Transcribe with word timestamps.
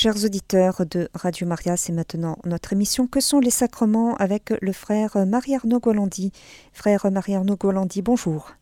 Chers 0.00 0.24
auditeurs 0.24 0.86
de 0.88 1.08
Radio 1.12 1.44
Maria, 1.44 1.76
c'est 1.76 1.92
maintenant 1.92 2.36
notre 2.44 2.72
émission 2.72 3.08
Que 3.08 3.18
sont 3.18 3.40
les 3.40 3.50
sacrements 3.50 4.14
avec 4.18 4.52
le 4.60 4.70
frère 4.70 5.26
Marie-Arnaud 5.26 5.80
Golandi. 5.80 6.30
Frère 6.72 7.10
Marie-Arnaud 7.10 7.56
Golandi, 7.56 8.00
bonjour. 8.00 8.52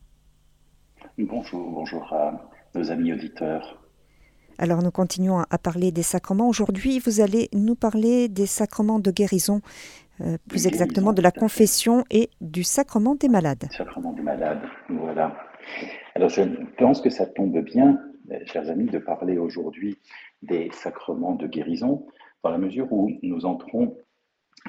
Bonjour, 1.19 1.69
bonjour 1.69 2.11
à 2.11 2.49
nos 2.73 2.89
amis 2.89 3.13
auditeurs. 3.13 3.79
Alors 4.57 4.81
nous 4.81 4.89
continuons 4.89 5.43
à 5.47 5.57
parler 5.59 5.91
des 5.91 6.01
sacrements. 6.01 6.49
Aujourd'hui, 6.49 6.97
vous 6.97 7.21
allez 7.21 7.49
nous 7.53 7.75
parler 7.75 8.29
des 8.29 8.47
sacrements 8.47 8.97
de 8.97 9.11
guérison, 9.11 9.61
euh, 10.21 10.39
plus 10.49 10.65
exactement 10.65 11.13
de 11.13 11.21
la 11.21 11.29
confession 11.29 12.03
et 12.09 12.31
du 12.41 12.63
sacrement 12.63 13.13
des 13.13 13.29
malades. 13.29 13.67
Sacrement 13.77 14.13
des 14.13 14.23
malades, 14.23 14.63
voilà. 14.89 15.37
Alors 16.15 16.29
je 16.29 16.41
pense 16.79 16.99
que 16.99 17.11
ça 17.11 17.27
tombe 17.27 17.59
bien, 17.59 17.99
chers 18.47 18.67
amis, 18.71 18.87
de 18.87 18.97
parler 18.97 19.37
aujourd'hui 19.37 19.99
des 20.41 20.69
sacrements 20.71 21.35
de 21.35 21.47
guérison, 21.47 22.05
dans 22.43 22.49
la 22.51 22.57
mesure 22.57 22.91
où 22.91 23.11
nous 23.23 23.45
entrons 23.45 23.97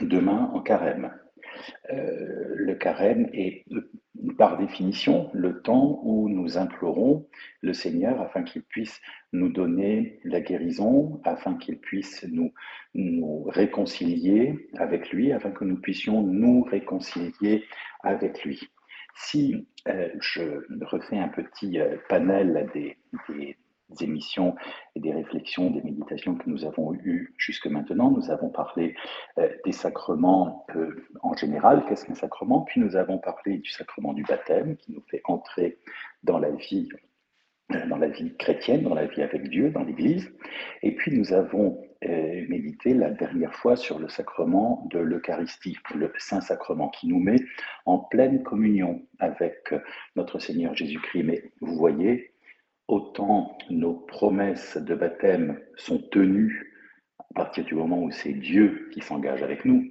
demain 0.00 0.50
en 0.54 0.60
carême. 0.60 1.12
Euh, 1.90 2.54
le 2.54 2.74
carême 2.74 3.28
est 3.32 3.64
par 4.36 4.58
définition 4.58 5.30
le 5.32 5.62
temps 5.62 6.00
où 6.02 6.28
nous 6.28 6.58
implorons 6.58 7.26
le 7.60 7.72
Seigneur 7.72 8.20
afin 8.20 8.42
qu'il 8.42 8.62
puisse 8.62 9.00
nous 9.32 9.48
donner 9.48 10.20
la 10.24 10.40
guérison, 10.40 11.20
afin 11.24 11.56
qu'il 11.56 11.78
puisse 11.78 12.26
nous, 12.30 12.52
réconcilier 13.48 14.68
avec 14.76 15.10
lui, 15.10 15.32
afin 15.32 15.50
que 15.50 15.64
nous 15.64 15.80
puissions 15.80 16.22
nous 16.22 16.62
réconcilier 16.64 17.64
avec 18.02 18.44
lui. 18.44 18.68
Si 19.14 19.66
euh, 19.88 20.08
je 20.20 20.42
refais 20.84 21.18
un 21.18 21.28
petit 21.28 21.80
euh, 21.80 21.96
panel 22.08 22.68
des 22.72 22.96
émissions 24.00 24.54
et 24.94 25.00
des 25.00 25.12
réflexions, 25.12 25.70
des 25.70 25.82
méditations 25.82 26.34
que 26.34 26.48
nous 26.48 26.64
avons 26.64 26.94
eues 26.94 27.34
jusque 27.36 27.66
maintenant. 27.66 28.10
Nous 28.10 28.30
avons 28.30 28.50
parlé 28.50 28.94
euh, 29.38 29.48
des 29.64 29.72
sacrements 29.72 30.66
euh, 30.76 31.06
en 31.22 31.34
général, 31.34 31.84
qu'est-ce 31.88 32.04
qu'un 32.04 32.14
sacrement, 32.14 32.62
puis 32.62 32.80
nous 32.80 32.96
avons 32.96 33.18
parlé 33.18 33.58
du 33.58 33.70
sacrement 33.70 34.12
du 34.12 34.22
baptême 34.22 34.76
qui 34.76 34.92
nous 34.92 35.02
fait 35.10 35.22
entrer 35.24 35.78
dans 36.22 36.38
la 36.38 36.50
vie 36.50 36.88
euh, 37.72 37.86
dans 37.88 37.98
la 37.98 38.08
vie 38.08 38.34
chrétienne, 38.38 38.82
dans 38.82 38.94
la 38.94 39.04
vie 39.04 39.20
avec 39.20 39.50
Dieu, 39.50 39.68
dans 39.70 39.84
l'Église. 39.84 40.32
Et 40.82 40.94
puis 40.94 41.12
nous 41.16 41.34
avons 41.34 41.84
médité 42.00 42.94
la 42.94 43.10
dernière 43.10 43.52
fois 43.52 43.74
sur 43.74 43.98
le 43.98 44.08
sacrement 44.08 44.86
de 44.88 45.00
l'Eucharistie, 45.00 45.76
le 45.96 46.12
Saint-Sacrement, 46.16 46.90
qui 46.90 47.08
nous 47.08 47.18
met 47.18 47.40
en 47.86 47.98
pleine 47.98 48.44
communion 48.44 49.02
avec 49.18 49.74
notre 50.14 50.38
Seigneur 50.38 50.76
Jésus-Christ. 50.76 51.24
Mais 51.24 51.42
vous 51.60 51.74
voyez, 51.74 52.32
autant 52.88 53.56
nos 53.70 53.94
promesses 53.94 54.76
de 54.78 54.94
baptême 54.94 55.60
sont 55.76 55.98
tenues 55.98 56.74
à 57.18 57.34
partir 57.34 57.64
du 57.64 57.74
moment 57.74 58.02
où 58.02 58.10
c'est 58.10 58.32
Dieu 58.32 58.88
qui 58.92 59.00
s'engage 59.00 59.42
avec 59.42 59.64
nous, 59.64 59.86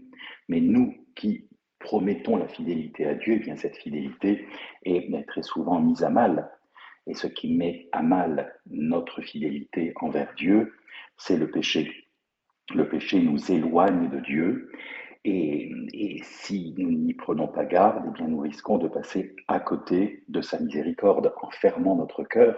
mais 0.49 0.59
nous 0.59 0.95
qui 1.15 1.47
promettons 1.79 2.35
la 2.37 2.47
fidélité 2.47 3.05
à 3.05 3.13
Dieu, 3.13 3.35
eh 3.35 3.39
bien 3.39 3.55
cette 3.55 3.77
fidélité 3.77 4.47
est 4.83 5.27
très 5.27 5.43
souvent 5.43 5.79
mise 5.79 6.03
à 6.03 6.09
mal. 6.09 6.49
Et 7.05 7.13
ce 7.13 7.27
qui 7.27 7.55
met 7.55 7.87
à 7.91 8.01
mal 8.01 8.53
notre 8.69 9.21
fidélité 9.21 9.93
envers 10.01 10.33
Dieu, 10.35 10.73
c'est 11.17 11.37
le 11.37 11.49
péché. 11.49 12.07
Le 12.73 12.89
péché 12.89 13.21
nous 13.21 13.51
éloigne 13.51 14.09
de 14.09 14.19
Dieu 14.19 14.71
et, 15.23 15.71
si 16.23 16.73
nous 16.77 16.91
n'y 16.91 17.13
prenons 17.13 17.47
pas 17.47 17.65
garde, 17.65 18.03
eh 18.07 18.11
bien 18.11 18.27
nous 18.27 18.39
risquons 18.39 18.77
de 18.77 18.87
passer 18.87 19.35
à 19.47 19.59
côté 19.59 20.23
de 20.27 20.41
sa 20.41 20.59
miséricorde 20.59 21.33
en 21.41 21.49
fermant 21.49 21.95
notre 21.95 22.23
cœur 22.23 22.57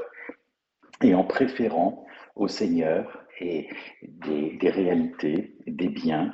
et 1.04 1.14
en 1.16 1.24
préférant 1.24 2.06
au 2.36 2.48
Seigneur 2.48 3.26
et 3.40 3.70
des, 4.02 4.70
réalités, 4.70 5.56
des 5.68 5.88
biens 5.88 6.34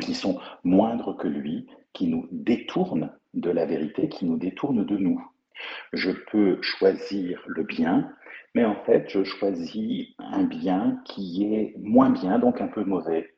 qui 0.00 0.14
sont 0.14 0.40
moindres 0.64 1.16
que 1.16 1.28
lui, 1.28 1.66
qui 1.92 2.08
nous 2.08 2.26
détournent 2.30 3.12
de 3.34 3.50
la 3.50 3.66
vérité, 3.66 4.08
qui 4.08 4.24
nous 4.24 4.36
détournent 4.36 4.84
de 4.84 4.96
nous. 4.96 5.22
Je 5.92 6.10
peux 6.10 6.60
choisir 6.62 7.42
le 7.46 7.62
bien, 7.62 8.10
mais 8.54 8.64
en 8.64 8.76
fait, 8.84 9.08
je 9.08 9.24
choisis 9.24 10.08
un 10.18 10.44
bien 10.44 11.00
qui 11.04 11.44
est 11.54 11.74
moins 11.78 12.10
bien, 12.10 12.38
donc 12.38 12.60
un 12.60 12.68
peu 12.68 12.84
mauvais. 12.84 13.34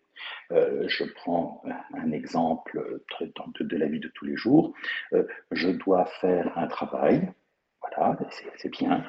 Euh, 0.52 0.84
je 0.88 1.04
prends 1.04 1.62
un 1.92 2.12
exemple 2.12 3.02
de, 3.20 3.64
de, 3.64 3.76
la 3.76 3.86
vie 3.86 4.00
de 4.00 4.08
tous 4.14 4.24
les 4.24 4.36
jours. 4.36 4.72
Euh, 5.12 5.24
je 5.50 5.70
dois 5.70 6.06
faire 6.20 6.56
un 6.56 6.68
travail, 6.68 7.32
c'est 8.56 8.70
bien. 8.70 9.04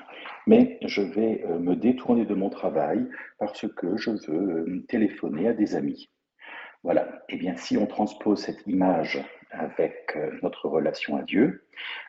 Mais 0.47 0.77
je 0.83 1.01
vais 1.01 1.43
euh, 1.45 1.59
me 1.59 1.75
détourner 1.75 2.25
de 2.25 2.33
mon 2.33 2.49
travail 2.49 3.07
parce 3.39 3.67
que 3.67 3.97
je 3.97 4.11
veux 4.11 4.67
euh, 4.67 4.85
téléphoner 4.87 5.47
à 5.47 5.53
des 5.53 5.75
amis. 5.75 6.09
Voilà. 6.83 7.23
Eh 7.29 7.37
bien, 7.37 7.55
si 7.57 7.77
on 7.77 7.87
transpose 7.87 8.43
cette 8.43 8.65
image 8.67 9.19
avec 9.51 10.13
euh, 10.15 10.31
notre 10.43 10.67
relation 10.67 11.17
à 11.17 11.23
Dieu, 11.23 11.63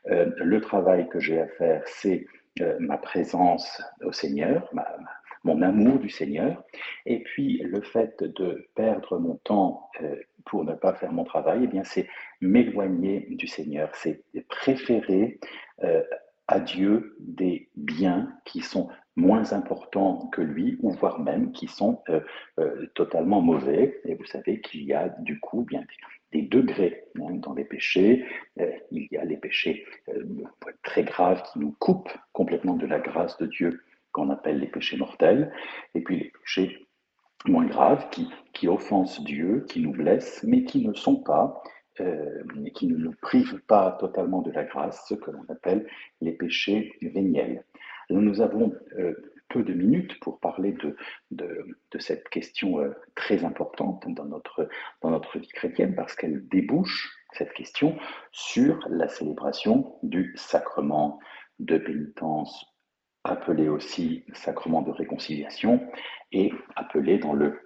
le 0.04 0.60
travail 0.60 1.08
que 1.08 1.18
j'ai 1.18 1.40
à 1.40 1.48
faire, 1.48 1.82
c'est 1.86 2.26
ma 2.78 2.96
présence 2.96 3.82
au 4.02 4.12
Seigneur, 4.12 4.72
mon 5.42 5.60
amour 5.60 5.98
du 5.98 6.08
Seigneur, 6.08 6.62
et 7.04 7.22
puis 7.24 7.58
le 7.58 7.82
fait 7.82 8.22
de 8.22 8.68
perdre 8.76 9.18
mon 9.18 9.34
temps 9.44 9.90
pour 10.44 10.64
ne 10.64 10.74
pas 10.74 10.94
faire 10.94 11.12
mon 11.12 11.24
travail, 11.24 11.62
eh 11.64 11.66
bien, 11.66 11.82
c'est 11.82 12.08
m'éloigner 12.40 13.26
du 13.30 13.48
Seigneur, 13.48 13.90
c'est 13.94 14.22
préférer 14.48 15.40
à 16.48 16.60
Dieu 16.60 17.16
des 17.18 17.68
biens 17.74 18.32
qui 18.44 18.60
sont 18.60 18.88
moins 19.16 19.52
importants 19.52 20.28
que 20.32 20.42
lui, 20.42 20.78
ou 20.82 20.90
voire 20.90 21.20
même 21.20 21.52
qui 21.52 21.66
sont 21.66 22.02
euh, 22.08 22.20
euh, 22.60 22.86
totalement 22.94 23.40
mauvais. 23.40 24.00
Et 24.04 24.14
vous 24.14 24.26
savez 24.26 24.60
qu'il 24.60 24.84
y 24.84 24.92
a 24.92 25.08
du 25.20 25.40
coup 25.40 25.62
bien 25.62 25.82
des, 26.32 26.42
degrés 26.42 27.04
hein, 27.18 27.34
dans 27.36 27.54
les 27.54 27.64
péchés. 27.64 28.24
Euh, 28.60 28.70
il 28.90 29.08
y 29.10 29.16
a 29.16 29.24
les 29.24 29.38
péchés 29.38 29.86
très 30.82 31.02
graves 31.02 31.42
qui 31.50 31.58
nous 31.58 31.74
coupent 31.78 32.12
complètement 32.32 32.74
de 32.74 32.86
la 32.86 33.00
grâce 33.00 33.38
de 33.38 33.46
Dieu, 33.46 33.82
qu'on 34.12 34.30
appelle 34.30 34.60
les 34.60 34.66
péchés 34.66 34.96
mortels, 34.96 35.52
et 35.94 36.00
puis 36.00 36.18
les 36.18 36.32
péchés 36.42 36.86
moins 37.46 37.66
graves 37.66 38.08
qui, 38.10 38.28
qui 38.52 38.68
offensent 38.68 39.22
Dieu, 39.22 39.64
qui 39.68 39.80
nous 39.80 39.92
blessent, 39.92 40.42
mais 40.46 40.64
qui 40.64 40.86
ne 40.86 40.92
sont 40.92 41.16
pas 41.16 41.62
euh, 42.00 42.42
qui 42.74 42.86
ne 42.86 42.96
nous 42.96 43.14
privent 43.22 43.60
pas 43.66 43.92
totalement 43.98 44.42
de 44.42 44.50
la 44.50 44.64
grâce, 44.64 45.06
ce 45.08 45.14
que 45.14 45.30
l'on 45.30 45.44
appelle 45.48 45.86
les 46.20 46.32
péchés 46.32 46.96
véniels. 47.00 47.64
nous 48.10 48.40
avons 48.40 48.74
euh, 48.98 49.14
peu 49.48 49.62
de 49.62 49.72
minutes 49.72 50.18
pour 50.20 50.40
parler 50.40 50.74
de, 51.30 51.66
cette 51.98 52.28
question 52.28 52.80
euh, 52.80 52.90
très 53.14 53.44
importante 53.44 54.04
dans 54.08 54.24
notre 54.24 55.38
vie 55.38 55.48
chrétienne 55.48 55.94
parce 55.94 56.14
qu'elle 56.14 56.46
débouche, 56.48 57.16
cette 57.32 57.52
question, 57.52 57.96
sur 58.32 58.78
la 58.88 59.08
célébration 59.08 59.96
du 60.02 60.32
sacrement 60.36 61.18
de 61.58 61.78
pénitence, 61.78 62.66
appelé 63.24 63.68
aussi 63.68 64.24
sacrement 64.34 64.82
de 64.82 64.90
réconciliation 64.90 65.80
et 66.32 66.52
appelé 66.76 67.18
dans 67.18 67.32
le 67.32 67.60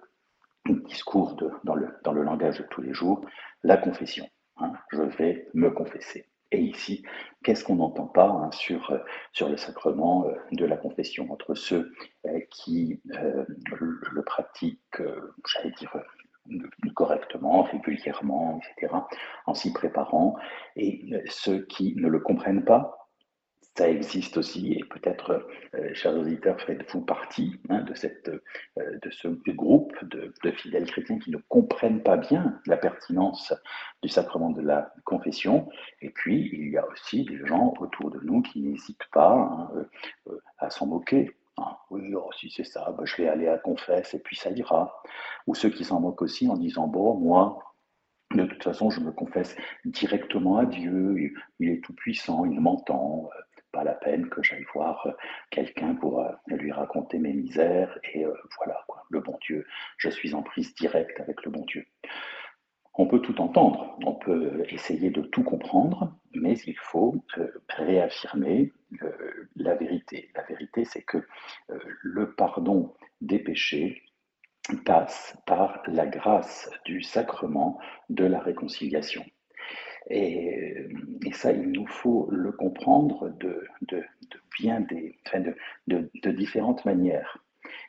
discours 0.65 1.35
de, 1.35 1.49
dans, 1.63 1.75
le, 1.75 1.89
dans 2.03 2.13
le 2.13 2.23
langage 2.23 2.59
de 2.59 2.63
tous 2.63 2.81
les 2.81 2.93
jours, 2.93 3.25
la 3.63 3.77
confession. 3.77 4.27
Hein, 4.57 4.73
je 4.91 5.01
vais 5.01 5.47
me 5.53 5.71
confesser. 5.71 6.27
Et 6.51 6.59
ici, 6.59 7.03
qu'est-ce 7.43 7.63
qu'on 7.63 7.75
n'entend 7.75 8.07
pas 8.07 8.27
hein, 8.27 8.51
sur, 8.51 8.93
sur 9.31 9.47
le 9.49 9.55
sacrement 9.55 10.27
euh, 10.27 10.35
de 10.51 10.65
la 10.65 10.75
confession 10.75 11.31
entre 11.31 11.55
ceux 11.55 11.93
euh, 12.27 12.39
qui 12.49 13.01
euh, 13.13 13.45
le, 14.11 14.21
pratiquent, 14.23 15.01
j'allais 15.47 15.71
dire, 15.71 15.95
correctement, 16.95 17.63
régulièrement, 17.63 18.59
etc., 18.59 18.93
en 19.45 19.53
s'y 19.53 19.71
préparant, 19.71 20.35
et 20.75 21.13
ceux 21.29 21.65
qui 21.67 21.95
ne 21.95 22.07
le 22.07 22.19
comprennent 22.19 22.65
pas, 22.65 23.00
ça 23.77 23.89
existe 23.89 24.37
aussi, 24.37 24.73
et 24.73 24.83
peut-être, 24.83 25.47
euh, 25.75 25.93
chers 25.93 26.13
auditeurs, 26.17 26.59
faites-vous 26.59 27.01
partie 27.01 27.55
hein, 27.69 27.81
de, 27.83 27.93
cette, 27.93 28.27
euh, 28.27 28.99
de 29.01 29.09
ce 29.09 29.29
groupe 29.49 29.93
de, 30.03 30.51
fidèles 30.51 30.85
chrétiens 30.85 31.19
qui 31.19 31.31
ne 31.31 31.37
comprennent 31.47 32.03
pas 32.03 32.17
bien 32.17 32.59
la 32.65 32.75
pertinence 32.75 33.53
du 34.03 34.09
sacrement 34.09 34.49
de 34.49 34.61
la 34.61 34.93
confession. 35.05 35.69
Et 36.01 36.09
puis, 36.09 36.49
il 36.51 36.69
y 36.69 36.77
a 36.77 36.85
aussi 36.89 37.23
des 37.23 37.45
gens 37.45 37.73
autour 37.79 38.11
de 38.11 38.19
nous 38.19 38.41
qui 38.41 38.61
n'hésitent 38.61 39.09
pas 39.13 39.35
hein, 39.35 39.71
euh, 40.27 40.39
à 40.57 40.69
s'en 40.69 40.87
moquer. 40.87 41.31
Hein. 41.57 41.77
oui, 41.89 42.13
oh, 42.13 42.29
si 42.37 42.49
c'est 42.49 42.65
ça, 42.65 42.93
bah, 42.97 43.03
je 43.05 43.15
vais 43.15 43.29
aller 43.29 43.47
à 43.47 43.57
confesse 43.57 44.13
et 44.13 44.19
puis 44.19 44.35
ça 44.35 44.49
ira. 44.51 45.01
Ou 45.47 45.55
ceux 45.55 45.69
qui 45.69 45.85
s'en 45.85 46.01
moquent 46.01 46.23
aussi 46.23 46.49
en 46.49 46.57
disant, 46.57 46.87
bon, 46.87 47.15
moi, 47.15 47.57
de 48.35 48.45
toute 48.45 48.63
façon, 48.63 48.89
je 48.89 48.99
me 48.99 49.11
confesse 49.11 49.55
directement 49.85 50.57
à 50.57 50.65
Dieu, 50.65 51.33
il 51.59 51.69
est 51.69 51.83
tout 51.83 51.93
puissant, 51.93 52.45
il 52.45 52.59
m'entend, 52.59 53.29
pas 53.71 53.83
la 53.83 53.93
peine 53.93 54.29
que 54.29 54.43
j'aille 54.43 54.65
voir 54.73 55.05
euh, 55.07 55.11
quelqu'un 55.49 55.95
pour 55.95 56.21
euh, 56.21 56.31
lui 56.47 56.71
raconter 56.71 57.17
mes 57.19 57.33
misères 57.33 57.97
et 58.13 58.25
euh, 58.25 58.33
voilà 58.57 58.83
quoi, 58.87 59.03
le 59.09 59.19
bon 59.19 59.37
Dieu, 59.41 59.65
je 59.97 60.09
suis 60.09 60.33
en 60.33 60.43
prise 60.43 60.73
directe 60.75 61.19
avec 61.19 61.43
le 61.43 61.51
bon 61.51 61.65
Dieu. 61.65 61.85
On 62.93 63.07
peut 63.07 63.21
tout 63.21 63.39
entendre, 63.39 63.97
on 64.05 64.15
peut 64.15 64.65
essayer 64.69 65.11
de 65.11 65.21
tout 65.21 65.43
comprendre, 65.43 66.13
mais 66.33 66.57
il 66.67 66.77
faut 66.77 67.23
réaffirmer 67.69 68.73
la 69.55 69.75
vérité. 69.75 70.29
La 70.35 70.43
vérité, 70.43 70.83
c'est 70.83 71.01
que 71.01 71.25
le 71.69 72.33
pardon 72.33 72.93
des 73.21 73.39
péchés 73.39 74.03
passe 74.85 75.37
par 75.45 75.81
la 75.87 76.05
grâce 76.05 76.69
du 76.83 77.01
sacrement 77.01 77.79
de 78.09 78.25
la 78.25 78.41
réconciliation. 78.41 79.23
Et, 80.09 80.87
ça, 81.33 81.51
il 81.51 81.71
nous 81.71 81.87
faut 81.87 82.27
le 82.31 82.51
comprendre 82.51 83.29
de, 83.39 83.63
bien 84.59 84.81
des, 84.81 85.17
de, 85.87 86.31
différentes 86.31 86.83
manières. 86.85 87.37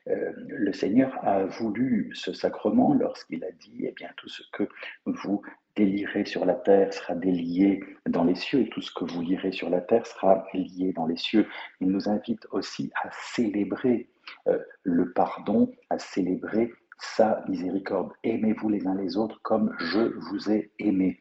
Euh, 0.08 0.32
le 0.36 0.72
Seigneur 0.72 1.18
a 1.26 1.44
voulu 1.44 2.10
ce 2.14 2.32
sacrement 2.32 2.94
lorsqu'il 2.94 3.44
a 3.44 3.50
dit, 3.50 3.84
eh 3.86 3.92
bien, 3.92 4.10
tout 4.16 4.28
ce 4.28 4.42
que 4.52 4.68
vous 5.06 5.42
délirez 5.74 6.24
sur 6.24 6.44
la 6.44 6.54
terre 6.54 6.92
sera 6.92 7.14
délié 7.14 7.82
dans 8.08 8.24
les 8.24 8.34
cieux, 8.34 8.60
et 8.60 8.68
tout 8.68 8.82
ce 8.82 8.92
que 8.92 9.04
vous 9.04 9.22
lirez 9.22 9.52
sur 9.52 9.70
la 9.70 9.80
terre 9.80 10.06
sera 10.06 10.46
lié 10.54 10.92
dans 10.92 11.06
les 11.06 11.16
cieux. 11.16 11.48
Il 11.80 11.88
nous 11.88 12.08
invite 12.08 12.46
aussi 12.50 12.92
à 13.02 13.10
célébrer 13.12 14.08
euh, 14.46 14.58
le 14.82 15.12
pardon, 15.12 15.72
à 15.90 15.98
célébrer 15.98 16.72
sa 16.98 17.44
miséricorde. 17.48 18.12
Aimez-vous 18.22 18.68
les 18.68 18.86
uns 18.86 18.94
les 18.94 19.16
autres 19.16 19.40
comme 19.42 19.74
je 19.78 20.14
vous 20.30 20.50
ai 20.50 20.70
aimé. 20.78 21.20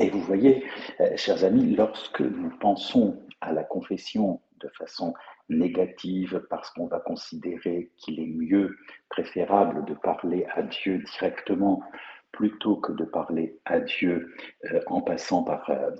Et 0.00 0.08
vous 0.08 0.20
voyez, 0.20 0.64
euh, 1.00 1.16
chers 1.16 1.44
amis, 1.44 1.74
lorsque 1.74 2.20
nous 2.20 2.50
pensons 2.60 3.22
à 3.40 3.52
la 3.52 3.62
confession 3.62 4.40
de 4.60 4.68
façon 4.78 5.12
négative 5.48 6.46
parce 6.48 6.70
qu'on 6.70 6.86
va 6.86 7.00
considérer 7.00 7.90
qu'il 7.98 8.20
est 8.20 8.26
mieux, 8.26 8.76
préférable 9.10 9.84
de 9.84 9.94
parler 9.94 10.46
à 10.54 10.62
Dieu 10.62 11.02
directement 11.18 11.82
plutôt 12.30 12.76
que 12.76 12.92
de 12.92 13.04
parler 13.04 13.58
à 13.66 13.80
Dieu 13.80 14.34
euh, 14.64 14.80
en 14.86 15.02
passant 15.02 15.42
par, 15.42 15.68
euh, 15.68 15.90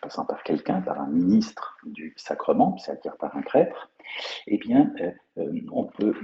passant 0.00 0.24
par 0.24 0.42
quelqu'un, 0.44 0.80
par 0.80 0.98
un 0.98 1.08
ministre 1.08 1.76
du 1.84 2.14
sacrement, 2.16 2.78
c'est-à-dire 2.78 3.18
par 3.18 3.36
un 3.36 3.42
prêtre, 3.42 3.90
eh 4.46 4.56
bien, 4.56 4.92
on 5.70 5.84
peut 5.84 6.14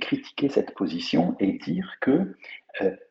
critiquer 0.00 0.48
cette 0.48 0.74
position 0.74 1.36
et 1.38 1.52
dire 1.52 1.94
que 2.00 2.36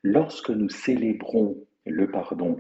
lorsque 0.03 0.49
nous 0.49 0.69
célébrons 0.69 1.57
le 1.85 2.11
pardon, 2.11 2.57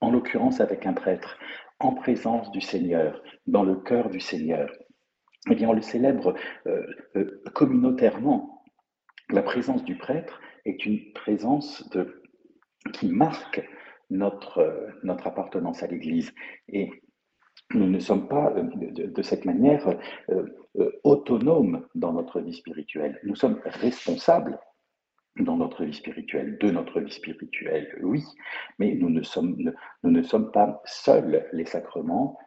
en 0.00 0.10
l'occurrence 0.10 0.60
avec 0.60 0.86
un 0.86 0.92
prêtre, 0.92 1.38
en 1.78 1.94
présence 1.94 2.50
du 2.52 2.60
Seigneur, 2.60 3.22
dans 3.46 3.64
le 3.64 3.76
cœur 3.76 4.10
du 4.10 4.20
Seigneur, 4.20 4.70
eh 5.50 5.54
bien, 5.54 5.68
on 5.68 5.72
le 5.72 5.82
célèbre 5.82 6.34
communautairement. 7.54 8.64
La 9.30 9.42
présence 9.42 9.84
du 9.84 9.96
prêtre 9.96 10.40
est 10.64 10.84
une 10.86 11.12
présence 11.12 11.88
de, 11.90 12.22
qui 12.92 13.08
marque 13.08 13.62
notre, 14.10 14.92
notre 15.02 15.26
appartenance 15.26 15.82
à 15.82 15.86
l'Église. 15.86 16.32
Et 16.68 16.90
nous 17.74 17.88
ne 17.88 17.98
sommes 17.98 18.28
pas 18.28 18.52
euh, 18.56 18.62
de, 18.72 19.22
cette 19.22 19.44
manière 19.44 19.88
euh, 20.30 20.44
euh, 20.78 20.92
autonomes 21.04 21.86
dans 21.94 22.12
notre 22.12 22.40
vie 22.40 22.54
spirituelle. 22.54 23.18
Nous 23.24 23.34
sommes 23.34 23.60
responsables 23.64 24.58
dans 25.38 25.56
notre 25.56 25.84
vie 25.84 25.94
spirituelle, 25.94 26.58
de 26.58 26.70
notre 26.70 27.00
vie 27.00 27.12
spirituelle, 27.12 27.98
oui, 28.02 28.22
mais 28.78 28.94
nous 28.94 29.10
ne 29.10 29.22
sommes, 29.22 29.56
nous 30.02 30.10
ne 30.10 30.22
sommes 30.22 30.50
pas 30.50 30.82
seuls. 30.84 31.46
Les 31.52 31.66
sacrements, 31.66 32.38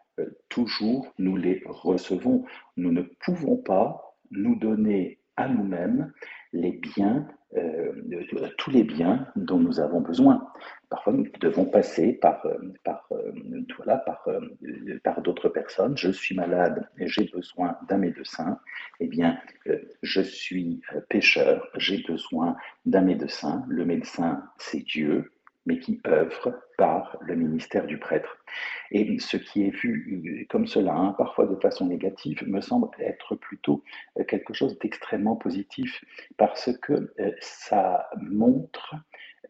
toujours, 0.49 1.13
nous 1.17 1.37
les 1.37 1.61
recevons. 1.65 2.45
Nous 2.77 2.91
ne 2.91 3.01
pouvons 3.01 3.57
pas 3.57 4.17
nous 4.31 4.55
donner 4.55 5.19
à 5.35 5.47
nous-mêmes 5.47 6.11
les 6.53 6.71
biens 6.71 7.27
euh, 7.27 7.33
tous 8.57 8.71
les 8.71 8.83
biens 8.83 9.27
dont 9.35 9.59
nous 9.59 9.79
avons 9.79 10.01
besoin. 10.01 10.47
Parfois, 10.89 11.13
nous 11.13 11.25
devons 11.39 11.65
passer 11.65 12.13
par, 12.13 12.45
euh, 12.45 12.57
par, 12.83 13.07
euh, 13.11 13.31
voilà, 13.77 13.97
par, 13.97 14.27
par 15.03 15.21
d'autres 15.21 15.49
personnes. 15.49 15.97
Je 15.97 16.11
suis 16.11 16.35
malade 16.35 16.87
et 16.97 17.07
j'ai 17.07 17.25
besoin 17.25 17.77
d'un 17.87 17.97
médecin. 17.97 18.59
Eh 18.99 19.07
bien, 19.07 19.39
je 20.01 20.21
suis 20.21 20.81
pécheur, 21.09 21.67
j'ai 21.77 22.03
besoin 22.03 22.55
d'un 22.85 23.01
médecin. 23.01 23.63
Le 23.67 23.85
médecin, 23.85 24.43
c'est 24.57 24.81
Dieu 24.81 25.31
mais 25.69 25.77
qui 25.79 26.01
œuvre 26.07 26.59
par 26.79 27.15
le 27.21 27.35
ministère 27.35 27.85
du 27.85 27.99
prêtre. 27.99 28.37
Et 28.89 29.19
ce 29.19 29.37
qui 29.37 29.67
est 29.67 29.69
vu 29.69 30.47
comme 30.49 30.65
cela, 30.65 30.95
hein, 30.95 31.13
parfois 31.15 31.45
de 31.45 31.55
façon 31.57 31.85
négative, 31.85 32.43
me 32.47 32.59
semble 32.59 32.89
être 32.97 33.35
plutôt 33.35 33.83
euh, 34.17 34.23
quelque 34.23 34.53
chose 34.53 34.79
d'extrêmement 34.79 35.35
positif, 35.35 36.03
parce 36.37 36.75
que 36.81 37.13
euh, 37.19 37.31
ça 37.39 38.09
montre 38.19 38.95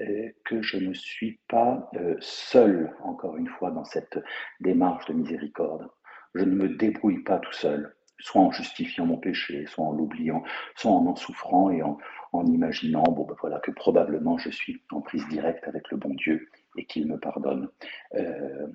euh, 0.01 0.30
que 0.44 0.62
je 0.62 0.77
ne 0.77 0.94
suis 0.94 1.39
pas 1.48 1.89
seul, 2.19 2.94
encore 3.01 3.38
une 3.38 3.48
fois, 3.48 3.71
dans 3.71 3.86
cette 3.86 4.19
démarche 4.60 5.06
de 5.06 5.13
miséricorde. 5.13 5.88
Je 6.36 6.44
ne 6.44 6.54
me 6.54 6.68
débrouille 6.68 7.24
pas 7.24 7.39
tout 7.39 7.54
seul 7.54 7.95
soit 8.19 8.42
en 8.42 8.51
justifiant 8.51 9.06
mon 9.06 9.18
péché, 9.18 9.66
soit 9.68 9.86
en 9.86 9.92
l'oubliant, 9.92 10.44
soit 10.75 10.92
en 10.92 11.06
en 11.06 11.16
souffrant 11.16 11.69
et 11.71 11.81
en, 11.81 11.98
imaginant 12.45 13.04
bon, 13.04 13.25
ben 13.25 13.36
voilà, 13.42 13.60
que 13.60 13.71
probablement 13.71 14.38
je 14.38 14.50
suis 14.50 14.81
en 14.92 15.01
prise 15.01 15.27
directe 15.30 15.68
avec 15.68 15.89
le 15.89 15.98
bon 15.98 16.13
Dieu 16.13 16.50
et 16.77 16.86
qu'il 16.86 17.07
me 17.07 17.18
pardonne. 17.18 17.69
Euh, 18.16 18.68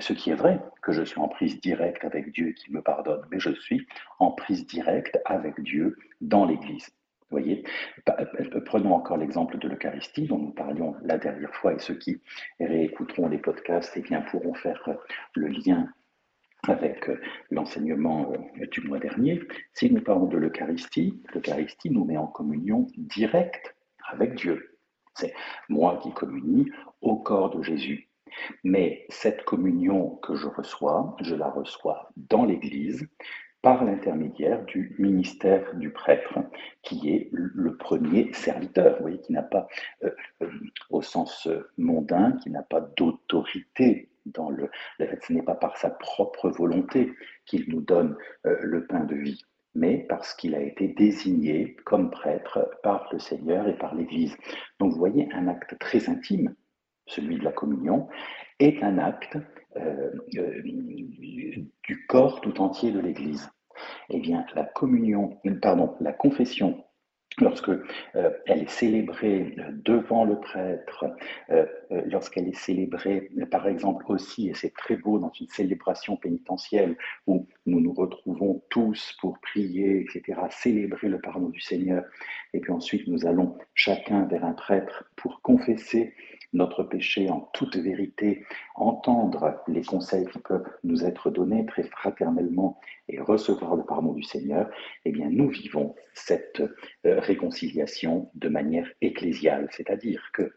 ce 0.00 0.12
qui 0.12 0.30
est 0.30 0.34
vrai, 0.34 0.60
que 0.82 0.92
je 0.92 1.02
suis 1.02 1.20
en 1.20 1.28
prise 1.28 1.60
directe 1.60 2.04
avec 2.04 2.32
Dieu 2.32 2.50
et 2.50 2.54
qu'il 2.54 2.72
me 2.72 2.82
pardonne, 2.82 3.22
mais 3.30 3.40
je 3.40 3.50
suis 3.50 3.86
en 4.18 4.30
prise 4.30 4.66
directe 4.66 5.18
avec 5.24 5.60
Dieu 5.60 5.96
dans 6.20 6.44
l'Église. 6.44 6.88
Voyez, 7.30 7.64
prenons 8.64 8.94
encore 8.94 9.16
l'exemple 9.16 9.58
de 9.58 9.66
l'Eucharistie 9.66 10.28
dont 10.28 10.38
nous 10.38 10.52
parlions 10.52 10.94
la 11.02 11.18
dernière 11.18 11.52
fois 11.52 11.72
et 11.72 11.78
ceux 11.80 11.94
qui 11.94 12.20
réécouteront 12.60 13.28
les 13.28 13.38
podcasts 13.38 13.92
eh 13.96 14.02
bien, 14.02 14.20
pourront 14.20 14.54
faire 14.54 14.88
le 15.34 15.48
lien 15.48 15.88
avec 16.68 17.08
euh, 17.08 17.20
l'enseignement 17.50 18.32
euh, 18.32 18.66
du 18.66 18.80
mois 18.82 18.98
dernier, 18.98 19.40
si 19.72 19.90
nous 19.90 20.02
parlons 20.02 20.26
de 20.26 20.38
l'Eucharistie, 20.38 21.22
l'Eucharistie 21.34 21.90
nous 21.90 22.04
met 22.04 22.16
en 22.16 22.26
communion 22.26 22.86
directe 22.96 23.74
avec 24.10 24.34
Dieu. 24.34 24.78
C'est 25.14 25.34
moi 25.68 26.00
qui 26.02 26.12
communie 26.12 26.70
au 27.00 27.16
corps 27.16 27.50
de 27.56 27.62
Jésus. 27.62 28.08
Mais 28.64 29.06
cette 29.10 29.44
communion 29.44 30.16
que 30.16 30.34
je 30.34 30.48
reçois, 30.48 31.16
je 31.20 31.36
la 31.36 31.48
reçois 31.48 32.10
dans 32.16 32.44
l'Église 32.44 33.08
par 33.62 33.84
l'intermédiaire 33.84 34.62
du 34.64 34.94
ministère 34.98 35.74
du 35.76 35.90
prêtre, 35.90 36.38
qui 36.82 37.10
est 37.10 37.30
le 37.32 37.76
premier 37.76 38.30
serviteur, 38.34 38.96
vous 38.96 39.02
voyez, 39.02 39.20
qui 39.20 39.32
n'a 39.32 39.42
pas, 39.42 39.68
euh, 40.02 40.10
au 40.90 41.00
sens 41.00 41.48
mondain, 41.78 42.32
qui 42.42 42.50
n'a 42.50 42.62
pas 42.62 42.80
d'autorité 42.80 44.10
dans 44.26 44.50
le, 44.50 44.70
ce 44.98 45.32
n'est 45.32 45.42
pas 45.42 45.54
par 45.54 45.76
sa 45.76 45.90
propre 45.90 46.48
volonté 46.50 47.12
qu'il 47.46 47.68
nous 47.68 47.80
donne 47.80 48.16
euh, 48.46 48.56
le 48.62 48.86
pain 48.86 49.04
de 49.04 49.14
vie, 49.14 49.42
mais 49.74 50.06
parce 50.08 50.34
qu'il 50.34 50.54
a 50.54 50.60
été 50.60 50.88
désigné 50.88 51.76
comme 51.84 52.10
prêtre 52.10 52.70
par 52.82 53.08
le 53.12 53.18
Seigneur 53.18 53.68
et 53.68 53.76
par 53.76 53.94
l'Église. 53.94 54.36
Donc 54.78 54.92
vous 54.92 54.98
voyez, 54.98 55.28
un 55.32 55.48
acte 55.48 55.78
très 55.78 56.08
intime, 56.08 56.54
celui 57.06 57.38
de 57.38 57.44
la 57.44 57.52
communion, 57.52 58.08
est 58.58 58.82
un 58.82 58.98
acte 58.98 59.36
euh, 59.76 60.10
euh, 60.36 60.62
du 61.82 62.06
corps 62.06 62.40
tout 62.40 62.60
entier 62.60 62.92
de 62.92 63.00
l'Église. 63.00 63.50
Eh 64.08 64.20
bien, 64.20 64.46
la 64.54 64.64
communion, 64.64 65.40
pardon, 65.60 65.96
la 66.00 66.12
confession 66.12 66.84
lorsque 67.38 67.68
euh, 67.68 68.30
elle 68.46 68.62
est 68.62 68.70
célébrée 68.70 69.54
euh, 69.58 69.70
devant 69.84 70.24
le 70.24 70.38
prêtre, 70.38 71.06
euh, 71.50 71.66
lorsqu'elle 72.06 72.48
est 72.48 72.56
célébrée, 72.56 73.30
par 73.50 73.66
exemple 73.66 74.04
aussi, 74.08 74.48
et 74.48 74.54
c'est 74.54 74.74
très 74.74 74.96
beau 74.96 75.18
dans 75.18 75.32
une 75.40 75.48
célébration 75.48 76.16
pénitentielle 76.16 76.96
où 77.26 77.46
nous 77.66 77.80
nous 77.80 77.92
retrouvons 77.92 78.62
tous 78.70 79.16
pour 79.20 79.38
prier, 79.40 80.00
etc., 80.00 80.40
célébrer 80.50 81.08
le 81.08 81.20
pardon 81.20 81.48
du 81.48 81.60
Seigneur, 81.60 82.04
et 82.52 82.60
puis 82.60 82.72
ensuite 82.72 83.06
nous 83.08 83.26
allons 83.26 83.56
chacun 83.74 84.24
vers 84.26 84.44
un 84.44 84.52
prêtre 84.52 85.10
pour 85.16 85.40
confesser 85.42 86.14
notre 86.54 86.84
péché 86.84 87.28
en 87.28 87.40
toute 87.52 87.76
vérité, 87.76 88.44
entendre 88.76 89.60
les 89.68 89.82
conseils 89.82 90.26
qui 90.26 90.38
peuvent 90.38 90.64
nous 90.84 91.04
être 91.04 91.30
donnés 91.30 91.66
très 91.66 91.82
fraternellement 91.82 92.80
et 93.08 93.20
recevoir 93.20 93.76
le 93.76 93.84
pardon 93.84 94.12
du 94.12 94.22
Seigneur, 94.22 94.70
eh 95.04 95.12
bien 95.12 95.28
nous 95.28 95.48
vivons 95.48 95.94
cette 96.14 96.60
euh, 96.60 97.20
réconciliation 97.20 98.30
de 98.34 98.48
manière 98.48 98.88
ecclésiale, 99.02 99.68
c'est-à-dire 99.72 100.30
que, 100.32 100.54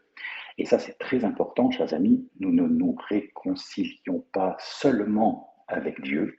et 0.56 0.64
ça 0.64 0.78
c'est 0.78 0.98
très 0.98 1.24
important, 1.24 1.70
chers 1.70 1.92
amis, 1.92 2.28
nous 2.38 2.52
ne 2.52 2.66
nous 2.66 2.96
réconcilions 3.08 4.24
pas 4.32 4.56
seulement 4.60 5.52
avec 5.66 6.00
Dieu, 6.00 6.38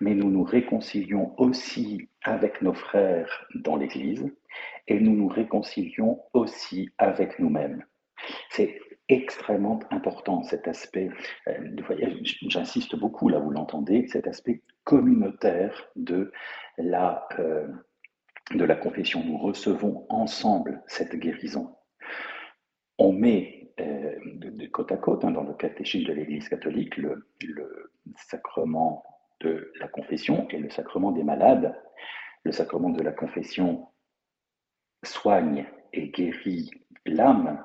mais 0.00 0.14
nous 0.14 0.30
nous 0.30 0.44
réconcilions 0.44 1.34
aussi 1.38 2.08
avec 2.22 2.60
nos 2.60 2.74
frères 2.74 3.46
dans 3.54 3.76
l'Église 3.76 4.30
et 4.86 5.00
nous 5.00 5.16
nous 5.16 5.28
réconcilions 5.28 6.20
aussi 6.34 6.90
avec 6.98 7.38
nous-mêmes. 7.38 7.84
C'est 8.50 8.78
extrêmement 9.08 9.80
important 9.90 10.42
cet 10.44 10.66
aspect, 10.66 11.10
euh, 11.48 11.74
j'insiste 12.48 12.96
beaucoup 12.96 13.28
là, 13.28 13.38
vous 13.38 13.50
l'entendez, 13.50 14.06
cet 14.08 14.26
aspect 14.26 14.62
communautaire 14.84 15.90
de 15.96 16.32
la, 16.78 17.26
euh, 17.38 17.68
de 18.54 18.64
la 18.64 18.76
confession. 18.76 19.22
Nous 19.24 19.38
recevons 19.38 20.06
ensemble 20.08 20.82
cette 20.86 21.16
guérison. 21.16 21.76
On 22.98 23.12
met 23.12 23.72
euh, 23.80 24.14
de, 24.36 24.66
côte 24.68 24.92
à 24.92 24.96
côte 24.96 25.24
hein, 25.24 25.32
dans 25.32 25.42
le 25.42 25.54
catéchisme 25.54 26.08
de 26.08 26.12
l'Église 26.12 26.48
catholique 26.48 26.96
le, 26.96 27.28
le 27.42 27.90
sacrement 28.16 29.04
de 29.40 29.72
la 29.80 29.88
confession 29.88 30.46
et 30.50 30.58
le 30.58 30.70
sacrement 30.70 31.12
des 31.12 31.24
malades. 31.24 31.74
Le 32.44 32.52
sacrement 32.52 32.90
de 32.90 33.02
la 33.02 33.12
confession 33.12 33.88
soigne 35.02 35.66
et 35.92 36.08
guérit 36.08 36.70
l'âme, 37.06 37.62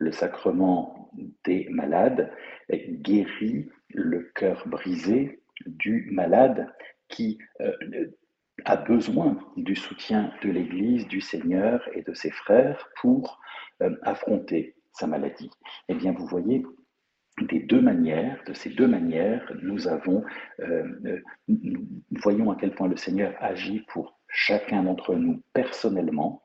le 0.00 0.10
sacrement 0.12 1.10
des 1.44 1.68
malades 1.70 2.32
guérit 2.70 3.68
le 3.90 4.30
cœur 4.34 4.66
brisé 4.66 5.42
du 5.66 6.08
malade 6.10 6.72
qui 7.08 7.38
euh, 7.60 7.72
a 8.64 8.76
besoin 8.76 9.38
du 9.56 9.76
soutien 9.76 10.32
de 10.42 10.50
l'Église, 10.50 11.06
du 11.06 11.20
Seigneur 11.20 11.86
et 11.94 12.02
de 12.02 12.14
ses 12.14 12.30
frères 12.30 12.88
pour 13.00 13.40
euh, 13.82 13.94
affronter 14.02 14.74
sa 14.92 15.06
maladie. 15.06 15.50
Eh 15.88 15.94
bien, 15.94 16.12
vous 16.12 16.26
voyez, 16.26 16.64
des 17.40 17.60
deux 17.60 17.80
manières, 17.80 18.42
de 18.46 18.52
ces 18.52 18.70
deux 18.70 18.86
manières, 18.88 19.50
nous 19.62 19.88
avons, 19.88 20.24
euh, 20.60 21.22
nous 21.48 21.86
voyons 22.10 22.50
à 22.50 22.56
quel 22.56 22.74
point 22.74 22.88
le 22.88 22.96
Seigneur 22.96 23.34
agit 23.40 23.80
pour 23.88 24.18
chacun 24.28 24.82
d'entre 24.82 25.14
nous 25.14 25.42
personnellement, 25.52 26.42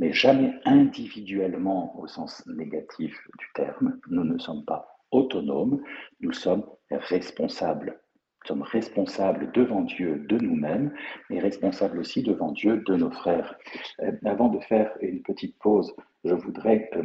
mais 0.00 0.12
jamais 0.14 0.54
individuellement 0.64 1.94
au 2.00 2.08
sens 2.08 2.44
négatif 2.46 3.14
du 3.38 3.46
terme. 3.54 4.00
Nous 4.08 4.24
ne 4.24 4.38
sommes 4.38 4.64
pas 4.64 4.98
autonomes, 5.12 5.82
nous 6.20 6.32
sommes 6.32 6.64
responsables. 6.90 8.00
Nous 8.42 8.48
sommes 8.48 8.62
responsables 8.62 9.52
devant 9.52 9.82
Dieu 9.82 10.24
de 10.26 10.38
nous-mêmes, 10.38 10.94
mais 11.28 11.38
responsables 11.38 11.98
aussi 11.98 12.22
devant 12.22 12.52
Dieu 12.52 12.82
de 12.86 12.96
nos 12.96 13.10
frères. 13.10 13.58
Euh, 14.00 14.12
avant 14.24 14.48
de 14.48 14.58
faire 14.60 14.90
une 15.02 15.22
petite 15.22 15.58
pause, 15.58 15.94
je 16.24 16.32
voudrais 16.32 16.88
euh, 16.96 17.02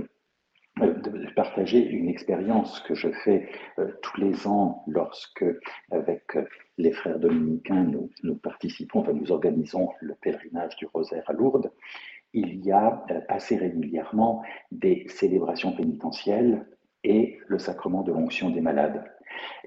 euh, 0.81 1.25
partager 1.35 1.85
une 1.85 2.07
expérience 2.07 2.79
que 2.87 2.95
je 2.95 3.11
fais 3.25 3.49
tous 4.01 4.21
les 4.21 4.47
ans 4.47 4.85
lorsque, 4.87 5.45
avec 5.91 6.37
les 6.77 6.93
frères 6.93 7.19
dominicains, 7.19 7.91
nous, 8.23 8.35
participons, 8.35 8.99
enfin, 8.99 9.13
nous 9.13 9.33
organisons 9.33 9.89
le 9.99 10.15
pèlerinage 10.15 10.77
du 10.77 10.85
rosaire 10.85 11.23
à 11.27 11.33
Lourdes 11.33 11.71
il 12.35 12.65
y 12.65 12.71
a 12.71 13.03
euh, 13.09 13.21
assez 13.29 13.55
régulièrement 13.55 14.43
des 14.71 15.05
célébrations 15.07 15.71
pénitentielles 15.71 16.67
et 17.03 17.39
le 17.47 17.57
sacrement 17.57 18.03
de 18.03 18.11
l'onction 18.11 18.49
des 18.49 18.61
malades. 18.61 19.03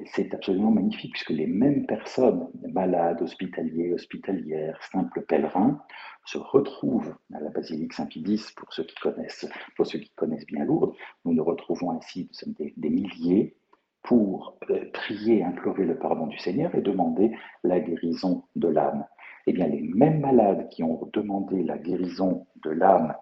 C'est 0.06 0.34
absolument 0.34 0.70
magnifique 0.70 1.12
puisque 1.12 1.30
les 1.30 1.46
mêmes 1.46 1.86
personnes, 1.86 2.48
malades, 2.72 3.22
hospitaliers, 3.22 3.92
hospitalières, 3.94 4.78
simples 4.92 5.22
pèlerins, 5.22 5.82
se 6.26 6.38
retrouvent 6.38 7.14
à 7.34 7.40
la 7.40 7.48
basilique 7.50 7.94
Saint-Pidis 7.94 8.52
pour 8.56 8.72
ceux 8.72 8.84
qui 8.84 8.96
connaissent, 8.96 9.48
pour 9.76 9.86
ceux 9.86 9.98
qui 9.98 10.10
connaissent 10.10 10.46
bien 10.46 10.64
Lourdes. 10.64 10.94
Nous 11.24 11.32
nous 11.32 11.44
retrouvons 11.44 11.92
ainsi, 11.92 12.30
des, 12.46 12.74
des 12.76 12.90
milliers, 12.90 13.56
pour 14.02 14.58
euh, 14.70 14.84
prier, 14.92 15.42
implorer 15.42 15.84
le 15.84 15.98
pardon 15.98 16.26
du 16.26 16.38
Seigneur 16.38 16.74
et 16.74 16.80
demander 16.80 17.32
la 17.64 17.80
guérison 17.80 18.44
de 18.56 18.68
l'âme 18.68 19.04
eh 19.48 19.52
les 19.52 19.82
mêmes 19.94 20.20
malades 20.20 20.68
qui 20.68 20.82
ont 20.82 21.08
demandé 21.12 21.62
la 21.62 21.78
guérison 21.78 22.46
de 22.62 22.70
l'âme 22.70 23.14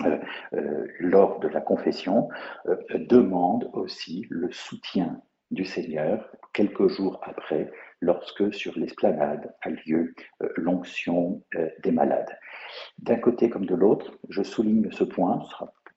euh, 0.00 0.18
euh, 0.54 0.86
lors 1.00 1.38
de 1.40 1.48
la 1.48 1.60
confession 1.60 2.28
euh, 2.66 2.76
demandent 3.10 3.68
aussi 3.74 4.26
le 4.30 4.50
soutien 4.50 5.20
du 5.50 5.66
Seigneur 5.66 6.34
quelques 6.54 6.88
jours 6.88 7.20
après, 7.22 7.70
lorsque 8.00 8.54
sur 8.54 8.78
l'esplanade 8.78 9.54
a 9.60 9.68
lieu 9.68 10.14
l'onction 10.56 11.42
des 11.82 11.92
malades. 11.92 12.38
D'un 12.98 13.16
côté 13.16 13.50
comme 13.50 13.66
de 13.66 13.74
l'autre, 13.74 14.18
je 14.30 14.42
souligne 14.42 14.90
ce 14.92 15.04
point, 15.04 15.42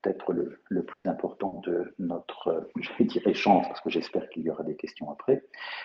peut-être 0.06 0.32
le, 0.32 0.84
plus 0.84 1.10
important 1.10 1.60
de 1.64 1.94
notre, 1.98 2.68
je 2.80 2.90
vais 2.98 3.04
dire 3.04 3.26
échange, 3.26 3.66
parce 3.68 3.80
que 3.80 3.90
j'espère 3.90 4.28
qu'il 4.30 4.42
y 4.42 4.50
aura 4.50 4.62
des 4.62 4.76
questions 4.76 5.10
après. 5.10 5.44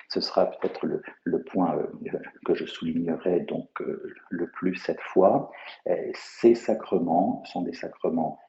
Ce 0.10 0.22
sera 0.22 0.46
peut-être 0.46 0.86
le, 0.86 1.44
point 1.44 1.76
euh, 1.76 2.20
que 2.46 2.54
je 2.54 2.66
soulignerai 2.66 3.42
donc 3.42 3.70
euh, 3.82 4.14
le 4.30 4.50
plus 4.52 4.76
cette 4.76 5.02
fois. 5.02 5.52
Euh, 5.88 5.96
ces 6.14 6.56
sacrements 6.56 7.44
sont 7.46 7.62
des 7.62 7.74
sacrements 7.74 8.40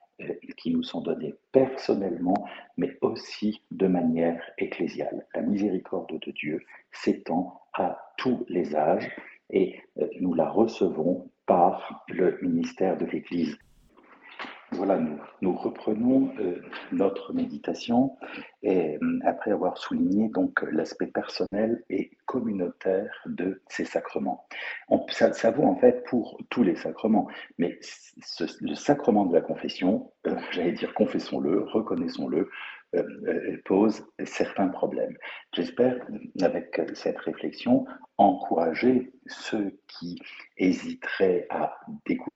qui 0.57 0.71
nous 0.71 0.85
sont 0.85 1.01
donnés 1.01 1.35
personnellement, 1.51 2.47
mais 2.77 2.97
aussi 3.01 3.63
de 3.73 3.89
manière 3.89 4.41
ecclésiale. 4.59 5.27
La 5.35 5.41
miséricorde 5.41 6.17
de 6.21 6.31
Dieu 6.31 6.61
s'étend 6.93 7.63
à 7.75 7.99
tous 8.19 8.45
les 8.49 8.77
âges 8.77 9.11
et 9.51 9.81
nous 10.21 10.35
la 10.35 10.49
recevons 10.49 11.29
par 11.47 12.05
le 12.09 12.39
ministère 12.41 12.97
de 12.99 13.07
l'Église. 13.07 13.59
Voilà, 14.75 14.99
nous, 15.43 15.53
reprenons 15.53 16.33
euh, 16.41 16.63
notre 16.93 17.35
méditation 17.35 18.17
et 18.63 18.97
euh, 19.03 19.19
après 19.23 19.51
avoir 19.51 19.77
souligné 19.77 20.31
donc 20.31 20.63
l'aspect 20.63 21.09
personnel 21.09 21.85
et 21.91 22.11
communautaire 22.25 23.13
de 23.27 23.61
ces 23.69 23.85
sacrements. 23.85 24.47
ça, 25.11 25.51
vaut 25.51 25.65
en 25.65 25.77
fait 25.77 26.05
pour 26.05 26.39
tous 26.49 26.63
les 26.63 26.77
sacrements, 26.77 27.29
mais 27.59 27.79
le 28.63 28.75
sacrement 28.75 29.27
de 29.27 29.35
la 29.35 29.43
confession, 29.43 30.11
euh, 30.27 30.37
j'allais 30.53 30.73
dire 30.73 30.95
confessons-le, 30.95 31.65
reconnaissons-le, 31.65 32.49
pose 33.65 34.05
certains 34.25 34.69
problèmes. 34.69 35.17
J'espère, 35.55 35.97
avec 36.43 36.79
cette 36.93 37.19
réflexion, 37.21 37.87
encourager 38.19 39.13
ceux 39.27 39.79
qui 39.89 40.19
hésiteraient 40.59 41.47
à 41.49 41.75
découvrir 42.05 42.32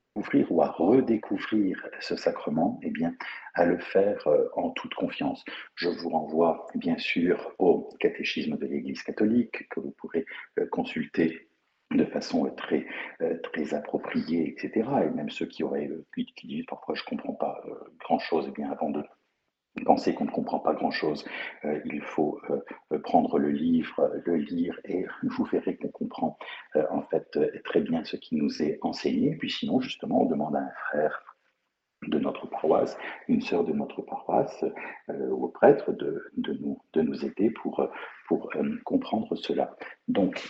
ou 0.51 0.63
à 0.63 0.69
redécouvrir 0.69 1.89
ce 2.01 2.17
sacrement, 2.17 2.79
eh 2.83 2.91
bien, 2.91 3.15
à 3.55 3.65
le 3.65 3.79
faire 3.79 4.27
euh, 4.27 4.49
en 4.55 4.71
toute 4.71 4.95
confiance. 4.95 5.45
Je 5.75 5.89
vous 5.89 6.09
renvoie 6.09 6.67
bien 6.75 6.99
sûr 6.99 7.53
au 7.59 7.89
catéchisme 8.01 8.57
de 8.57 8.67
l'Église 8.67 9.03
catholique 9.03 9.69
que 9.69 9.81
vous 9.81 9.95
pourrez 9.99 10.25
euh, 10.59 10.67
consulter 10.71 11.49
de 11.93 12.05
façon 12.05 12.51
très, 12.57 12.87
euh, 13.21 13.39
très 13.43 13.75
appropriée, 13.75 14.49
etc. 14.49 14.89
Et 15.05 15.11
même 15.11 15.31
ceux 15.31 15.47
qui 15.47 15.63
auraient 15.63 15.91
qui 16.15 16.47
disent 16.47 16.67
parfois 16.67 16.95
je 16.95 17.03
ne 17.03 17.17
comprends 17.17 17.35
pas 17.35 17.63
grand-chose, 18.01 18.47
eh 18.49 18.53
bien 18.53 18.71
avant 18.71 18.91
de 18.91 19.05
penser 19.85 20.15
qu'on 20.15 20.25
ne 20.25 20.31
comprend 20.31 20.59
pas 20.59 20.75
grand-chose. 20.75 21.25
Euh, 21.65 21.81
il 21.85 22.01
faut 22.03 22.41
euh, 22.51 22.99
prendre 22.99 23.39
le 23.39 23.51
livre, 23.51 24.11
le 24.25 24.37
lire, 24.37 24.79
et 24.85 25.07
vous 25.23 25.45
verrez 25.45 25.77
qu'on 25.77 25.89
comprend 25.89 26.39
euh, 26.77 26.85
en 26.91 27.03
fait 27.03 27.39
très 27.65 27.81
bien 27.81 28.05
ce 28.05 28.17
qui 28.17 28.37
nous 28.37 28.63
est 28.63 28.79
enseigné. 28.83 29.37
Puis 29.37 29.51
sinon, 29.51 29.81
justement, 29.81 30.23
on 30.23 30.27
demande 30.27 30.57
à 30.57 30.61
un 30.61 30.73
frère 30.89 31.23
de 32.07 32.19
notre 32.19 32.46
une 33.29 33.43
sœur 33.43 33.65
de 33.65 33.73
notre 33.73 34.03
paroisse, 34.03 34.65
ou 35.09 35.45
au 35.45 35.49
prêtre 35.49 35.93
de, 35.93 36.23
de, 36.37 36.53
nous, 36.55 36.79
de 36.93 37.03
nous 37.03 37.25
aider 37.25 37.51
pour, 37.51 37.89
pour 38.29 38.51
comprendre 38.85 39.35
cela. 39.37 39.77
Donc, 40.09 40.43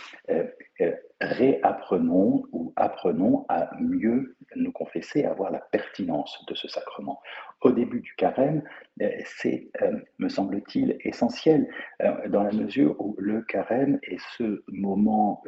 réapprenons 1.21 2.43
ou 2.51 2.73
apprenons 2.75 3.45
à 3.49 3.69
mieux 3.79 4.35
nous 4.55 4.71
confesser, 4.71 5.25
à 5.25 5.33
voir 5.33 5.51
la 5.51 5.59
pertinence 5.59 6.43
de 6.47 6.55
ce 6.55 6.67
sacrement. 6.67 7.21
Au 7.61 7.71
début 7.71 8.01
du 8.01 8.13
carême, 8.15 8.61
euh, 9.01 9.09
c'est, 9.25 9.69
euh, 9.81 9.99
me 10.19 10.29
semble-t-il, 10.29 10.97
essentiel, 11.01 11.67
euh, 12.01 12.27
dans 12.29 12.43
la 12.43 12.51
mesure 12.51 12.95
où 12.99 13.15
le 13.17 13.41
carême 13.41 13.99
est 14.03 14.21
ce 14.37 14.63
moment, 14.67 15.43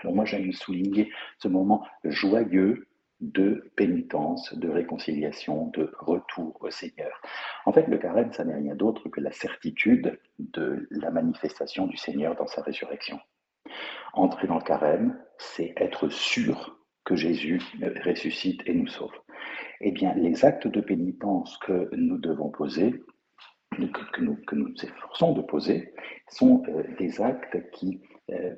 alors 0.00 0.14
moi 0.14 0.24
j'aime 0.24 0.52
souligner 0.52 1.10
ce 1.38 1.48
moment 1.48 1.84
joyeux 2.04 2.86
de 3.20 3.70
pénitence, 3.76 4.54
de 4.54 4.68
réconciliation, 4.68 5.66
de 5.68 5.92
retour 5.98 6.56
au 6.60 6.70
Seigneur. 6.70 7.20
En 7.66 7.72
fait, 7.72 7.86
le 7.86 7.98
carême, 7.98 8.32
ça 8.32 8.44
n'est 8.44 8.54
rien 8.54 8.74
d'autre 8.74 9.08
que 9.08 9.20
la 9.20 9.32
certitude 9.32 10.18
de 10.38 10.88
la 10.90 11.10
manifestation 11.10 11.86
du 11.86 11.96
Seigneur 11.96 12.34
dans 12.36 12.46
sa 12.46 12.62
résurrection. 12.62 13.20
Entrer 14.12 14.46
dans 14.46 14.56
le 14.56 14.64
carême, 14.64 15.18
c'est 15.38 15.74
être 15.76 16.08
sûr 16.08 16.78
que 17.04 17.16
Jésus 17.16 17.60
ressuscite 18.04 18.62
et 18.66 18.74
nous 18.74 18.88
sauve. 18.88 19.12
Eh 19.80 19.92
bien, 19.92 20.14
les 20.14 20.44
actes 20.44 20.66
de 20.66 20.80
pénitence 20.80 21.56
que 21.58 21.88
nous 21.94 22.18
devons 22.18 22.50
poser, 22.50 23.02
que, 23.70 24.20
nous, 24.20 24.36
que 24.46 24.54
nous 24.54 24.74
efforçons 24.82 25.32
de 25.32 25.42
poser, 25.42 25.94
sont 26.28 26.62
euh, 26.68 26.82
des 26.98 27.20
actes 27.20 27.70
qui 27.70 28.02
euh, 28.30 28.54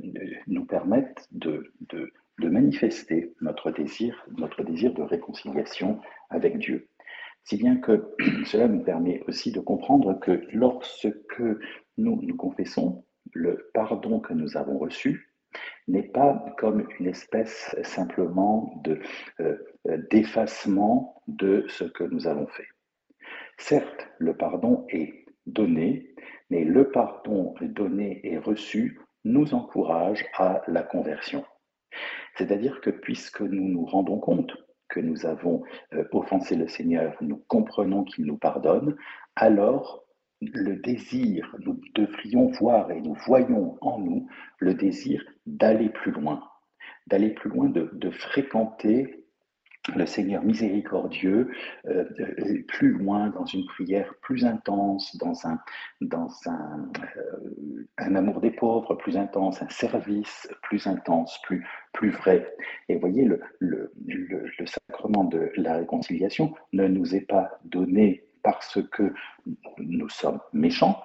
nous 0.46 0.64
permettent 0.64 1.28
de, 1.30 1.72
de, 1.88 2.12
de, 2.42 2.48
manifester 2.48 3.32
notre 3.40 3.70
désir, 3.70 4.24
notre 4.36 4.62
désir 4.62 4.92
de 4.92 5.02
réconciliation 5.02 6.00
avec 6.30 6.58
Dieu. 6.58 6.88
Si 7.44 7.56
bien 7.56 7.76
que 7.76 8.14
cela 8.44 8.68
nous 8.68 8.82
permet 8.82 9.22
aussi 9.26 9.52
de 9.52 9.60
comprendre 9.60 10.18
que 10.20 10.42
lorsque 10.52 11.08
nous 11.98 12.20
nous 12.22 12.36
confessons 12.36 13.04
le 13.32 13.70
pardon 13.74 14.20
que 14.20 14.32
nous 14.32 14.56
avons 14.56 14.78
reçu, 14.78 15.32
n'est 15.88 16.02
pas 16.02 16.44
comme 16.58 16.86
une 16.98 17.06
espèce 17.06 17.74
simplement 17.82 18.80
de 18.84 19.00
euh, 19.40 19.56
d'effacement 20.10 21.22
de 21.26 21.64
ce 21.68 21.84
que 21.84 22.04
nous 22.04 22.26
avons 22.26 22.46
fait. 22.46 22.68
Certes, 23.58 24.08
le 24.18 24.36
pardon 24.36 24.86
est 24.88 25.24
donné, 25.46 26.14
mais 26.50 26.64
le 26.64 26.90
pardon 26.90 27.54
donné 27.60 28.20
et 28.24 28.38
reçu 28.38 29.00
nous 29.24 29.54
encourage 29.54 30.24
à 30.36 30.62
la 30.68 30.82
conversion. 30.82 31.44
C'est-à-dire 32.36 32.80
que 32.80 32.90
puisque 32.90 33.40
nous 33.40 33.68
nous 33.68 33.84
rendons 33.84 34.18
compte 34.18 34.52
que 34.88 35.00
nous 35.00 35.26
avons 35.26 35.62
euh, 35.94 36.04
offensé 36.12 36.54
le 36.56 36.68
Seigneur, 36.68 37.16
nous 37.20 37.42
comprenons 37.48 38.04
qu'il 38.04 38.26
nous 38.26 38.36
pardonne, 38.36 38.96
alors 39.36 40.04
le 40.40 40.76
désir, 40.76 41.54
nous 41.60 41.80
devrions 41.94 42.48
voir 42.48 42.90
et 42.90 43.00
nous 43.00 43.14
voyons 43.26 43.78
en 43.80 43.98
nous 43.98 44.28
le 44.58 44.74
désir 44.74 45.24
d'aller 45.46 45.88
plus 45.88 46.10
loin, 46.10 46.42
d'aller 47.06 47.30
plus 47.30 47.50
loin, 47.50 47.68
de, 47.68 48.10
fréquenter 48.10 49.21
le 49.94 50.06
Seigneur 50.06 50.44
miséricordieux 50.44 51.50
euh, 51.86 52.04
plus 52.68 52.90
loin, 52.92 53.30
dans 53.30 53.44
une 53.46 53.66
prière 53.66 54.14
plus 54.20 54.44
intense, 54.44 55.16
dans 55.16 55.46
un, 55.46 55.58
dans 56.00 56.28
un, 56.46 56.88
euh, 57.16 57.86
un 57.98 58.14
amour 58.14 58.40
des 58.40 58.52
pauvres 58.52 58.94
plus 58.94 59.16
intense, 59.16 59.60
un 59.60 59.68
service 59.68 60.48
plus 60.62 60.86
intense, 60.86 61.40
plus, 61.42 61.66
plus 61.92 62.10
vrai. 62.10 62.54
Et 62.88 62.96
voyez, 62.96 63.24
le, 63.24 63.40
le, 63.58 63.92
le, 64.06 64.50
le 64.58 64.66
sacrement 64.66 65.24
de 65.24 65.50
la 65.56 65.78
réconciliation 65.78 66.54
ne 66.72 66.86
nous 66.86 67.14
est 67.14 67.26
pas 67.26 67.50
donné 67.64 68.24
parce 68.42 68.78
que 68.90 69.12
nous 69.78 70.08
sommes 70.08 70.40
méchants, 70.52 71.02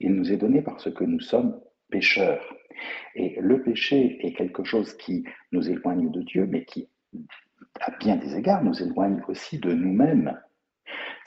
il 0.00 0.14
nous 0.14 0.32
est 0.32 0.36
donné 0.36 0.62
parce 0.62 0.92
que 0.92 1.04
nous 1.04 1.20
sommes 1.20 1.60
pécheurs. 1.90 2.54
Et 3.14 3.38
le 3.40 3.62
péché 3.62 4.18
est 4.26 4.32
quelque 4.32 4.64
chose 4.64 4.94
qui 4.96 5.24
nous 5.52 5.70
éloigne 5.70 6.10
de 6.10 6.22
Dieu, 6.22 6.46
mais 6.46 6.64
qui 6.64 6.88
à 7.80 7.90
bien 7.98 8.16
des 8.16 8.36
égards, 8.36 8.64
nous 8.64 8.82
éloigne 8.82 9.22
aussi 9.28 9.58
de 9.58 9.72
nous-mêmes. 9.72 10.38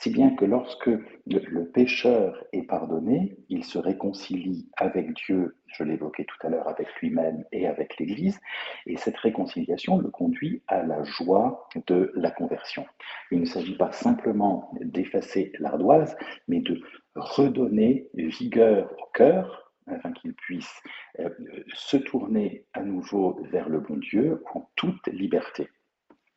Si 0.00 0.10
bien 0.10 0.30
que 0.36 0.44
lorsque 0.44 0.90
le, 1.26 1.64
pécheur 1.64 2.44
est 2.52 2.62
pardonné, 2.62 3.36
il 3.48 3.64
se 3.64 3.78
réconcilie 3.78 4.68
avec 4.76 5.12
Dieu, 5.14 5.56
je 5.66 5.82
l'évoquais 5.82 6.24
tout 6.24 6.46
à 6.46 6.50
l'heure, 6.50 6.68
avec 6.68 6.86
lui-même 7.00 7.44
et 7.50 7.66
avec 7.66 7.98
l'Église, 7.98 8.38
et 8.86 8.96
cette 8.96 9.16
réconciliation 9.16 9.98
le 9.98 10.08
conduit 10.10 10.62
à 10.68 10.84
la 10.84 11.02
joie 11.02 11.68
de 11.88 12.12
la 12.14 12.30
conversion. 12.30 12.86
Il 13.32 13.40
ne 13.40 13.44
s'agit 13.44 13.76
pas 13.76 13.90
simplement 13.90 14.70
d'effacer 14.80 15.52
l'ardoise, 15.58 16.16
mais 16.46 16.60
de 16.60 16.80
redonner 17.16 18.08
vigueur 18.14 18.92
au 19.02 19.06
cœur, 19.12 19.72
afin 19.88 20.12
qu'il 20.12 20.34
puisse 20.34 20.80
euh, 21.18 21.30
se 21.74 21.96
tourner 21.96 22.66
à 22.74 22.82
nouveau 22.82 23.40
vers 23.50 23.68
le 23.68 23.80
bon 23.80 23.96
Dieu 23.96 24.44
en 24.54 24.70
toute 24.76 25.06
liberté. 25.08 25.68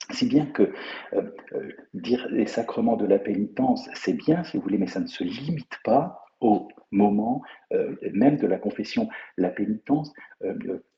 Si 0.09 0.25
bien 0.25 0.45
que 0.47 0.73
euh, 1.13 1.21
euh, 1.53 1.71
dire 1.93 2.27
les 2.31 2.47
sacrements 2.47 2.97
de 2.97 3.05
la 3.05 3.19
pénitence, 3.19 3.87
c'est 3.93 4.13
bien, 4.13 4.43
si 4.43 4.57
vous 4.57 4.63
voulez, 4.63 4.77
mais 4.77 4.87
ça 4.87 4.99
ne 4.99 5.07
se 5.07 5.23
limite 5.23 5.79
pas 5.83 6.25
au 6.39 6.67
moment 6.89 7.43
euh, 7.71 7.95
même 8.13 8.37
de 8.37 8.47
la 8.47 8.57
confession. 8.57 9.07
La 9.37 9.49
pénitence 9.49 10.11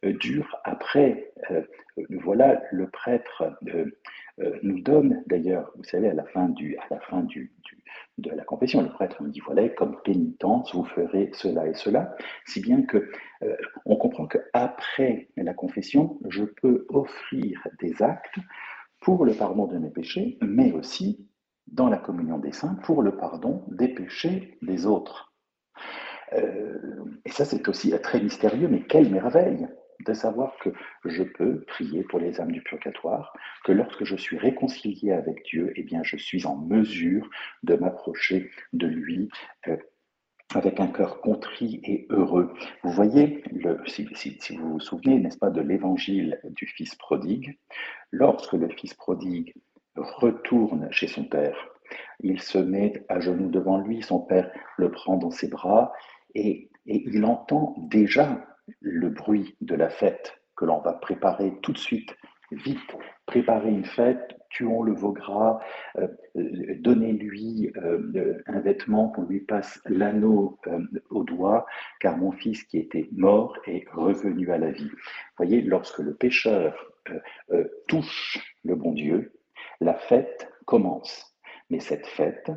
dure 0.03 0.57
après. 0.63 1.33
voilà, 2.09 2.63
le 2.71 2.89
prêtre 2.89 3.43
nous 4.63 4.79
donne 4.79 5.21
d'ailleurs, 5.27 5.71
vous 5.75 5.83
savez, 5.83 6.07
à 6.07 6.13
la 6.13 6.23
fin, 6.23 6.47
du, 6.47 6.77
à 6.77 6.85
la 6.89 6.99
fin 7.01 7.21
du, 7.23 7.51
de 8.17 8.31
la 8.31 8.45
confession, 8.45 8.81
le 8.81 8.89
prêtre 8.89 9.21
nous 9.21 9.29
dit 9.29 9.41
voilà, 9.41 9.67
comme 9.69 10.01
pénitence, 10.03 10.73
vous 10.73 10.85
ferez 10.85 11.29
cela 11.33 11.67
et 11.67 11.73
cela, 11.73 12.15
si 12.45 12.61
bien 12.61 12.83
que 12.83 13.11
on 13.85 13.97
comprend 13.97 14.27
qu'après 14.27 15.27
la 15.35 15.53
confession, 15.53 16.17
je 16.29 16.45
peux 16.45 16.85
offrir 16.87 17.67
des 17.81 18.01
actes 18.01 18.39
pour 19.03 19.25
le 19.25 19.33
pardon 19.33 19.67
de 19.67 19.77
mes 19.77 19.89
péchés, 19.89 20.37
mais 20.41 20.71
aussi 20.71 21.27
dans 21.67 21.89
la 21.89 21.97
communion 21.97 22.39
des 22.39 22.51
saints 22.51 22.77
pour 22.83 23.01
le 23.01 23.15
pardon 23.17 23.63
des 23.67 23.89
péchés 23.89 24.57
des 24.61 24.85
autres. 24.85 25.33
Euh, 26.33 27.03
et 27.25 27.31
ça, 27.31 27.45
c'est 27.45 27.67
aussi 27.67 27.93
très 28.01 28.21
mystérieux, 28.21 28.67
mais 28.67 28.83
quelle 28.83 29.09
merveille 29.09 29.67
de 30.05 30.13
savoir 30.13 30.57
que 30.57 30.69
je 31.05 31.23
peux 31.23 31.61
prier 31.61 32.03
pour 32.03 32.19
les 32.19 32.41
âmes 32.41 32.51
du 32.51 32.61
purgatoire, 32.61 33.33
que 33.63 33.71
lorsque 33.71 34.03
je 34.03 34.15
suis 34.15 34.37
réconcilié 34.37 35.11
avec 35.11 35.45
Dieu, 35.45 35.71
eh 35.75 35.83
bien, 35.83 36.01
je 36.03 36.17
suis 36.17 36.45
en 36.45 36.57
mesure 36.57 37.29
de 37.63 37.75
m'approcher 37.75 38.51
de 38.73 38.87
lui 38.87 39.29
euh, 39.67 39.77
avec 40.55 40.79
un 40.79 40.87
cœur 40.87 41.21
contrit 41.21 41.81
et 41.83 42.07
heureux. 42.09 42.53
Vous 42.83 42.91
voyez, 42.91 43.43
le, 43.51 43.81
si, 43.87 44.07
vous 44.57 44.73
vous 44.73 44.79
souvenez, 44.79 45.19
n'est-ce 45.19 45.37
pas, 45.37 45.49
de 45.49 45.61
l'évangile 45.61 46.39
du 46.43 46.67
Fils 46.67 46.95
prodigue, 46.95 47.57
lorsque 48.11 48.53
le 48.53 48.69
Fils 48.69 48.93
prodigue 48.93 49.53
retourne 49.95 50.87
chez 50.91 51.07
son 51.07 51.25
Père, 51.25 51.57
il 52.19 52.41
se 52.41 52.57
met 52.57 53.05
à 53.09 53.19
genoux 53.19 53.49
devant 53.49 53.77
lui, 53.77 54.01
son 54.01 54.19
Père 54.19 54.51
le 54.77 54.91
prend 54.91 55.17
dans 55.17 55.31
ses 55.31 55.47
bras 55.47 55.91
et, 56.33 56.69
et 56.85 57.03
il 57.05 57.23
entend 57.25 57.75
déjà 57.77 58.45
le 58.79 59.09
bruit 59.09 59.55
de 59.61 59.75
la 59.75 59.89
fête 59.89 60.33
que 60.55 60.65
l'on 60.65 60.79
va 60.79 60.93
préparer 60.93 61.53
tout 61.61 61.73
de 61.73 61.77
suite, 61.77 62.15
vite, 62.51 62.95
préparer 63.25 63.69
une 63.69 63.85
fête 63.85 64.35
tuons 64.53 64.83
le 64.83 64.93
veau 64.93 65.11
gras, 65.11 65.59
euh, 65.97 66.07
euh, 66.37 66.75
donnez-lui 66.79 67.73
euh, 67.77 68.41
un 68.45 68.59
vêtement 68.59 69.09
qu'on 69.09 69.23
lui 69.23 69.41
passe 69.41 69.81
l'anneau 69.85 70.57
au 71.09 71.23
doigt, 71.23 71.65
car 71.99 72.17
mon 72.17 72.31
fils 72.31 72.63
qui 72.63 72.77
était 72.77 73.09
mort 73.11 73.57
est 73.67 73.85
revenu 73.91 74.51
à 74.51 74.57
la 74.57 74.71
vie. 74.71 74.89
Vous 74.89 75.37
voyez, 75.37 75.61
lorsque 75.61 75.99
le 75.99 76.13
pécheur 76.13 76.91
touche 77.87 78.39
le 78.63 78.75
bon 78.75 78.93
Dieu, 78.93 79.33
la 79.81 79.93
fête 79.93 80.49
commence. 80.65 81.35
Mais 81.69 81.79
cette 81.79 82.07
fête, 82.07 82.51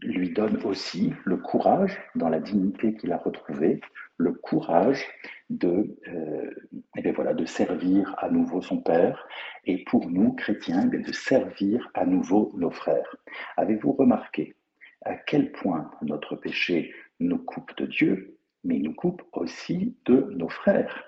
lui 0.00 0.32
donne 0.32 0.62
aussi 0.64 1.12
le 1.24 1.36
courage, 1.36 2.00
dans 2.14 2.28
la 2.28 2.40
dignité 2.40 2.94
qu'il 2.94 3.12
a 3.12 3.18
retrouvée, 3.18 3.80
le 4.16 4.32
courage 4.32 5.06
de, 5.50 5.96
euh, 6.08 6.50
eh 6.96 7.10
voilà, 7.12 7.34
de 7.34 7.44
servir 7.44 8.14
à 8.18 8.30
nouveau 8.30 8.62
son 8.62 8.80
Père 8.80 9.26
et 9.64 9.84
pour 9.84 10.08
nous, 10.08 10.32
chrétiens, 10.32 10.88
eh 10.92 10.98
de 10.98 11.12
servir 11.12 11.90
à 11.94 12.06
nouveau 12.06 12.52
nos 12.56 12.70
frères. 12.70 13.16
Avez-vous 13.56 13.92
remarqué 13.92 14.56
à 15.04 15.16
quel 15.16 15.52
point 15.52 15.90
notre 16.02 16.36
péché 16.36 16.94
nous 17.20 17.38
coupe 17.38 17.76
de 17.76 17.86
Dieu, 17.86 18.38
mais 18.62 18.78
nous 18.78 18.94
coupe 18.94 19.22
aussi 19.32 19.96
de 20.06 20.28
nos 20.30 20.48
frères? 20.48 21.04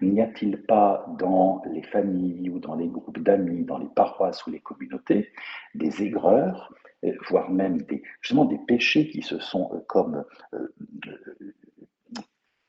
N'y 0.00 0.20
a-t-il 0.22 0.62
pas 0.62 1.04
dans 1.18 1.62
les 1.70 1.82
familles 1.82 2.48
ou 2.48 2.58
dans 2.58 2.76
les 2.76 2.88
groupes 2.88 3.18
d'amis, 3.18 3.64
dans 3.64 3.78
les 3.78 3.88
paroisses 3.94 4.46
ou 4.46 4.50
les 4.50 4.60
communautés, 4.60 5.30
des 5.74 6.02
aigreurs, 6.02 6.72
euh, 7.04 7.12
voire 7.28 7.50
même 7.50 7.82
des, 7.82 8.02
justement 8.22 8.46
des 8.46 8.58
péchés 8.66 9.08
qui 9.08 9.22
se 9.22 9.38
sont 9.38 9.70
euh, 9.74 9.80
comme 9.86 10.24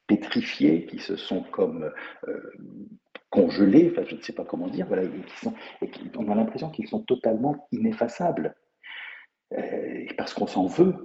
pétrifiés, 0.09 0.87
qui 0.87 0.97
se 0.97 1.15
sont 1.15 1.43
comme 1.43 1.91
euh, 2.27 2.51
congelés, 3.29 3.91
enfin 3.91 4.03
je 4.07 4.15
ne 4.15 4.21
sais 4.21 4.33
pas 4.33 4.43
comment 4.43 4.67
dire, 4.67 4.87
et 5.81 5.91
on 6.17 6.29
a 6.31 6.35
l'impression 6.35 6.71
qu'ils 6.71 6.87
sont 6.87 7.03
totalement 7.03 7.67
ineffaçables. 7.71 8.55
Euh, 9.53 10.05
parce 10.17 10.33
qu'on 10.33 10.47
s'en 10.47 10.65
veut, 10.65 10.95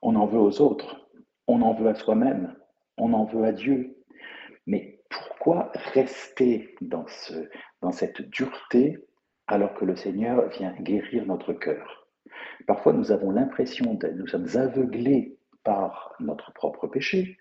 on 0.00 0.14
en 0.14 0.26
veut 0.26 0.38
aux 0.38 0.60
autres, 0.60 1.08
on 1.48 1.60
en 1.60 1.74
veut 1.74 1.88
à 1.88 1.94
soi-même, 1.94 2.56
on 2.96 3.12
en 3.12 3.24
veut 3.24 3.44
à 3.44 3.52
Dieu. 3.52 3.96
Mais 4.66 5.00
pourquoi 5.10 5.72
rester 5.92 6.74
dans, 6.80 7.06
ce, 7.08 7.48
dans 7.80 7.92
cette 7.92 8.22
dureté 8.22 8.98
alors 9.48 9.74
que 9.74 9.84
le 9.84 9.96
Seigneur 9.96 10.48
vient 10.50 10.74
guérir 10.80 11.26
notre 11.26 11.52
cœur? 11.52 12.08
Parfois, 12.66 12.92
nous 12.92 13.12
avons 13.12 13.30
l'impression, 13.30 13.98
nous 14.14 14.26
sommes 14.26 14.56
aveuglés 14.56 15.36
par 15.62 16.14
notre 16.20 16.52
propre 16.52 16.86
péché, 16.86 17.38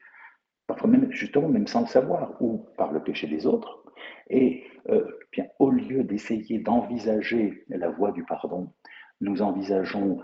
parfois 0.67 0.89
même 0.89 1.11
justement 1.11 1.47
même 1.47 1.67
sans 1.67 1.81
le 1.81 1.87
savoir, 1.87 2.41
ou 2.41 2.65
par 2.77 2.91
le 2.91 3.03
péché 3.03 3.27
des 3.27 3.45
autres. 3.45 3.83
Et 4.29 4.65
euh, 4.89 5.05
bien, 5.31 5.47
au 5.59 5.69
lieu 5.69 6.03
d'essayer 6.03 6.59
d'envisager 6.59 7.63
la 7.69 7.89
voie 7.89 8.11
du 8.11 8.23
pardon, 8.23 8.73
nous 9.21 9.41
envisageons 9.41 10.21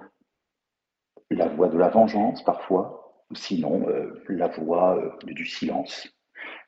la 1.30 1.48
voie 1.48 1.70
de 1.70 1.78
la 1.78 1.90
vengeance 1.90 2.44
parfois, 2.44 3.26
sinon 3.34 3.88
euh, 3.88 4.24
la 4.28 4.48
voie 4.48 4.98
euh, 4.98 5.12
du 5.24 5.46
silence, 5.46 6.10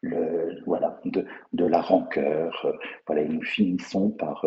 de, 0.04 1.66
la 1.66 1.82
rancœur. 1.82 2.78
voilà, 3.08 3.22
et 3.22 3.28
nous 3.28 3.42
finissons 3.42 4.12
par, 4.12 4.46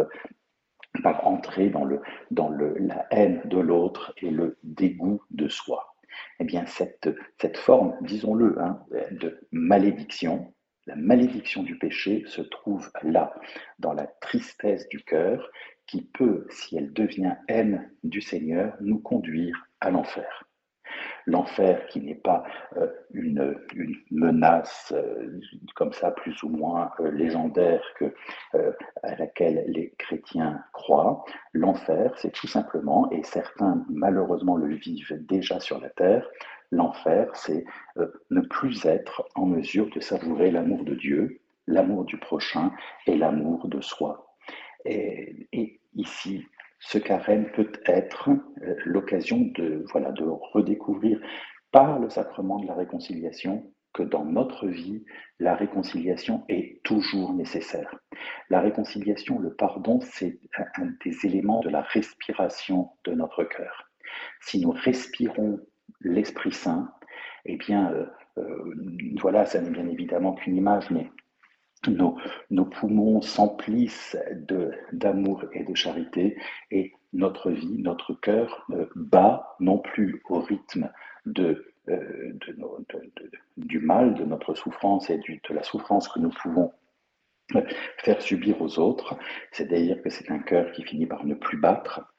entrer 1.24 1.70
dans, 1.70 1.84
la 1.84 3.06
haine 3.10 3.42
de 3.44 3.58
l'autre 3.58 4.14
et 4.22 4.30
le 4.30 4.58
dégoût 4.62 5.22
de 5.30 5.48
soi 5.48 5.95
eh 6.40 6.44
bien 6.44 6.66
cette, 6.66 7.08
forme, 7.56 7.94
disons-le, 8.02 8.60
hein, 8.60 8.84
de 9.12 9.46
malédiction, 9.52 10.54
la 10.86 10.96
malédiction 10.96 11.62
du 11.62 11.78
péché 11.78 12.24
se 12.26 12.42
trouve 12.42 12.90
là, 13.02 13.34
dans 13.78 13.92
la 13.92 14.06
tristesse 14.06 14.88
du 14.88 15.02
cœur, 15.02 15.50
qui 15.86 16.02
peut, 16.02 16.46
si 16.50 16.76
elle 16.76 16.92
devient 16.92 17.36
haine 17.48 17.90
du 18.02 18.20
Seigneur, 18.20 18.76
nous 18.80 18.98
conduire 18.98 19.66
à 19.80 19.90
l'enfer 19.90 20.46
l'enfer 21.26 21.86
qui 21.88 22.00
n'est 22.00 22.14
pas 22.14 22.44
euh, 22.76 22.88
une, 23.12 23.56
menace 24.10 24.92
euh, 24.96 25.40
comme 25.74 25.92
ça 25.92 26.12
plus 26.12 26.42
ou 26.42 26.48
moins 26.48 26.90
euh, 27.00 27.10
légendaire 27.10 27.82
que, 27.98 28.14
à 29.02 29.14
laquelle 29.16 29.64
les 29.68 29.92
chrétiens 29.98 30.62
croient. 30.72 31.24
L'enfer, 31.52 32.12
c'est 32.16 32.32
tout 32.32 32.46
simplement, 32.46 33.10
et 33.10 33.22
certains 33.24 33.84
malheureusement 33.88 34.56
le 34.56 34.74
vivent 34.74 35.18
déjà 35.26 35.60
sur 35.60 35.80
la 35.80 35.90
terre, 35.90 36.26
l'enfer, 36.70 37.28
c'est 37.34 37.64
ne 38.30 38.40
plus 38.40 38.84
être 38.86 39.28
en 39.34 39.46
mesure 39.46 39.88
de 39.90 40.00
savourer 40.00 40.50
l'amour 40.50 40.84
de 40.84 40.94
Dieu, 40.94 41.40
l'amour 41.66 42.04
du 42.04 42.18
prochain 42.18 42.72
et 43.06 43.16
l'amour 43.16 43.68
de 43.68 43.80
soi. 43.80 44.34
Et, 44.84 45.48
et 45.52 45.80
ici, 45.94 46.46
ce 46.78 46.98
carême 46.98 47.50
peut 47.52 47.72
être 47.86 48.30
euh, 48.30 48.74
l'occasion 48.84 49.40
de, 49.54 49.84
voilà, 49.90 50.12
de 50.12 50.24
redécouvrir 50.24 51.20
par 51.72 51.98
le 51.98 52.08
sacrement 52.08 52.58
de 52.58 52.66
la 52.66 52.74
réconciliation 52.74 53.72
que 53.92 54.02
dans 54.02 54.24
notre 54.24 54.66
vie, 54.68 55.04
la 55.40 55.54
réconciliation 55.54 56.44
est 56.48 56.82
toujours 56.84 57.32
nécessaire. 57.32 57.98
La 58.50 58.60
réconciliation, 58.60 59.38
le 59.38 59.54
pardon, 59.54 60.00
c'est 60.00 60.38
un 60.76 60.92
des 61.02 61.24
éléments 61.24 61.60
de 61.60 61.70
la 61.70 61.80
respiration 61.80 62.90
de 63.04 63.12
notre 63.12 63.44
cœur. 63.44 63.90
Si 64.40 64.60
nous 64.60 64.70
respirons 64.70 65.60
l'Esprit 66.00 66.52
Saint, 66.52 66.92
eh 67.46 67.56
bien, 67.56 67.90
euh, 67.92 68.06
euh, 68.38 68.74
voilà, 69.20 69.46
ça 69.46 69.60
n'est 69.60 69.70
bien 69.70 69.88
évidemment 69.88 70.34
qu'une 70.34 70.56
image, 70.56 70.90
mais 70.90 71.10
nos, 71.88 72.64
poumons 72.64 73.20
s'emplissent 73.20 74.16
d'amour 74.92 75.44
et 75.52 75.64
de 75.64 75.74
charité 75.74 76.36
et 76.70 76.92
notre 77.12 77.50
vie, 77.50 77.78
notre 77.78 78.14
cœur 78.14 78.66
euh, 78.70 78.86
bat 78.94 79.56
non 79.60 79.78
plus 79.78 80.22
au 80.28 80.40
rythme 80.40 80.90
de, 81.24 81.74
du 83.56 83.78
mal, 83.78 84.14
de 84.14 84.24
notre 84.24 84.54
souffrance 84.54 85.08
et 85.10 85.18
de 85.18 85.54
la 85.54 85.62
souffrance 85.62 86.08
que 86.08 86.18
nous 86.18 86.30
pouvons 86.30 86.72
faire 87.98 88.20
subir 88.20 88.60
aux 88.60 88.78
autres, 88.78 89.16
c'est-à-dire 89.52 90.02
que 90.02 90.10
c'est 90.10 90.30
un 90.30 90.38
cœur 90.38 90.72
qui 90.72 90.82
finit 90.82 91.06
par 91.06 91.24
ne 91.24 91.34
plus 91.34 91.58
battre, 91.58 92.12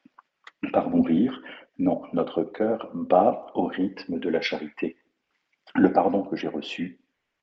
par 0.72 0.90
mourir. 0.90 1.42
Non, 1.78 2.02
notre 2.12 2.42
cœur 2.42 2.90
bat 2.94 3.46
au 3.54 3.66
rythme 3.66 4.18
de 4.18 4.28
la 4.28 4.40
charité. 4.40 4.96
Le 5.74 5.92
pardon 5.92 6.22
que 6.22 6.36
j'ai 6.36 6.48
reçu, 6.48 6.98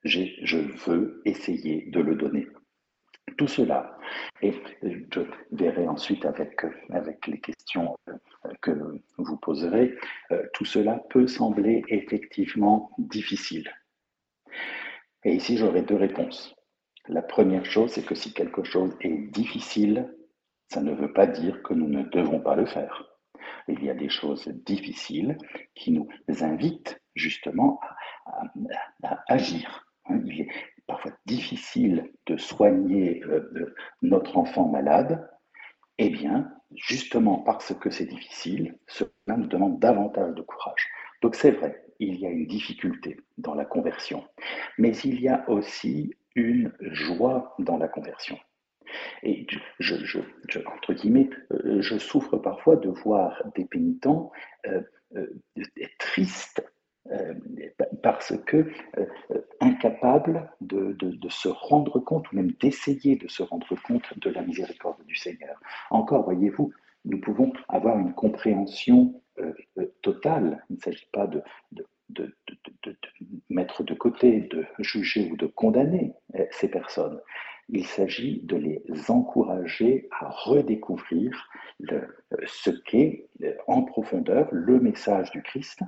je 0.05 0.57
veux 0.85 1.21
essayer 1.25 1.89
de 1.89 1.99
le 1.99 2.15
donner. 2.15 2.47
Tout 3.37 3.47
cela, 3.47 3.97
et 4.41 4.53
je 4.83 5.21
verrai 5.51 5.87
ensuite 5.87 6.25
avec, 6.25 6.61
avec 6.91 7.27
les 7.27 7.39
questions 7.39 7.97
que 8.61 8.71
vous 9.17 9.37
poserez, 9.37 9.93
tout 10.53 10.63
cela 10.63 11.03
peut 11.09 11.27
sembler 11.27 11.83
effectivement 11.89 12.91
difficile. 12.97 13.69
Et 15.25 15.33
ici, 15.33 15.57
j'aurai 15.57 15.81
deux 15.81 15.95
réponses. 15.95 16.55
La 17.07 17.23
première 17.23 17.65
chose, 17.65 17.91
c'est 17.91 18.05
que 18.05 18.15
si 18.15 18.31
quelque 18.31 18.63
chose 18.63 18.95
est 19.01 19.31
difficile, 19.31 20.13
ça 20.69 20.81
ne 20.81 20.93
veut 20.93 21.13
pas 21.13 21.27
dire 21.27 21.61
que 21.63 21.73
nous 21.73 21.87
ne 21.87 22.03
devons 22.03 22.39
pas 22.39 22.55
le 22.55 22.65
faire. 22.65 23.03
Il 23.67 23.83
y 23.83 23.89
a 23.89 23.95
des 23.95 24.09
choses 24.09 24.47
difficiles 24.47 25.37
qui 25.73 25.91
nous 25.91 26.07
invitent 26.41 27.01
justement 27.15 27.79
à, 29.03 29.23
agir. 29.27 29.74
Difficile 31.25 32.11
de 32.27 32.37
soigner 32.37 33.23
euh, 33.25 33.75
notre 34.01 34.37
enfant 34.37 34.67
malade. 34.67 35.27
Eh 35.97 36.09
bien, 36.09 36.51
justement 36.75 37.39
parce 37.39 37.73
que 37.73 37.89
c'est 37.89 38.05
difficile, 38.05 38.77
cela 38.87 39.09
nous 39.37 39.47
demande 39.47 39.79
davantage 39.79 40.35
de 40.35 40.41
courage. 40.41 40.87
Donc 41.21 41.35
c'est 41.35 41.51
vrai, 41.51 41.85
il 41.99 42.19
y 42.19 42.25
a 42.25 42.29
une 42.29 42.47
difficulté 42.47 43.17
dans 43.37 43.55
la 43.55 43.65
conversion, 43.65 44.25
mais 44.77 44.95
il 44.97 45.21
y 45.21 45.29
a 45.29 45.49
aussi 45.49 46.13
une 46.35 46.73
joie 46.79 47.55
dans 47.59 47.77
la 47.77 47.87
conversion. 47.87 48.37
Et 49.23 49.47
je, 49.79 50.19
entre 50.65 50.93
guillemets, 50.93 51.29
euh, 51.51 51.81
je 51.81 51.97
souffre 51.97 52.37
parfois 52.37 52.75
de 52.75 52.89
voir 52.89 53.41
des 53.55 53.65
pénitents 53.65 54.31
euh, 54.67 54.81
euh, 57.11 57.33
parce 58.01 58.33
que 58.45 58.67
incapables 59.59 60.49
de, 60.61 60.93
de, 60.93 61.29
se 61.29 61.47
rendre 61.47 61.99
compte 61.99 62.31
ou 62.31 62.35
même 62.35 62.51
d'essayer 62.53 63.15
de 63.15 63.27
se 63.27 63.43
rendre 63.43 63.75
compte 63.83 64.17
de 64.19 64.29
la 64.29 64.41
miséricorde 64.41 65.03
du 65.05 65.15
Seigneur. 65.15 65.59
Encore, 65.91 66.23
voyez-vous, 66.23 66.71
nous 67.05 67.19
pouvons 67.19 67.53
avoir 67.67 67.97
une 67.99 68.13
compréhension 68.13 69.21
totale. 70.01 70.63
Il 70.69 70.77
ne 70.77 70.81
s'agit 70.81 71.09
pas 71.11 71.27
de, 71.27 71.43
mettre 73.49 73.83
de 73.83 73.93
côté, 73.93 74.41
de 74.41 74.65
juger 74.79 75.29
ou 75.31 75.37
de 75.37 75.47
condamner 75.47 76.13
euh, 76.35 76.45
ces 76.51 76.69
personnes. 76.69 77.19
Il 77.69 77.85
s'agit 77.85 78.41
de 78.43 78.57
les 78.57 78.83
encourager 79.09 80.07
à 80.11 80.29
redécouvrir 80.29 81.49
ce 82.45 82.69
qu'est 82.69 83.27
euh, 83.43 83.53
en 83.67 83.81
profondeur 83.81 84.47
le 84.51 84.79
message 84.79 85.31
du 85.31 85.41
Christ, 85.41 85.79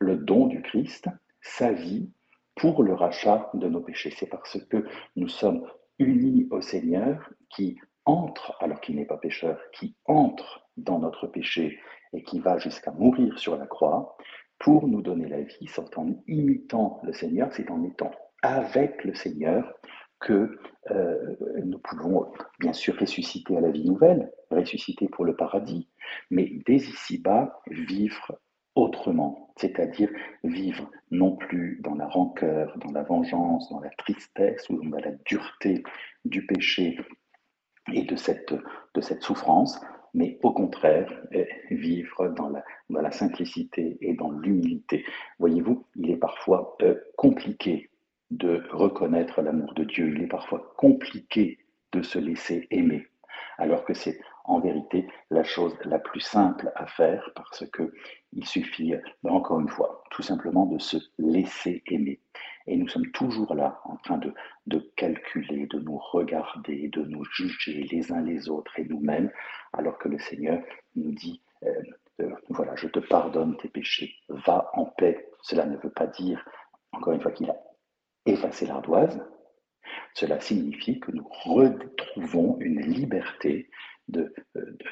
le 0.00 0.16
don 0.16 0.46
du 0.46 0.62
Christ, 0.62 1.08
sa 1.40 1.72
vie 1.72 2.10
pour 2.54 2.82
le 2.82 2.94
rachat 2.94 3.50
de 3.54 3.68
nos 3.68 3.80
péchés. 3.80 4.12
C'est 4.16 4.28
parce 4.28 4.58
que 4.64 4.84
nous 5.14 5.28
sommes 5.28 5.66
unis 5.98 6.46
au 6.50 6.60
Seigneur 6.60 7.30
qui 7.50 7.78
entre, 8.04 8.56
alors 8.60 8.80
qu'il 8.80 8.96
n'est 8.96 9.06
pas 9.06 9.18
pécheur, 9.18 9.58
qui 9.72 9.96
entre 10.06 10.68
dans 10.76 10.98
notre 10.98 11.26
péché 11.26 11.78
et 12.12 12.22
qui 12.22 12.38
va 12.38 12.58
jusqu'à 12.58 12.92
mourir 12.92 13.38
sur 13.38 13.56
la 13.56 13.66
croix, 13.66 14.16
pour 14.58 14.88
nous 14.88 15.02
donner 15.02 15.28
la 15.28 15.42
vie, 15.42 15.66
c'est 15.66 15.98
en 15.98 16.14
imitant 16.26 17.00
le 17.02 17.12
Seigneur, 17.12 17.52
c'est 17.52 17.70
en 17.70 17.84
étant 17.84 18.10
avec 18.42 19.04
le 19.04 19.14
Seigneur 19.14 19.74
que 20.20 20.58
euh, 20.90 21.36
nous 21.62 21.78
pouvons 21.78 22.32
bien 22.58 22.72
sûr 22.72 22.96
ressusciter 22.98 23.56
à 23.56 23.60
la 23.60 23.70
vie 23.70 23.84
nouvelle, 23.84 24.32
ressusciter 24.50 25.08
pour 25.08 25.24
le 25.26 25.36
paradis, 25.36 25.88
mais 26.30 26.50
dès 26.64 26.76
ici-bas, 26.76 27.60
vivre 27.66 28.38
autrement, 28.76 29.48
c'est-à-dire 29.56 30.10
vivre 30.44 30.88
non 31.10 31.34
plus 31.34 31.80
dans 31.82 31.94
la 31.94 32.06
rancœur, 32.06 32.76
dans 32.78 32.92
la 32.92 33.02
vengeance, 33.02 33.70
dans 33.70 33.80
la 33.80 33.90
tristesse 33.90 34.68
ou 34.68 34.82
dans 34.84 34.98
la 34.98 35.12
dureté 35.24 35.82
du 36.24 36.46
péché 36.46 36.98
et 37.92 38.02
de 38.02 38.16
cette, 38.16 38.52
souffrance, 39.20 39.80
mais 40.14 40.38
au 40.42 40.52
contraire, 40.52 41.10
euh, 41.34 41.44
vivre 41.70 42.28
dans 42.28 42.48
la, 42.48 42.64
dans 42.90 43.00
la 43.00 43.10
simplicité 43.10 43.96
et 44.00 44.14
dans 44.14 44.30
l'humilité. 44.30 45.04
Voyez-vous, 45.38 45.84
il 45.96 46.10
est 46.10 46.16
parfois 46.16 46.76
euh, 46.82 46.96
compliqué 47.16 47.90
de 48.30 48.62
reconnaître 48.70 49.40
l'amour 49.40 49.72
de 49.74 49.84
Dieu, 49.84 50.12
il 50.14 50.22
est 50.22 50.28
parfois 50.28 50.74
compliqué 50.76 51.58
de 51.92 52.02
se 52.02 52.18
laisser 52.18 52.66
aimer, 52.70 53.06
alors 53.56 53.84
que 53.84 53.94
c'est 53.94 54.18
en 54.46 54.60
vérité 54.60 55.06
la 55.30 55.44
chose 55.44 55.76
la 55.84 55.98
plus 55.98 56.20
simple 56.20 56.72
à 56.74 56.86
faire 56.86 57.30
parce 57.34 57.64
que 57.70 57.92
il 58.32 58.44
suffit, 58.44 58.94
encore 59.24 59.60
une 59.60 59.68
fois, 59.68 60.04
tout 60.10 60.22
simplement 60.22 60.66
de 60.66 60.78
se 60.78 60.98
laisser 61.18 61.82
aimer. 61.86 62.20
Et 62.66 62.76
nous 62.76 62.88
sommes 62.88 63.10
toujours 63.12 63.54
là 63.54 63.80
en 63.84 63.96
train 63.96 64.18
de, 64.18 64.34
de 64.66 64.92
calculer, 64.96 65.66
de 65.66 65.78
nous 65.78 65.98
regarder, 65.98 66.88
de 66.88 67.02
nous 67.02 67.24
juger 67.24 67.86
les 67.90 68.12
uns 68.12 68.22
les 68.22 68.48
autres 68.48 68.78
et 68.78 68.84
nous-mêmes, 68.84 69.30
alors 69.72 69.98
que 69.98 70.08
le 70.08 70.18
Seigneur 70.18 70.62
nous 70.96 71.12
dit, 71.12 71.42
euh, 71.64 71.82
euh, 72.20 72.30
voilà, 72.48 72.74
je 72.76 72.88
te 72.88 72.98
pardonne 72.98 73.56
tes 73.56 73.68
péchés, 73.68 74.14
va 74.28 74.70
en 74.74 74.86
paix. 74.86 75.28
Cela 75.42 75.66
ne 75.66 75.76
veut 75.76 75.90
pas 75.90 76.06
dire, 76.06 76.44
encore 76.92 77.12
une 77.12 77.20
fois, 77.20 77.32
qu'il 77.32 77.50
a 77.50 77.56
effacé 78.26 78.66
l'ardoise. 78.66 79.20
Cela 80.14 80.40
signifie 80.40 80.98
que 80.98 81.12
nous 81.12 81.28
retrouvons 81.28 82.56
une 82.60 82.80
liberté 82.80 83.70
de, 84.08 84.32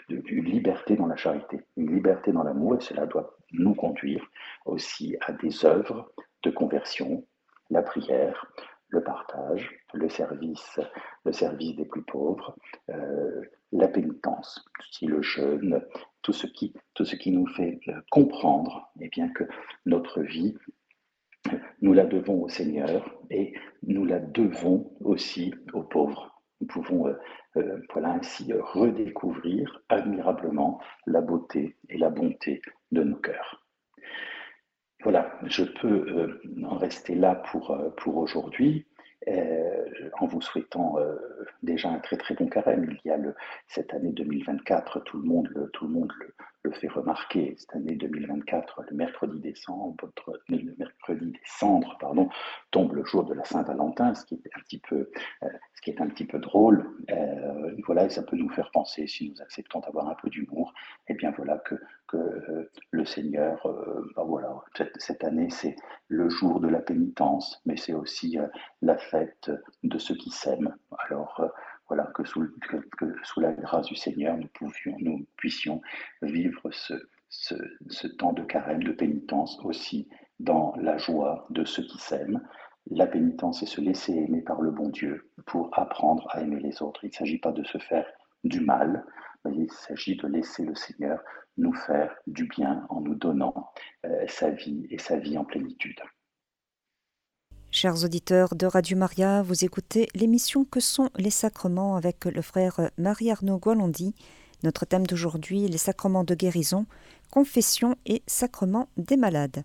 une 0.09 0.45
liberté 0.45 0.97
dans 0.97 1.07
la 1.07 1.17
charité, 1.17 1.61
une 1.77 1.95
liberté 1.95 2.33
dans 2.33 2.43
l'amour, 2.43 2.77
et 2.77 2.81
cela 2.81 3.07
doit 3.07 3.37
nous 3.53 3.75
conduire 3.75 4.27
aussi 4.65 5.17
à 5.21 5.33
des 5.33 5.65
œuvres 5.65 6.13
de 6.43 6.51
conversion, 6.51 7.25
la 7.71 7.83
prière, 7.83 8.47
le 8.89 9.03
partage, 9.03 9.71
le 9.93 10.09
service, 10.09 10.81
le 11.25 11.33
service 11.33 11.75
des 11.77 11.85
plus 11.85 12.03
pauvres, 12.03 12.57
euh, 12.91 13.43
la 13.73 13.89
pénitence, 13.89 14.65
aussi 14.79 15.07
le 15.07 15.23
jeûne, 15.23 15.85
tout 16.23 16.33
ce 16.33 16.47
qui, 16.47 16.73
tout 16.95 17.05
ce 17.05 17.17
qui 17.17 17.33
nous 17.33 17.47
fait 17.47 17.81
euh, 17.89 18.01
comprendre 18.11 18.91
eh 19.01 19.09
bien, 19.09 19.29
que 19.31 19.45
notre 19.85 20.23
vie, 20.23 20.57
nous 21.83 21.93
la 21.93 22.07
devons 22.07 22.43
au 22.43 22.49
Seigneur 22.49 23.19
et 23.31 23.55
nous 23.83 24.05
la 24.05 24.19
devons 24.19 24.91
aussi 25.01 25.53
aux 25.73 25.83
pauvres. 25.83 26.34
Nous 26.65 26.69
pouvons 26.69 27.09
euh, 27.09 27.15
euh, 27.59 27.79
voilà, 27.93 28.13
ainsi 28.15 28.51
redécouvrir 28.55 29.83
admirablement 29.91 30.81
la 31.07 31.21
beauté 31.21 31.77
et 31.91 31.99
la 31.99 32.09
bonté 32.09 32.63
de 32.91 33.03
nos 33.03 33.17
cœurs. 33.17 33.63
Voilà, 35.03 35.39
je 35.45 35.65
peux 35.65 36.41
en 36.65 36.79
rester 36.79 37.15
là 37.15 37.35
pour, 37.35 37.77
pour 37.99 38.17
aujourd'hui. 38.17 38.87
Euh, 39.29 40.11
en 40.19 40.27
vous 40.27 40.41
souhaitant 40.41 40.99
euh, 40.99 41.17
déjà 41.63 41.91
un 41.91 41.99
très 41.99 42.17
très 42.17 42.35
bon 42.35 42.47
carême. 42.47 42.97
Il 43.05 43.09
y 43.09 43.11
a 43.11 43.17
le, 43.17 43.35
cette 43.69 43.93
année 43.95 44.13
2024, 44.13 45.01
tout 45.01 45.19
le 45.19 45.25
monde 45.25 45.71
tout 45.73 45.87
le, 45.87 45.93
monde 45.93 46.13
le, 46.19 46.35
le 46.65 46.73
fait 46.73 46.89
remarquer. 46.89 47.55
Cette 47.59 47.77
année 47.77 47.95
2024, 47.95 48.85
le 48.91 48.97
mercredi 48.97 49.39
décembre, 49.39 50.11
le 50.49 50.75
mercredi 50.79 51.33
décembre, 51.33 51.97
pardon, 52.01 52.29
tombe 52.71 52.95
le 52.95 53.05
jour 53.05 53.25
de 53.25 53.35
la 53.35 53.45
Saint-Valentin, 53.45 54.15
ce 54.15 54.25
qui 54.25 54.35
est 54.35 54.57
un 54.57 54.61
petit 54.61 54.79
peu, 54.79 55.11
euh, 55.43 55.49
ce 55.75 55.83
qui 55.83 55.91
est 55.91 56.01
un 56.01 56.09
petit 56.09 56.25
peu 56.25 56.39
drôle. 56.39 56.89
Euh, 57.11 57.77
voilà, 57.87 58.07
et 58.07 58.11
ça 58.11 58.23
peut 58.23 58.37
nous 58.37 58.49
faire 58.49 58.71
penser, 58.73 59.07
si 59.07 59.31
nous 59.31 59.43
acceptons 59.43 59.81
d'avoir 59.81 60.09
un 60.09 60.15
peu 60.15 60.31
d'humour, 60.31 60.73
et 61.07 61.13
eh 61.13 61.15
bien 61.15 61.33
voilà 61.37 61.59
que, 61.59 61.75
que 62.09 62.17
euh, 62.17 62.71
le 62.91 63.05
Seigneur, 63.05 63.61
ben 64.17 64.25
voilà, 64.25 64.57
cette, 64.75 64.99
cette 64.99 65.23
année 65.23 65.51
c'est 65.51 65.77
le 66.09 66.31
jour 66.31 66.61
de 66.61 66.69
la 66.69 66.81
pénitence, 66.81 67.61
mais 67.67 67.77
c'est 67.77 67.93
aussi 67.93 68.39
la 68.81 68.97
fête 68.97 69.51
de 69.83 69.99
ceux 69.99 70.15
qui 70.15 70.31
s'aiment. 70.31 70.75
Alors 70.99 71.43
voilà, 71.89 72.11
que 72.15 72.25
sous, 72.25 72.43
la 73.41 73.53
grâce 73.53 73.87
du 73.87 73.97
Seigneur, 73.97 74.37
nous, 74.37 74.49
pouvions, 74.55 74.97
nous 75.01 75.27
puissions 75.37 75.81
vivre 76.23 76.71
ce, 76.71 76.95
ce, 77.29 78.07
temps 78.07 78.33
de 78.33 78.43
carême, 78.43 78.83
de 78.83 78.93
pénitence 78.93 79.59
aussi 79.65 80.09
dans 80.41 80.75
la 80.77 80.97
joie 80.99 81.47
de 81.51 81.65
ceux 81.65 81.85
qui 81.85 81.99
s'aiment, 81.99 82.43
La 82.91 83.07
pénitence, 83.07 83.61
c'est 83.61 83.67
se 83.67 83.81
laisser 83.81 84.13
aimer 84.13 84.43
par 84.43 84.61
le 84.61 84.71
bon 84.71 84.89
Dieu 84.89 85.31
pour 85.47 85.71
apprendre 85.79 86.27
à 86.31 86.43
aimer 86.43 86.61
les 86.61 86.83
autres. 86.83 87.05
Il 87.05 87.09
ne 87.09 87.15
s'agit 87.15 87.39
pas 87.39 87.53
de 87.53 87.65
se 87.65 87.79
faire 87.79 88.07
du 88.45 88.61
mal, 88.61 89.05
mais 89.45 89.53
il 89.57 89.71
s'agit 89.71 90.17
de 90.17 90.27
laisser 90.27 90.65
le 90.65 90.75
Seigneur 90.75 91.21
nous 91.57 91.73
faire 91.73 92.15
du 92.27 92.45
bien 92.47 92.85
en 92.89 93.01
nous 93.01 93.15
donnant 93.15 93.71
euh, 94.05 94.25
sa 94.27 94.51
vie 94.51 94.87
et 94.91 94.99
sa 94.99 95.17
vie 95.19 95.39
en 95.39 95.45
plénitude. 95.45 96.01
Chers 97.77 98.05
auditeurs 98.05 98.55
de 98.55 98.67
Radio 98.67 98.97
Maria, 98.97 99.43
vous 99.43 99.65
écoutez 99.65 100.07
l'émission 100.15 100.65
Que 100.65 100.79
sont 100.79 101.11
les 101.19 101.31
sacrements 101.31 101.97
avec 101.97 102.25
le 102.25 102.41
frère 102.41 102.75
Marie-Arnaud 102.99 103.59
Gualondi. 103.59 104.15
Notre 104.63 104.87
thème 104.87 105.05
d'aujourd'hui, 105.09 105.67
les 105.67 105.77
sacrements 105.77 106.23
de 106.23 106.37
guérison, 106.37 106.87
confession 107.33 107.97
et 108.07 108.23
sacrement 108.29 108.87
des 108.97 109.17
malades. 109.17 109.65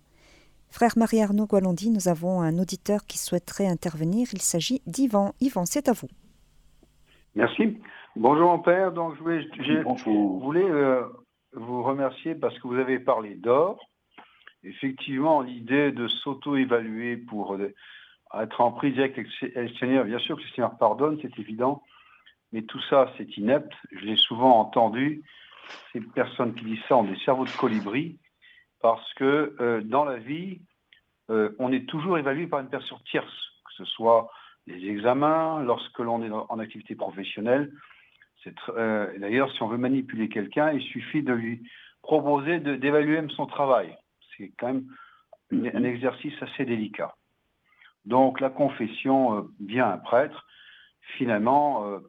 Frère 0.70 0.94
Marie-Arnaud 0.96 1.46
Gualondi, 1.46 1.90
nous 1.90 2.08
avons 2.08 2.40
un 2.40 2.58
auditeur 2.58 3.06
qui 3.06 3.16
souhaiterait 3.16 3.68
intervenir. 3.68 4.26
Il 4.32 4.42
s'agit 4.42 4.82
d'Yvan. 4.88 5.32
Yvan, 5.40 5.64
c'est 5.64 5.88
à 5.88 5.92
vous. 5.92 6.08
Merci. 7.36 7.78
Bonjour 8.16 8.50
mon 8.50 8.58
père. 8.58 8.90
Donc 8.90 9.14
je 9.18 9.20
voulais, 9.20 9.46
je, 9.56 10.42
voulais 10.42 10.68
euh, 10.68 11.04
vous 11.52 11.84
remercier 11.84 12.34
parce 12.34 12.58
que 12.58 12.66
vous 12.66 12.74
avez 12.74 12.98
parlé 12.98 13.36
d'or. 13.36 13.78
Effectivement, 14.64 15.42
l'idée 15.42 15.92
de 15.92 16.08
s'auto-évaluer 16.08 17.16
pour 17.16 17.54
euh, 17.54 17.72
être 18.38 18.60
en 18.60 18.72
prise 18.72 18.98
avec 18.98 19.16
le 19.16 19.68
Seigneur, 19.78 20.04
bien 20.04 20.18
sûr 20.18 20.36
que 20.36 20.42
le 20.42 20.48
Seigneur 20.48 20.76
pardonne, 20.78 21.18
c'est 21.20 21.38
évident, 21.38 21.82
mais 22.52 22.62
tout 22.62 22.80
ça, 22.88 23.12
c'est 23.16 23.36
inepte. 23.36 23.72
Je 23.92 24.04
l'ai 24.04 24.16
souvent 24.16 24.58
entendu. 24.60 25.22
Ces 25.92 26.00
personnes 26.00 26.54
qui 26.54 26.64
disent 26.64 26.82
ça 26.88 26.96
ont 26.96 27.04
des 27.04 27.18
cerveaux 27.18 27.44
de 27.44 27.50
colibri, 27.50 28.18
parce 28.80 29.12
que 29.14 29.54
euh, 29.60 29.82
dans 29.82 30.04
la 30.04 30.16
vie, 30.16 30.60
euh, 31.30 31.54
on 31.58 31.72
est 31.72 31.88
toujours 31.88 32.18
évalué 32.18 32.46
par 32.46 32.60
une 32.60 32.68
personne 32.68 32.98
tierce, 33.10 33.52
que 33.66 33.72
ce 33.76 33.84
soit 33.84 34.30
les 34.66 34.88
examens, 34.88 35.62
lorsque 35.62 35.98
l'on 35.98 36.22
est 36.22 36.30
en 36.30 36.58
activité 36.58 36.94
professionnelle. 36.94 37.72
Euh, 38.68 39.18
d'ailleurs, 39.18 39.52
si 39.52 39.62
on 39.62 39.68
veut 39.68 39.78
manipuler 39.78 40.28
quelqu'un, 40.28 40.72
il 40.72 40.82
suffit 40.82 41.22
de 41.22 41.32
lui 41.32 41.62
proposer 42.02 42.58
d'évaluer 42.58 43.16
même 43.16 43.30
son 43.30 43.46
travail. 43.46 43.96
C'est 44.36 44.52
quand 44.58 44.68
même 44.68 44.86
un 45.52 45.84
exercice 45.84 46.34
assez 46.42 46.64
délicat. 46.64 47.14
Donc 48.10 48.40
la 48.40 48.50
confession 48.50 49.36
euh, 49.36 49.42
vient 49.60 49.88
un 49.88 49.98
prêtre. 49.98 50.46
Finalement, 51.16 51.86
euh, 51.86 52.00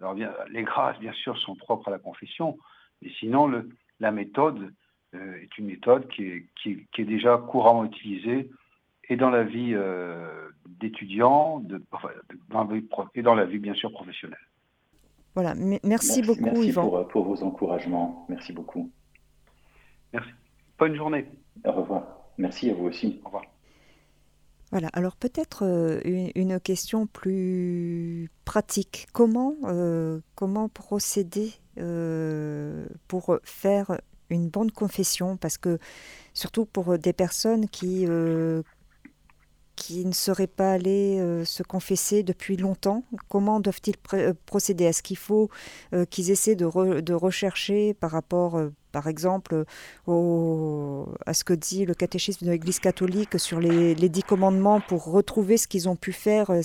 alors 0.00 0.14
bien, 0.14 0.30
les 0.50 0.62
grâces, 0.62 0.98
bien 0.98 1.14
sûr, 1.14 1.36
sont 1.38 1.56
propres 1.56 1.88
à 1.88 1.90
la 1.90 1.98
confession, 1.98 2.58
mais 3.00 3.10
sinon, 3.18 3.46
le, 3.46 3.70
la 3.98 4.12
méthode 4.12 4.70
euh, 5.14 5.42
est 5.42 5.56
une 5.56 5.66
méthode 5.66 6.06
qui 6.08 6.24
est, 6.24 6.46
qui, 6.62 6.86
est, 6.98 7.04
déjà 7.04 7.38
couramment 7.38 7.86
utilisée 7.86 8.50
et 9.08 9.16
dans 9.16 9.30
la 9.30 9.44
vie 9.44 9.74
d'étudiant, 10.80 11.60
de, 11.60 11.80
et 13.14 13.22
dans 13.22 13.34
la 13.34 13.44
vie, 13.44 13.58
bien 13.58 13.74
sûr, 13.74 13.90
professionnelle. 13.92 14.46
Voilà, 15.34 15.54
merci, 15.84 16.22
beaucoup, 16.22 16.40
merci 16.42 16.68
Yvan. 16.68 16.88
Pour, 16.88 17.08
pour 17.08 17.24
vos 17.24 17.42
encouragements. 17.44 18.26
Merci 18.28 18.52
beaucoup. 18.52 18.90
Merci. 20.12 20.30
Bonne 20.78 20.96
journée. 20.96 21.26
Au 21.64 21.72
revoir. 21.72 22.02
Merci 22.36 22.70
à 22.70 22.74
vous 22.74 22.86
aussi. 22.86 23.20
Au 23.22 23.26
revoir. 23.26 23.44
Voilà, 24.72 24.88
alors 24.94 25.14
peut-être 25.14 25.64
euh, 25.64 26.00
une, 26.04 26.58
question 26.58 27.06
plus 27.06 28.30
pratique. 28.44 29.06
Comment, 29.12 29.54
euh, 29.64 30.20
comment 30.34 30.68
procéder 30.68 31.52
euh, 31.78 32.86
pour 33.06 33.38
faire 33.44 34.00
une 34.28 34.48
bonne 34.48 34.72
confession? 34.72 35.36
Parce 35.36 35.56
que 35.56 35.78
surtout 36.34 36.66
pour 36.66 36.98
des 36.98 37.12
personnes 37.12 37.68
qui, 37.68 38.06
qui 39.76 40.04
ne 40.04 40.12
seraient 40.12 40.48
pas 40.48 40.72
allées 40.72 41.44
se 41.44 41.62
confesser 41.62 42.24
depuis 42.24 42.56
longtemps, 42.56 43.04
comment 43.28 43.60
doivent-ils 43.60 43.96
procéder? 44.46 44.84
Est-ce 44.84 45.04
qu'il 45.04 45.16
faut 45.16 45.48
qu'ils 46.10 46.32
essaient 46.32 46.56
de, 46.56 47.00
de, 47.00 47.14
rechercher 47.14 47.94
par 47.94 48.10
rapport 48.10 48.60
par 48.96 49.08
exemple, 49.08 49.64
à 50.06 51.34
ce 51.34 51.44
que 51.44 51.52
dit 51.52 51.84
le 51.84 51.92
catéchisme 51.92 52.46
de 52.46 52.50
l'Église 52.50 52.78
catholique 52.78 53.38
sur 53.38 53.60
les, 53.60 53.94
dix 54.08 54.22
commandements 54.22 54.80
pour 54.80 55.12
retrouver 55.12 55.58
ce 55.58 55.68
qu'ils 55.68 55.86
ont 55.90 55.96
pu 55.96 56.12
faire 56.12 56.48
euh, 56.48 56.62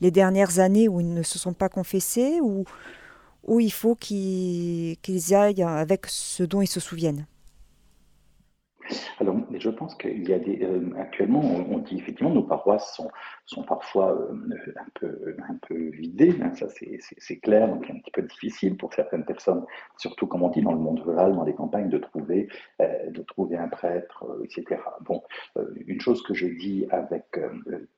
les 0.00 0.10
dernières 0.10 0.58
années 0.58 0.88
où 0.88 0.98
ils 0.98 1.14
ne 1.14 1.22
se 1.22 1.38
sont 1.38 1.52
pas 1.52 1.68
confessés, 1.68 2.40
ou, 2.42 2.64
ou 3.46 3.60
il 3.60 3.70
faut 3.70 3.94
qu'ils 3.94 4.96
aillent 5.32 5.62
avec 5.62 6.06
ce 6.06 6.42
dont 6.42 6.60
ils 6.60 6.66
se 6.66 6.80
souviennent? 6.80 7.24
Alors, 9.20 9.36
je 9.56 9.70
pense 9.70 9.94
qu'il 9.94 10.28
y 10.28 10.34
a 10.34 10.40
des. 10.40 10.58
Euh, 10.62 10.90
actuellement, 10.98 11.40
on, 11.40 11.78
dit 11.78 11.98
effectivement, 11.98 12.30
nos 12.30 12.42
paroisses 12.42 12.96
sont, 12.96 13.12
sont 13.50 13.62
parfois 13.62 14.12
euh, 14.12 14.74
un, 14.76 14.88
peu, 14.94 15.36
un 15.48 15.54
peu 15.66 15.90
hein, 16.42 16.54
ça 16.54 16.66
c'est 17.18 17.38
clair, 17.38 17.68
donc 17.68 17.88
un 17.90 17.98
petit 17.98 18.10
peu 18.12 18.22
difficile 18.22 18.76
pour 18.76 18.94
certaines 18.94 19.24
personnes, 19.24 19.64
surtout 19.98 20.26
comme 20.26 20.42
on 20.42 20.50
dit 20.50 20.62
dans 20.62 20.72
le 20.72 20.78
monde 20.78 21.00
rural, 21.00 21.34
dans 21.34 21.44
les 21.44 21.54
campagnes, 21.54 21.88
de 21.88 21.98
trouver, 21.98 22.48
euh, 22.80 23.10
de 23.10 23.22
trouver 23.22 23.56
un 23.56 23.68
prêtre, 23.68 24.24
etc. 24.44 24.80
Bon, 25.02 25.22
une 25.86 26.00
chose 26.00 26.22
que 26.22 26.34
je 26.34 26.46
dis 26.46 26.86
avec 26.90 27.40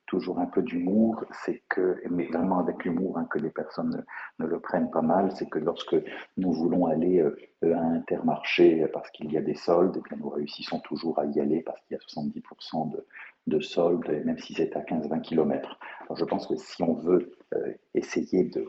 toujours 0.07 0.39
un 0.39 0.45
peu 0.45 0.61
d'humour, 0.61 1.23
c'est 1.45 1.61
que, 1.69 2.01
mais 2.09 2.25
vraiment 2.25 2.59
avec 2.59 2.83
l'humour, 2.83 3.17
hein, 3.17 3.27
que 3.29 3.39
les 3.39 3.49
personnes 3.49 4.03
ne, 4.39 4.45
le 4.45 4.59
prennent 4.59 4.89
pas 4.89 5.01
mal, 5.01 5.31
c'est 5.35 5.49
que 5.49 5.59
lorsque 5.59 5.95
nous 6.37 6.51
voulons 6.51 6.87
aller 6.87 7.21
à 7.61 7.79
Intermarché 7.79 8.85
parce 8.91 9.09
qu'il 9.11 9.31
y 9.31 9.37
a 9.37 9.41
des 9.41 9.55
soldes, 9.55 10.01
eh 10.11 10.15
nous 10.15 10.29
réussissons 10.29 10.79
toujours 10.79 11.19
à 11.19 11.25
y 11.25 11.39
aller 11.39 11.61
parce 11.61 11.79
qu'il 11.81 11.95
y 11.95 11.99
a 11.99 12.21
70% 12.21 12.91
de, 12.91 13.05
de 13.47 13.59
soldes, 13.59 14.21
même 14.25 14.39
si 14.39 14.53
c'est 14.53 14.75
à 14.75 14.81
15-20 14.81 15.21
km. 15.21 15.79
Je 16.15 16.25
pense 16.25 16.47
que 16.47 16.55
si 16.55 16.83
on 16.83 16.93
veut 16.93 17.31
euh, 17.53 17.73
essayer 17.93 18.43
de, 18.43 18.65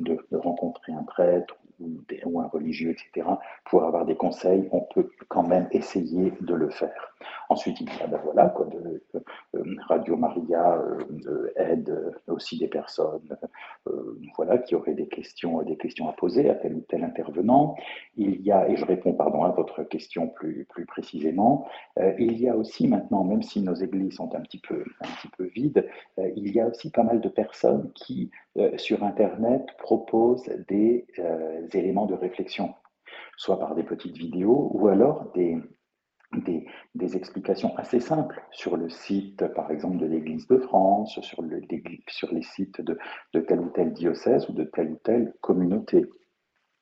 de, 0.00 0.16
de, 0.30 0.36
rencontrer 0.36 0.92
un 0.92 1.02
prêtre 1.02 1.56
ou, 1.80 2.40
un 2.40 2.46
religieux, 2.46 2.90
etc., 2.90 3.28
pour 3.64 3.84
avoir 3.84 4.04
des 4.04 4.16
conseils, 4.16 4.68
on 4.72 4.80
peut 4.80 5.10
quand 5.28 5.42
même 5.42 5.68
essayer 5.72 6.32
de 6.40 6.54
le 6.54 6.70
faire. 6.70 7.14
Ensuite, 7.48 7.80
il 7.80 7.88
y 7.88 8.02
a 8.02 8.06
ben 8.06 8.20
voilà, 8.24 8.48
quoi, 8.48 8.66
de, 8.66 9.02
euh, 9.54 9.76
Radio 9.88 10.16
Maria 10.16 10.76
euh, 10.76 11.52
aide 11.56 12.14
aussi 12.26 12.58
des 12.58 12.68
personnes 12.68 13.36
euh, 13.86 14.18
voilà, 14.36 14.58
qui 14.58 14.74
auraient 14.74 14.94
des 14.94 15.08
questions, 15.08 15.62
des 15.62 15.76
questions 15.76 16.08
à 16.08 16.12
poser 16.12 16.50
à 16.50 16.54
tel 16.54 16.74
ou 16.74 16.80
tel 16.88 17.04
intervenant. 17.04 17.76
Il 18.16 18.40
y 18.42 18.52
a, 18.52 18.68
et 18.68 18.76
je 18.76 18.84
réponds 18.84 19.12
pardon, 19.14 19.44
à 19.44 19.50
votre 19.50 19.84
question 19.84 20.28
plus, 20.28 20.66
plus 20.68 20.86
précisément, 20.86 21.66
il 22.18 22.40
y 22.40 22.48
a 22.48 22.56
aussi 22.56 22.88
maintenant, 22.88 23.24
même 23.24 23.42
si 23.42 23.60
nos 23.62 23.74
églises 23.74 24.14
sont 24.16 24.34
un 24.34 24.40
petit 24.40 24.58
peu, 24.58 24.84
un 25.00 25.08
petit 25.16 25.28
peu 25.28 25.44
vides, 25.44 25.88
il 26.18 26.50
y 26.52 26.60
a 26.60 26.66
aussi 26.74 26.90
pas 26.90 27.04
mal 27.04 27.20
de 27.20 27.28
personnes 27.28 27.92
qui, 27.94 28.30
sur 28.76 29.04
Internet, 29.04 29.66
proposent 29.78 30.50
des 30.68 31.06
éléments 31.72 32.06
de 32.06 32.14
réflexion, 32.14 32.74
soit 33.36 33.58
par 33.58 33.74
des 33.74 33.84
petites 33.84 34.16
vidéos 34.16 34.70
ou 34.74 34.88
alors 34.88 35.30
des, 35.34 35.58
des, 36.94 37.16
explications 37.16 37.76
assez 37.76 38.00
simples 38.00 38.42
sur 38.50 38.76
le 38.76 38.88
site, 38.88 39.46
par 39.54 39.70
exemple, 39.70 39.98
de 39.98 40.06
l'Église 40.06 40.46
de 40.48 40.58
France, 40.58 41.20
sur, 41.20 41.42
le, 41.42 41.60
sur 42.08 42.32
les 42.32 42.42
sites 42.42 42.80
de, 42.80 42.98
de 43.32 43.40
tel 43.40 43.60
ou 43.60 43.70
tel 43.70 43.92
diocèse 43.92 44.48
ou 44.48 44.52
de 44.52 44.64
telle 44.64 44.92
ou 44.92 44.98
telle 45.04 45.32
communauté. 45.40 46.06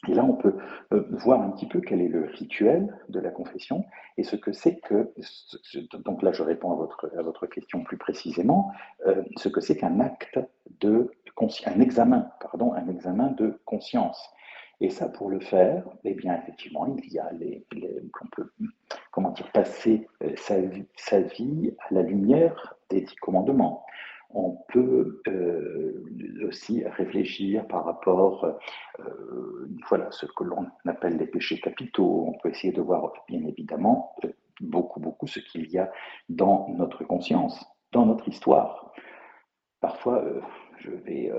Et 0.08 0.14
là, 0.14 0.24
on 0.24 0.34
peut 0.34 0.56
euh, 0.92 1.04
voir 1.10 1.40
un 1.42 1.50
petit 1.50 1.66
peu 1.66 1.80
quel 1.80 2.00
est 2.00 2.08
le 2.08 2.24
rituel 2.24 2.96
de 3.08 3.20
la 3.20 3.30
confession 3.30 3.84
et 4.16 4.24
ce 4.24 4.34
que 4.34 4.52
c'est 4.52 4.76
que, 4.80 5.12
donc 6.04 6.22
là 6.22 6.32
je 6.32 6.42
réponds 6.42 6.72
à 6.72 7.22
votre, 7.22 7.46
question 7.46 7.84
plus 7.84 7.96
précisément, 7.96 8.72
euh, 9.06 9.22
ce 9.36 9.48
que 9.48 9.60
c'est 9.60 9.76
qu'un 9.76 10.00
acte 10.00 10.40
de 10.80 11.10
un 11.66 11.80
examen, 11.80 12.30
pardon, 12.40 12.72
un 12.74 12.88
examen 12.88 13.32
de 13.32 13.58
conscience. 13.64 14.30
Et 14.80 14.90
ça, 14.90 15.08
pour 15.08 15.30
le 15.30 15.40
faire, 15.40 15.84
eh 16.04 16.14
bien, 16.14 16.36
effectivement, 16.36 16.86
il 16.86 17.12
y 17.12 17.18
a 17.18 17.30
les, 17.32 17.64
on 17.74 18.26
peut, 18.28 18.50
comment 19.10 19.30
dire, 19.30 19.50
passer 19.52 20.08
euh, 20.22 20.32
sa 20.36 20.60
vie, 20.60 20.84
sa 20.96 21.20
vie 21.20 21.74
à 21.88 21.94
la 21.94 22.02
lumière 22.02 22.74
des 22.90 23.02
dix 23.02 23.14
commandements. 23.16 23.84
On 24.34 24.58
peut 24.68 25.20
euh, 25.28 26.46
aussi 26.46 26.84
réfléchir 26.84 27.66
par 27.68 27.84
rapport, 27.84 28.44
euh, 28.44 29.68
voilà, 29.88 30.10
ce 30.10 30.26
que 30.26 30.44
l'on 30.44 30.66
appelle 30.86 31.16
les 31.16 31.26
péchés 31.26 31.60
capitaux. 31.60 32.26
On 32.28 32.38
peut 32.38 32.50
essayer 32.50 32.72
de 32.72 32.80
voir, 32.80 33.12
bien 33.28 33.44
évidemment, 33.46 34.16
beaucoup, 34.60 35.00
beaucoup 35.00 35.26
ce 35.26 35.40
qu'il 35.40 35.70
y 35.70 35.78
a 35.78 35.90
dans 36.28 36.68
notre 36.70 37.04
conscience, 37.04 37.64
dans 37.92 38.06
notre 38.06 38.28
histoire. 38.28 38.92
Parfois, 39.80 40.24
je 40.78 40.90
vais 40.90 41.32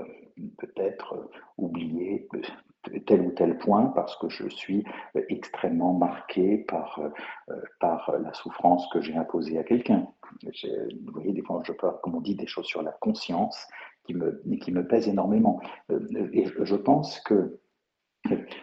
peut-être 0.58 1.30
oublier 1.56 2.28
tel 3.06 3.22
ou 3.22 3.30
tel 3.30 3.58
point 3.58 3.86
parce 3.94 4.16
que 4.16 4.28
je 4.28 4.48
suis 4.48 4.84
euh, 5.16 5.22
extrêmement 5.28 5.92
marqué 5.92 6.58
par, 6.58 7.00
euh, 7.48 7.54
par 7.80 8.14
la 8.20 8.32
souffrance 8.32 8.86
que 8.92 9.00
j'ai 9.00 9.16
imposée 9.16 9.58
à 9.58 9.64
quelqu'un. 9.64 10.06
Vous 10.42 11.12
voyez, 11.12 11.32
des 11.32 11.42
fois, 11.42 11.62
je 11.64 11.72
peux, 11.72 11.88
comme 12.02 12.14
on 12.16 12.20
dit, 12.20 12.34
des 12.34 12.46
choses 12.46 12.66
sur 12.66 12.82
la 12.82 12.92
conscience 12.92 13.66
qui 14.06 14.14
me, 14.14 14.42
qui 14.60 14.72
me 14.72 14.86
pèsent 14.86 15.08
énormément. 15.08 15.60
Euh, 15.90 16.28
et 16.32 16.46
je 16.60 16.76
pense 16.76 17.20
que 17.20 17.58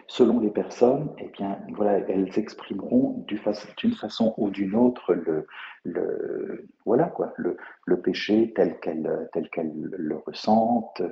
selon 0.08 0.40
les 0.40 0.50
personnes, 0.50 1.14
eh 1.18 1.28
bien, 1.28 1.58
voilà, 1.74 1.98
elles 2.08 2.36
exprimeront 2.38 3.24
d'une 3.28 3.94
façon 3.94 4.34
ou 4.36 4.50
d'une 4.50 4.74
autre 4.74 5.14
le, 5.14 6.66
voilà 6.84 7.06
quoi, 7.06 7.32
le, 7.36 7.56
péché 8.02 8.52
tel 8.54 8.78
qu'elles 8.80 9.28
tel 9.32 9.48
le 9.74 10.16
ressentent. 10.16 11.02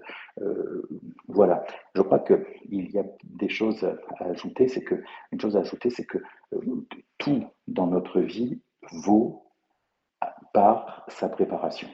Euh, 0.40 0.88
voilà. 1.28 1.64
Je 1.94 2.02
crois 2.02 2.18
qu'il 2.18 2.90
y 2.90 2.98
a 2.98 3.04
des 3.24 3.48
choses 3.48 3.84
à 4.18 4.24
ajouter. 4.24 4.66
C'est 4.68 4.82
que 4.82 4.96
une 5.30 5.40
chose 5.40 5.56
à 5.56 5.60
ajouter, 5.60 5.90
c'est 5.90 6.06
que 6.06 6.18
euh, 6.54 6.86
tout 7.18 7.44
dans 7.68 7.86
notre 7.86 8.20
vie 8.20 8.60
vaut 8.92 9.44
par 10.52 11.04
sa 11.08 11.28
préparation. 11.28 11.88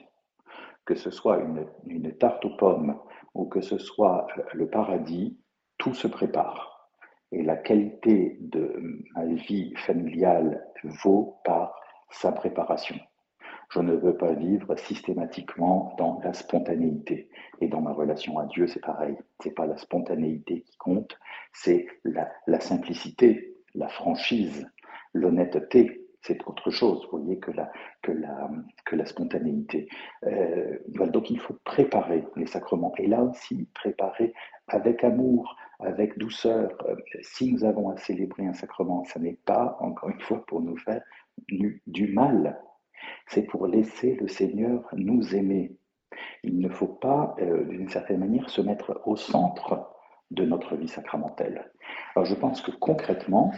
Que 0.86 0.94
ce 0.94 1.10
soit 1.10 1.40
une 1.84 2.12
tarte 2.16 2.44
aux 2.44 2.56
pommes 2.56 2.98
ou 3.34 3.44
que 3.44 3.60
ce 3.60 3.76
soit 3.76 4.26
le 4.54 4.68
paradis, 4.68 5.36
tout 5.78 5.94
se 5.94 6.08
prépare. 6.08 6.90
Et 7.32 7.42
la 7.42 7.56
qualité 7.56 8.38
de 8.40 9.02
ma 9.14 9.24
vie 9.24 9.74
familiale 9.76 10.64
vaut 11.02 11.38
par 11.44 11.74
sa 12.10 12.32
préparation. 12.32 12.96
Je 13.70 13.80
ne 13.80 13.94
veux 13.94 14.16
pas 14.16 14.32
vivre 14.32 14.76
systématiquement 14.76 15.94
dans 15.98 16.20
la 16.22 16.32
spontanéité. 16.32 17.28
Et 17.60 17.68
dans 17.68 17.80
ma 17.80 17.92
relation 17.92 18.38
à 18.38 18.46
Dieu, 18.46 18.66
c'est 18.68 18.80
pareil. 18.80 19.16
C'est 19.42 19.54
pas 19.54 19.66
la 19.66 19.76
spontanéité 19.76 20.62
qui 20.62 20.76
compte, 20.76 21.18
c'est 21.52 21.86
la, 22.04 22.60
simplicité, 22.60 23.56
la 23.74 23.88
franchise, 23.88 24.70
l'honnêteté, 25.12 26.06
c'est 26.22 26.46
autre 26.46 26.70
chose, 26.70 27.06
vous 27.10 27.18
voyez, 27.18 27.38
que 27.38 27.52
la 27.52 29.04
spontanéité. 29.04 29.88
Euh, 30.24 30.78
donc 30.86 31.30
il 31.30 31.40
faut 31.40 31.56
préparer 31.64 32.24
les 32.36 32.46
sacrements. 32.46 32.92
Et 32.98 33.06
là 33.06 33.22
aussi, 33.22 33.68
préparer 33.74 34.32
avec 34.68 35.04
amour, 35.04 35.56
avec 35.80 36.18
douceur. 36.18 36.70
Euh, 36.88 36.96
si 37.22 37.52
nous 37.52 37.64
avons 37.64 37.90
à 37.90 37.96
célébrer 37.96 38.46
un 38.46 38.52
sacrement, 38.52 39.04
ce 39.04 39.18
n'est 39.18 39.38
pas, 39.44 39.76
encore 39.80 40.10
une 40.10 40.20
fois, 40.20 40.44
pour 40.46 40.60
nous 40.60 40.76
faire 40.76 41.02
du, 41.48 42.12
mal. 42.12 42.58
C'est 43.26 43.42
pour 43.42 43.66
laisser 43.66 44.14
le 44.14 44.28
Seigneur 44.28 44.88
nous 44.92 45.34
aimer. 45.34 45.76
Il 46.42 46.58
ne 46.58 46.68
faut 46.68 46.86
pas, 46.86 47.34
euh, 47.40 47.64
d'une 47.64 47.88
certaine 47.88 48.20
manière, 48.20 48.48
se 48.48 48.60
mettre 48.60 49.00
au 49.04 49.16
centre 49.16 49.90
de 50.30 50.44
notre 50.44 50.76
vie 50.76 50.88
sacramentelle. 50.88 51.70
Alors 52.14 52.26
je 52.26 52.34
pense 52.34 52.60
que 52.60 52.70
concrètement, 52.72 53.52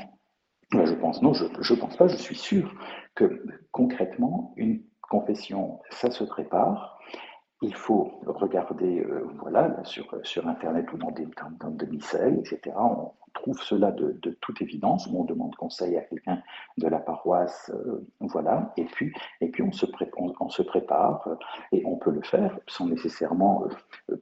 je 0.73 0.95
pense, 0.95 1.23
non, 1.23 1.33
je 1.33 1.45
ne 1.45 1.79
pense 1.79 1.97
pas, 1.97 2.09
je 2.09 2.17
suis 2.17 2.37
sûr 2.37 2.75
que 3.15 3.43
concrètement, 3.71 4.53
une 4.57 4.83
confession, 5.09 5.81
ça 5.91 6.11
se 6.11 6.25
prépare. 6.25 6.99
Il 7.61 7.75
faut 7.75 8.21
regarder, 8.25 9.01
euh, 9.01 9.27
voilà, 9.41 9.83
sur, 9.85 10.07
sur 10.23 10.47
Internet 10.47 10.93
ou 10.93 10.99
dans 10.99 11.11
des, 11.11 11.27
dans, 11.61 11.71
des 11.71 11.87
missels, 11.87 12.39
etc. 12.39 12.77
On 12.79 13.13
trouve 13.35 13.61
cela 13.63 13.91
de, 13.91 14.17
de 14.23 14.31
toute 14.41 14.63
évidence. 14.63 15.09
On 15.09 15.25
demande 15.25 15.57
conseil 15.57 15.97
à 15.97 16.03
quelqu'un 16.03 16.41
de 16.77 16.87
la 16.87 16.99
paroisse, 16.99 17.73
euh, 17.75 18.07
voilà. 18.21 18.73
Et 18.77 18.85
puis, 18.85 19.13
et 19.41 19.49
puis 19.49 19.63
on, 19.63 19.73
se 19.73 19.87
on, 20.17 20.49
se 20.49 20.63
prépare 20.63 21.27
euh, 21.27 21.35
et 21.73 21.85
on 21.85 21.97
peut 21.97 22.13
le 22.13 22.23
faire 22.23 22.59
sans 22.69 22.87
nécessairement 22.87 23.65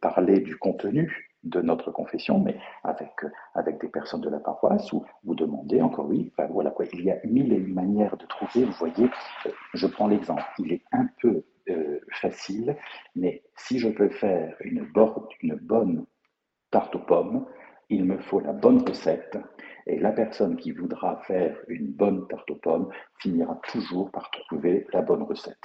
parler 0.01 0.41
du 0.41 0.57
contenu 0.57 1.26
de 1.47 1.61
notre 1.61 1.91
confession, 1.91 2.39
mais 2.39 2.59
avec, 2.85 3.25
euh, 3.25 3.31
avec 3.55 3.81
des 3.81 3.89
personnes 3.89 4.21
de 4.21 4.29
la 4.29 4.41
paroisse, 4.41 4.93
où 4.93 5.05
vous 5.25 5.35
demandez 5.35 5.81
encore, 5.81 6.07
oui, 6.07 6.33
voilà 6.51 6.71
quoi, 6.71 6.85
il 6.93 7.05
y 7.05 7.11
a 7.11 7.19
mille 7.25 7.53
et 7.53 7.57
une 7.57 7.75
manières 7.75 8.17
de 8.17 8.27
trouver, 8.27 8.65
vous 8.65 8.73
voyez, 8.73 9.09
euh, 9.47 9.51
je 9.75 9.87
prends 9.87 10.09
l'exemple, 10.09 10.45
il 10.59 10.73
est 10.73 10.83
un 10.93 11.07
peu 11.21 11.45
euh, 11.69 12.01
facile, 12.21 12.77
mais 13.15 13.43
si 13.57 13.79
je 13.79 13.89
peux 13.89 14.09
faire 14.09 14.57
une 14.61 14.85
bonne 15.57 16.07
tarte 16.71 16.95
aux 16.97 17.01
pommes, 17.01 17.47
il 17.89 18.05
me 18.05 18.19
faut 18.19 18.41
la 18.41 18.53
bonne 18.53 18.83
recette, 18.87 19.39
et 19.87 19.99
la 19.99 20.11
personne 20.11 20.57
qui 20.57 20.73
voudra 20.73 21.23
faire 21.27 21.57
une 21.69 21.93
bonne 21.93 22.27
tarte 22.29 22.51
aux 22.51 22.57
pommes 22.57 22.89
finira 23.21 23.61
toujours 23.69 24.11
par 24.11 24.31
trouver 24.31 24.87
la 24.93 25.03
bonne 25.03 25.23
recette. 25.23 25.63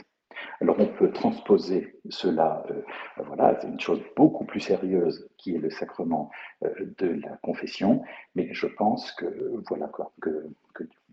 Alors 0.62 0.80
on 0.80 0.88
peut 0.88 1.12
transposer 1.12 2.00
cela, 2.10 2.64
euh, 2.70 2.82
voilà, 3.26 3.58
c'est 3.60 3.68
une 3.68 3.80
chose 3.80 4.02
beaucoup 4.16 4.46
plus 4.46 4.60
sérieuse 4.60 5.28
qui 5.38 5.56
est 5.56 5.60
le 5.60 5.70
sacrement 5.70 6.30
euh, 6.64 6.70
de 6.98 7.20
la 7.22 7.38
confession, 7.38 8.04
mais 8.36 8.54
je 8.54 8.68
pense 8.68 9.12
que 9.14 9.26
voilà 9.68 9.90
que, 10.22 10.50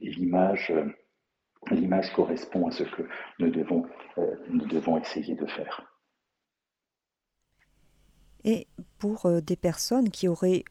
l'image 0.00 0.70
euh, 0.70 0.84
l'image 1.70 2.12
correspond 2.12 2.68
à 2.68 2.70
ce 2.70 2.84
que 2.84 3.02
nous 3.38 3.50
devons, 3.50 3.84
nous 4.48 4.64
devons 4.66 4.96
essayer 4.96 5.34
de 5.34 5.44
faire. 5.46 5.82
Et 8.44 8.68
pour 8.98 9.28
des 9.42 9.56
personnes 9.56 10.08
qui 10.08 10.28
auraient 10.28 10.64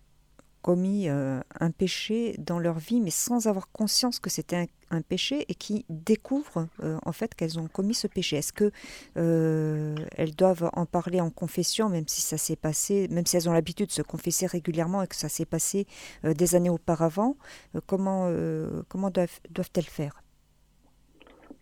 commis 0.67 1.07
euh, 1.07 1.39
un 1.61 1.71
péché 1.71 2.35
dans 2.39 2.59
leur 2.59 2.77
vie, 2.77 2.99
mais 2.99 3.09
sans 3.09 3.47
avoir 3.47 3.71
conscience 3.71 4.19
que 4.19 4.29
c'était 4.29 4.67
un, 4.91 5.01
péché 5.01 5.45
et 5.47 5.55
qui 5.55 5.85
découvrent 5.87 6.67
euh, 6.83 6.97
en 7.05 7.13
fait 7.13 7.33
qu'elles 7.35 7.57
ont 7.57 7.69
commis 7.69 7.93
ce 7.93 8.05
péché. 8.05 8.35
Est-ce 8.35 8.51
que 8.51 8.71
euh, 9.15 9.95
elles 10.17 10.35
doivent 10.35 10.69
en 10.73 10.85
parler 10.85 11.21
en 11.21 11.29
confession, 11.29 11.87
même 11.87 12.09
si 12.09 12.19
ça 12.19 12.37
s'est 12.37 12.57
passé, 12.57 13.07
même 13.09 13.25
si 13.25 13.37
elles 13.37 13.47
ont 13.47 13.53
l'habitude 13.53 13.87
de 13.87 13.93
se 13.93 14.01
confesser 14.01 14.45
régulièrement 14.45 15.01
et 15.03 15.07
que 15.07 15.15
ça 15.15 15.29
s'est 15.29 15.45
passé 15.45 15.87
des 16.23 16.55
années 16.55 16.69
auparavant 16.69 17.37
Comment 17.85 18.29
comment 18.89 19.09
doivent, 19.09 19.39
doivent-elles 19.49 19.85
faire? 19.85 20.21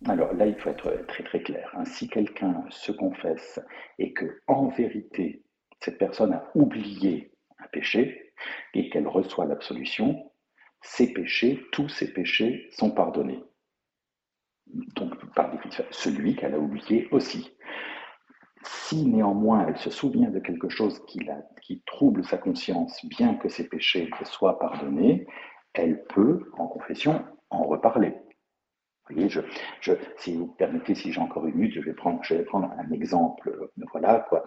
Alors 0.07 0.33
là, 0.33 0.47
il 0.47 0.55
faut 0.55 0.71
être 0.71 1.05
très 1.05 1.23
très 1.23 1.43
clair. 1.43 1.69
Hein. 1.75 1.85
Si 1.85 2.07
quelqu'un 2.07 2.65
se 2.71 2.91
confesse 2.91 3.59
et 3.99 4.13
que 4.13 4.41
en 4.47 4.69
vérité 4.69 5.43
cette 5.79 5.99
personne 5.99 6.33
a 6.33 6.49
oublié 6.55 7.31
un 7.59 7.67
péché, 7.67 8.24
et 8.73 8.89
qu'elle 8.89 9.07
reçoit 9.07 9.45
l'absolution, 9.45 10.31
ses 10.81 11.13
péchés, 11.13 11.65
tous 11.71 11.89
ses 11.89 12.13
péchés 12.13 12.69
sont 12.71 12.91
pardonnés. 12.91 13.43
Donc, 14.67 15.13
par 15.33 15.51
définition, 15.51 15.85
celui 15.91 16.35
qu'elle 16.35 16.53
a 16.53 16.59
oublié 16.59 17.07
aussi. 17.11 17.55
Si 18.63 19.05
néanmoins 19.05 19.67
elle 19.67 19.77
se 19.77 19.91
souvient 19.91 20.29
de 20.29 20.39
quelque 20.39 20.69
chose 20.69 21.03
qui, 21.05 21.19
qui 21.61 21.83
trouble 21.85 22.23
sa 22.23 22.37
conscience, 22.37 23.05
bien 23.05 23.35
que 23.35 23.49
ses 23.49 23.67
péchés 23.67 24.09
soient 24.23 24.57
pardonnés, 24.57 25.27
elle 25.73 26.03
peut, 26.05 26.51
en 26.57 26.67
confession, 26.67 27.23
en 27.49 27.63
reparler. 27.63 28.13
Vous 29.07 29.15
voyez, 29.15 29.29
je, 29.29 29.41
je, 29.81 29.93
si 30.17 30.35
vous 30.35 30.47
permettez, 30.47 30.95
si 30.95 31.11
j'ai 31.11 31.21
encore 31.21 31.45
une 31.45 31.55
minute, 31.55 31.73
je 31.73 31.81
vais 31.81 31.93
prendre, 31.93 32.23
je 32.23 32.33
vais 32.33 32.43
prendre 32.43 32.71
un 32.71 32.91
exemple. 32.91 33.69
Voilà, 33.91 34.25
quoi. 34.29 34.43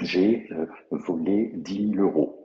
J'ai 0.00 0.46
euh, 0.52 0.66
volé 0.90 1.50
10 1.54 1.92
000 1.94 2.02
euros 2.06 2.35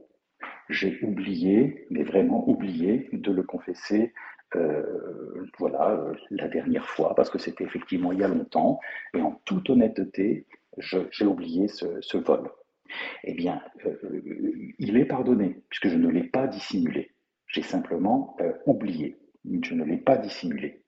j'ai 0.72 1.00
oublié, 1.04 1.86
mais 1.90 2.04
vraiment 2.04 2.48
oublié, 2.50 3.10
de 3.12 3.32
le 3.32 3.44
confesser 3.44 4.14
euh, 4.56 5.46
voilà, 5.58 5.92
euh, 5.92 6.14
la 6.30 6.48
dernière 6.48 6.86
fois, 6.86 7.16
parce 7.16 7.30
que 7.30 7.40
c'était 7.40 7.64
effectivement 7.64 8.12
il 8.12 8.20
y 8.20 8.24
a 8.24 8.28
longtemps, 8.28 8.80
et 9.14 9.22
en 9.22 9.40
toute 9.46 9.70
honnêteté, 9.70 10.46
j'ai 10.78 11.26
oublié 11.26 11.68
ce, 11.68 12.18
vol. 12.18 12.50
Eh 13.24 13.34
bien, 13.34 13.62
euh, 13.86 13.96
il 14.78 14.98
est 14.98 15.06
pardonné, 15.06 15.62
puisque 15.70 15.88
je 15.88 15.98
ne 15.98 16.10
l'ai 16.10 16.24
pas 16.24 16.48
dissimulé. 16.48 17.12
J'ai 17.48 17.62
simplement 17.62 18.38
oublié, 18.66 19.20
je 19.46 19.74
ne 19.74 19.84
l'ai 19.84 19.98
pas 19.98 20.18
dissimulé. 20.18 20.81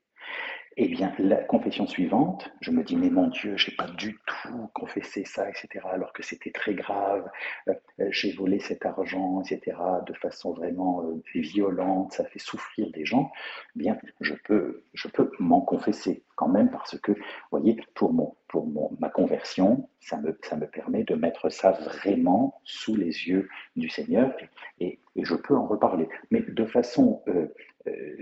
Eh 0.75 0.87
bien, 0.87 1.13
la 1.19 1.35
confession 1.35 1.85
suivante, 1.85 2.51
je 2.61 2.71
me 2.71 2.83
dis, 2.83 2.95
mais 2.95 3.11
mon 3.11 3.27
Dieu, 3.27 3.55
j'ai 3.57 3.75
pas 3.75 3.87
du 3.87 4.17
tout 4.25 4.69
confessé 4.73 5.23
ça, 5.23 5.47
etc., 5.47 5.85
alors 5.91 6.13
que 6.13 6.23
c'était 6.23 6.49
très 6.51 6.73
grave, 6.73 7.29
euh, 7.67 7.73
euh, 7.99 8.07
j'ai 8.09 8.31
volé 8.31 8.59
cet 8.59 8.83
argent, 8.85 9.41
etc., 9.41 9.77
de 10.07 10.13
façon 10.13 10.51
vraiment 10.53 11.03
euh, 11.03 11.21
violente, 11.35 12.13
ça 12.13 12.25
fait 12.25 12.39
souffrir 12.39 12.89
des 12.91 13.05
gens, 13.05 13.31
eh 13.75 13.79
bien, 13.79 13.97
je 14.19 14.33
peux, 14.33 14.83
je 14.95 15.07
peux 15.09 15.29
m'en 15.37 15.61
confesser 15.61 16.23
quand 16.35 16.49
même, 16.49 16.71
parce 16.71 16.99
que, 16.99 17.11
vous 17.11 17.19
voyez, 17.51 17.77
pour, 17.93 18.11
mon, 18.11 18.35
pour 18.47 18.65
mon, 18.65 18.97
ma 18.99 19.09
conversion, 19.09 19.89
ça 19.99 20.17
me, 20.17 20.35
ça 20.41 20.55
me 20.55 20.65
permet 20.65 21.03
de 21.03 21.13
mettre 21.13 21.49
ça 21.49 21.71
vraiment 21.71 22.59
sous 22.63 22.95
les 22.95 23.27
yeux 23.27 23.47
du 23.75 23.89
Seigneur, 23.89 24.33
et, 24.79 24.99
je 25.15 25.35
peux 25.35 25.55
en 25.55 25.67
reparler, 25.67 26.09
mais 26.31 26.41
de 26.41 26.65
façon 26.65 27.21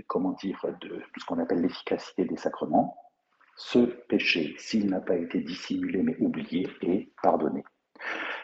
comment 0.06 0.32
dire, 0.32 0.64
de 0.80 1.02
ce 1.16 1.24
qu'on 1.24 1.38
appelle 1.38 1.60
l'efficacité 1.60 2.24
des 2.24 2.36
sacrements, 2.36 2.96
ce 3.56 3.78
péché, 4.08 4.54
s'il 4.58 4.88
n'a 4.88 5.00
pas 5.00 5.16
été 5.16 5.40
dissimulé 5.40 6.02
mais 6.02 6.16
oublié, 6.18 6.68
est 6.82 7.12
pardonné. 7.22 7.64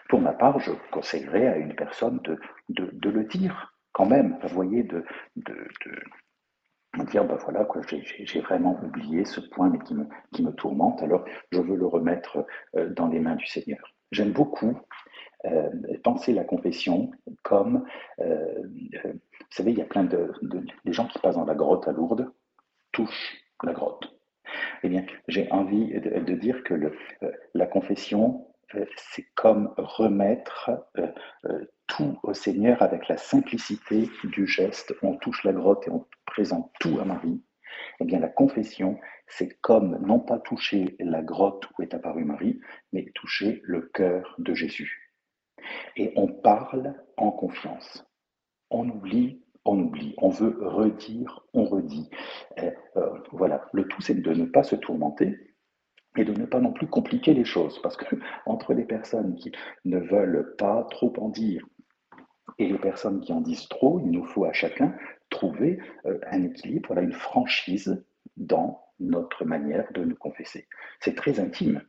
Pour 0.09 0.21
ma 0.21 0.33
part, 0.33 0.59
je 0.61 0.73
conseillerais 0.91 1.49
à 1.49 1.57
une 1.57 1.75
personne 1.75 2.21
de, 2.69 3.11
le 3.11 3.25
dire 3.25 3.75
quand 3.93 4.07
même, 4.07 4.39
vous 4.43 4.55
voyez, 4.55 4.83
de, 4.83 5.05
dire, 7.05 7.25
ben 7.25 7.37
voilà, 7.37 7.67
j'ai 7.91 8.41
vraiment 8.41 8.79
oublié 8.83 9.25
ce 9.25 9.41
point 9.41 9.71
mais 9.71 9.79
qui 9.81 9.95
me, 9.95 10.07
qui 10.33 10.43
me 10.43 10.53
tourmente, 10.53 11.03
alors 11.03 11.25
je 11.53 11.61
veux 11.61 11.77
le 11.77 11.87
remettre 11.87 12.47
euh, 12.77 12.89
dans 12.91 13.09
les 13.09 13.21
mains 13.21 13.37
du 13.37 13.47
Seigneur. 13.47 13.95
J'aime 14.11 14.33
beaucoup 14.33 14.79
euh, 15.45 15.71
penser 16.03 16.33
la 16.33 16.45
confession 16.45 17.11
comme 17.43 17.85
vous 19.51 19.57
savez, 19.57 19.73
il 19.73 19.79
y 19.79 19.83
a 19.83 19.87
plein 19.87 20.05
de, 20.05 20.31
gens 20.87 21.07
qui 21.07 21.19
passent 21.19 21.37
dans 21.37 21.47
la 21.47 21.55
grotte 21.55 21.89
à 21.89 21.93
Lourdes, 21.93 22.31
touchent 22.93 23.43
la 23.63 23.73
grotte. 23.73 24.15
Eh 24.83 24.89
bien, 24.89 25.05
j'ai 25.27 25.51
envie 25.51 25.89
de, 26.01 26.35
dire 26.35 26.63
que 26.65 26.75
euh, 26.75 27.33
la 27.55 27.67
confession, 27.67 28.47
euh, 28.75 28.85
c'est 28.97 29.27
comme 29.35 29.73
remettre 29.79 30.71
euh, 30.99 31.65
tout 31.87 32.19
au 32.23 32.35
Seigneur 32.35 32.83
avec 32.83 33.09
la 33.09 33.17
simplicité 33.17 34.11
du 34.25 34.47
geste. 34.47 34.95
On 35.03 35.17
touche 35.17 35.45
la 35.45 35.53
grotte 35.53 35.87
et 35.89 35.91
on 35.91 36.07
présente 36.27 36.71
tout 36.79 36.99
à 37.01 37.05
Marie. 37.05 37.43
Eh 38.01 38.05
bien, 38.05 38.19
la 38.19 38.29
confession, 38.29 38.99
c'est 39.27 39.61
comme 39.61 39.99
non 40.05 40.21
pas 40.21 40.39
toucher 40.39 40.97
la 41.01 41.23
grotte 41.23 41.65
où 41.79 41.83
est 41.83 41.95
apparue 41.95 42.25
Marie, 42.25 42.61
mais 42.93 43.07
toucher 43.15 43.61
le 43.65 43.83
cœur 43.83 44.35
de 44.39 44.55
Jésus. 44.55 45.15
Et 45.97 46.13
on 46.17 46.29
parle 46.29 46.95
en 47.17 47.31
confiance. 47.31 48.07
On 48.71 48.89
oublie, 48.89 49.43
on 49.65 49.79
oublie. 49.79 50.15
On 50.19 50.29
veut 50.29 50.57
redire, 50.61 51.45
on 51.53 51.65
redit. 51.65 52.09
Euh, 52.59 52.71
euh, 52.97 53.19
voilà. 53.33 53.67
Le 53.73 53.87
tout, 53.87 54.01
c'est 54.01 54.15
de 54.15 54.33
ne 54.33 54.45
pas 54.45 54.63
se 54.63 54.77
tourmenter, 54.77 55.37
et 56.17 56.25
de 56.25 56.33
ne 56.33 56.47
pas 56.47 56.61
non 56.61 56.73
plus 56.73 56.89
compliquer 56.89 57.35
les 57.35 57.45
choses, 57.45 57.81
parce 57.83 57.97
que 57.97 58.17
entre 58.47 58.75
les 58.75 58.85
personnes 58.85 59.35
qui 59.37 59.53
ne 59.85 59.99
veulent 59.99 60.55
pas 60.57 60.87
trop 60.91 61.13
en 61.19 61.29
dire 61.29 61.67
et 62.59 62.67
les 62.67 62.79
personnes 62.79 63.21
qui 63.21 63.33
en 63.33 63.41
disent 63.41 63.69
trop, 63.69 64.01
il 64.01 64.11
nous 64.11 64.25
faut 64.25 64.45
à 64.45 64.53
chacun 64.53 64.95
trouver 65.31 65.79
euh, 66.07 66.19
un 66.31 66.43
équilibre, 66.43 66.97
une 66.99 67.13
franchise 67.13 68.05
dans 68.37 68.85
notre 69.01 69.45
manière 69.45 69.91
de 69.93 70.05
nous 70.05 70.17
confesser. 70.17 70.67
C'est 71.01 71.15
très 71.15 71.41
intime. 71.41 71.83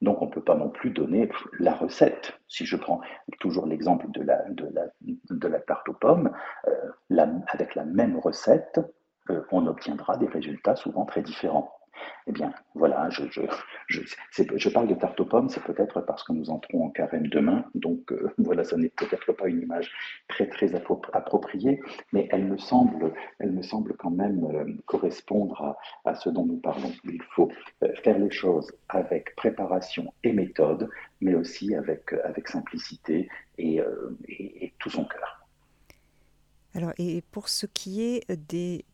Donc 0.00 0.20
on 0.20 0.26
ne 0.26 0.30
peut 0.30 0.42
pas 0.42 0.56
non 0.56 0.68
plus 0.68 0.90
donner 0.90 1.30
la 1.60 1.74
recette. 1.74 2.38
Si 2.48 2.66
je 2.66 2.76
prends 2.76 3.00
toujours 3.38 3.66
l'exemple 3.66 4.10
de 4.10 4.22
la, 4.22 4.44
de, 4.48 5.58
tarte 5.66 5.88
aux 5.88 5.94
pommes, 5.94 6.32
euh, 6.66 7.28
avec 7.46 7.76
la 7.76 7.84
même 7.84 8.18
recette, 8.18 8.80
euh, 9.30 9.42
on 9.52 9.66
obtiendra 9.66 10.16
des 10.16 10.26
résultats 10.26 10.74
souvent 10.74 11.04
très 11.04 11.22
différents. 11.22 11.72
Eh 12.26 12.32
bien, 12.32 12.52
voilà, 12.74 13.10
je, 13.10 13.24
je, 13.30 13.42
je, 13.88 14.68
parle 14.68 14.86
de 14.86 14.94
tarte 14.94 15.18
aux 15.20 15.24
pommes, 15.24 15.48
c'est 15.48 15.62
peut-être 15.62 16.00
parce 16.00 16.22
que 16.24 16.32
nous 16.32 16.50
entrons 16.50 16.86
en 16.86 16.90
carême 16.90 17.26
demain, 17.26 17.64
donc 17.74 18.12
euh, 18.12 18.32
voilà, 18.38 18.64
ça 18.64 18.76
n'est 18.76 18.90
peut-être 18.90 19.32
pas 19.32 19.48
une 19.48 19.62
image 19.62 19.92
très 20.28 20.48
très 20.48 20.74
appropriée, 20.74 21.80
mais 22.12 22.28
elle 22.30 22.44
me 22.44 22.56
semble, 22.56 23.12
elle 23.38 23.52
me 23.52 23.62
semble 23.62 23.94
quand 23.96 24.10
même 24.10 24.44
euh, 24.44 24.72
correspondre 24.86 25.76
à, 26.04 26.14
ce 26.14 26.28
dont 26.28 26.46
nous 26.46 26.58
parlons. 26.58 26.92
Il 27.04 27.22
faut 27.34 27.50
euh, 27.82 27.92
faire 28.04 28.18
les 28.18 28.30
choses 28.30 28.70
avec 28.88 29.34
préparation 29.36 30.12
et 30.22 30.32
méthode, 30.32 30.88
mais 31.20 31.34
aussi 31.34 31.74
avec, 31.74 32.12
avec 32.24 32.48
simplicité 32.48 33.28
et, 33.58 33.80
et 34.28 34.72
tout 34.78 34.90
son 34.90 35.04
cœur. 35.04 35.46
Alors, 36.74 36.92
et 36.98 37.22
pour 37.30 37.48
ce 37.48 37.66
qui 37.66 38.02
est 38.02 38.30
des 38.48 38.84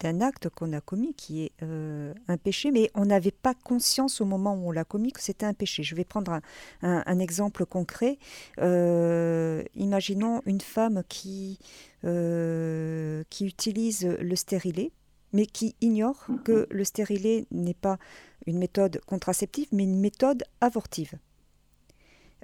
d'un 0.00 0.20
acte 0.20 0.48
qu'on 0.48 0.72
a 0.72 0.80
commis 0.80 1.14
qui 1.14 1.44
est 1.44 1.52
euh, 1.62 2.12
un 2.28 2.36
péché, 2.36 2.70
mais 2.70 2.90
on 2.94 3.06
n'avait 3.06 3.30
pas 3.30 3.54
conscience 3.54 4.20
au 4.20 4.24
moment 4.24 4.54
où 4.54 4.68
on 4.68 4.70
l'a 4.72 4.84
commis 4.84 5.12
que 5.12 5.22
c'était 5.22 5.46
un 5.46 5.54
péché. 5.54 5.82
Je 5.82 5.94
vais 5.94 6.04
prendre 6.04 6.40
un, 6.82 7.18
exemple 7.18 7.66
concret. 7.66 8.18
Euh, 8.58 9.62
imaginons 9.74 10.42
une 10.46 10.60
femme 10.60 11.02
qui, 11.08 11.58
euh, 12.04 13.22
qui 13.30 13.46
utilise 13.46 14.06
le 14.06 14.36
stérilet, 14.36 14.90
mais 15.32 15.46
qui 15.46 15.76
ignore 15.80 16.26
que 16.44 16.66
le 16.70 16.84
stérilet 16.84 17.46
n'est 17.50 17.74
pas 17.74 17.98
une 18.46 18.58
méthode 18.58 19.00
contraceptive, 19.06 19.68
mais 19.72 19.84
une 19.84 20.00
méthode 20.00 20.42
avortive. 20.60 21.14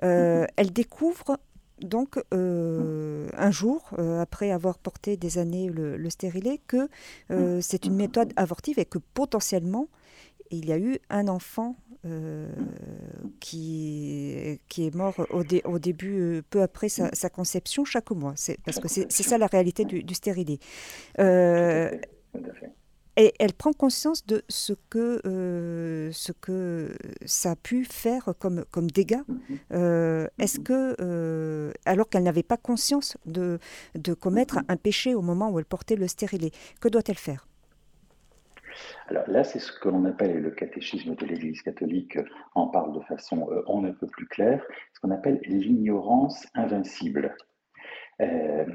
elle 0.00 0.72
découvre 0.72 1.38
donc 1.82 2.18
euh, 2.34 3.28
un 3.36 3.50
jour, 3.50 3.90
euh, 3.98 4.20
après 4.20 4.50
avoir 4.50 4.78
porté 4.78 5.16
des 5.16 5.38
années 5.38 5.68
le, 5.68 5.96
le 5.96 6.10
stérilet, 6.10 6.60
que 6.66 6.88
euh, 7.30 7.60
c'est 7.60 7.86
une 7.86 7.94
méthode 7.94 8.32
avortive 8.36 8.78
et 8.78 8.84
que 8.84 8.98
potentiellement 8.98 9.88
il 10.50 10.66
y 10.66 10.72
a 10.72 10.78
eu 10.78 10.98
un 11.10 11.28
enfant 11.28 11.76
qui, 13.38 14.60
qui 14.68 14.86
est 14.86 14.94
mort 14.94 15.14
au, 15.30 15.42
au 15.64 15.78
début, 15.78 16.42
peu 16.48 16.62
après 16.62 16.88
sa, 16.88 17.28
conception, 17.28 17.84
chaque 17.84 18.10
mois. 18.12 18.32
Parce 18.64 18.78
que 18.78 18.88
c'est 18.88 19.10
ça 19.10 19.36
la 19.36 19.46
réalité 19.46 19.84
du, 19.84 20.02
du 20.02 20.14
stérilet. 20.14 20.58
Et 23.20 23.34
elle 23.40 23.52
prend 23.52 23.72
conscience 23.72 24.24
de 24.26 24.42
ce 24.48 24.72
que, 24.90 25.20
euh, 25.26 26.08
ce 26.12 26.30
que 26.30 26.96
ça 27.26 27.50
a 27.50 27.56
pu 27.56 27.84
faire 27.84 28.32
comme, 28.38 28.64
comme 28.70 28.88
dégâts. 28.88 29.22
Euh, 29.72 30.28
est-ce 30.38 30.60
que, 30.60 30.94
euh, 31.00 31.72
alors 31.84 32.08
qu'elle 32.08 32.22
n'avait 32.22 32.44
pas 32.44 32.56
conscience 32.56 33.18
de, 33.26 33.58
de 33.96 34.14
commettre 34.14 34.60
un 34.68 34.76
péché 34.76 35.16
au 35.16 35.22
moment 35.22 35.50
où 35.50 35.58
elle 35.58 35.64
portait 35.64 35.96
le 35.96 36.06
stérilet, 36.06 36.52
que 36.80 36.86
doit-elle 36.86 37.18
faire? 37.18 37.48
Alors 39.08 39.24
là, 39.26 39.42
c'est 39.42 39.58
ce 39.58 39.72
que 39.72 39.88
l'on 39.88 40.04
appelle, 40.04 40.40
le 40.40 40.52
catéchisme 40.52 41.16
de 41.16 41.26
l'Église 41.26 41.62
catholique 41.62 42.16
en 42.54 42.68
parle 42.68 42.94
de 42.96 43.00
façon 43.00 43.48
on 43.66 43.80
ne 43.80 43.90
peut 43.90 44.06
plus 44.06 44.28
claire, 44.28 44.64
ce 44.94 45.00
qu'on 45.00 45.10
appelle 45.10 45.40
l'ignorance 45.44 46.46
invincible. 46.54 47.34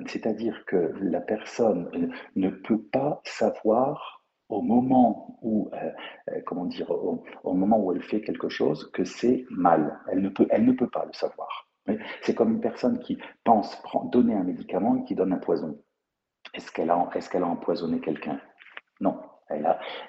C'est-à-dire 0.07 0.63
que 0.65 0.93
la 1.01 1.21
personne 1.21 2.11
ne 2.35 2.49
peut 2.49 2.81
pas 2.81 3.21
savoir 3.25 4.22
au 4.53 4.61
moment 4.61 5.37
où, 5.41 5.69
euh, 5.73 5.91
euh, 6.29 6.41
comment 6.45 6.65
dire, 6.65 6.89
au, 6.91 7.53
moment 7.53 7.79
où 7.79 7.91
elle 7.91 8.01
fait 8.01 8.21
quelque 8.21 8.49
chose, 8.49 8.89
que 8.93 9.03
c'est 9.03 9.45
mal. 9.49 9.99
Elle 10.11 10.21
ne 10.21 10.29
peut, 10.29 10.89
pas 10.89 11.05
le 11.05 11.13
savoir. 11.13 11.67
C'est 12.21 12.35
comme 12.35 12.51
une 12.51 12.61
personne 12.61 12.99
qui 12.99 13.17
pense 13.43 13.81
donner 14.05 14.33
un 14.35 14.43
médicament 14.43 14.97
et 14.97 15.03
qui 15.03 15.15
donne 15.15 15.33
un 15.33 15.37
poison. 15.37 15.77
Est-ce 16.53 16.71
qu'elle 16.71 16.91
a 16.91 17.47
empoisonné 17.47 17.99
quelqu'un? 17.99 18.39
Non. 19.01 19.19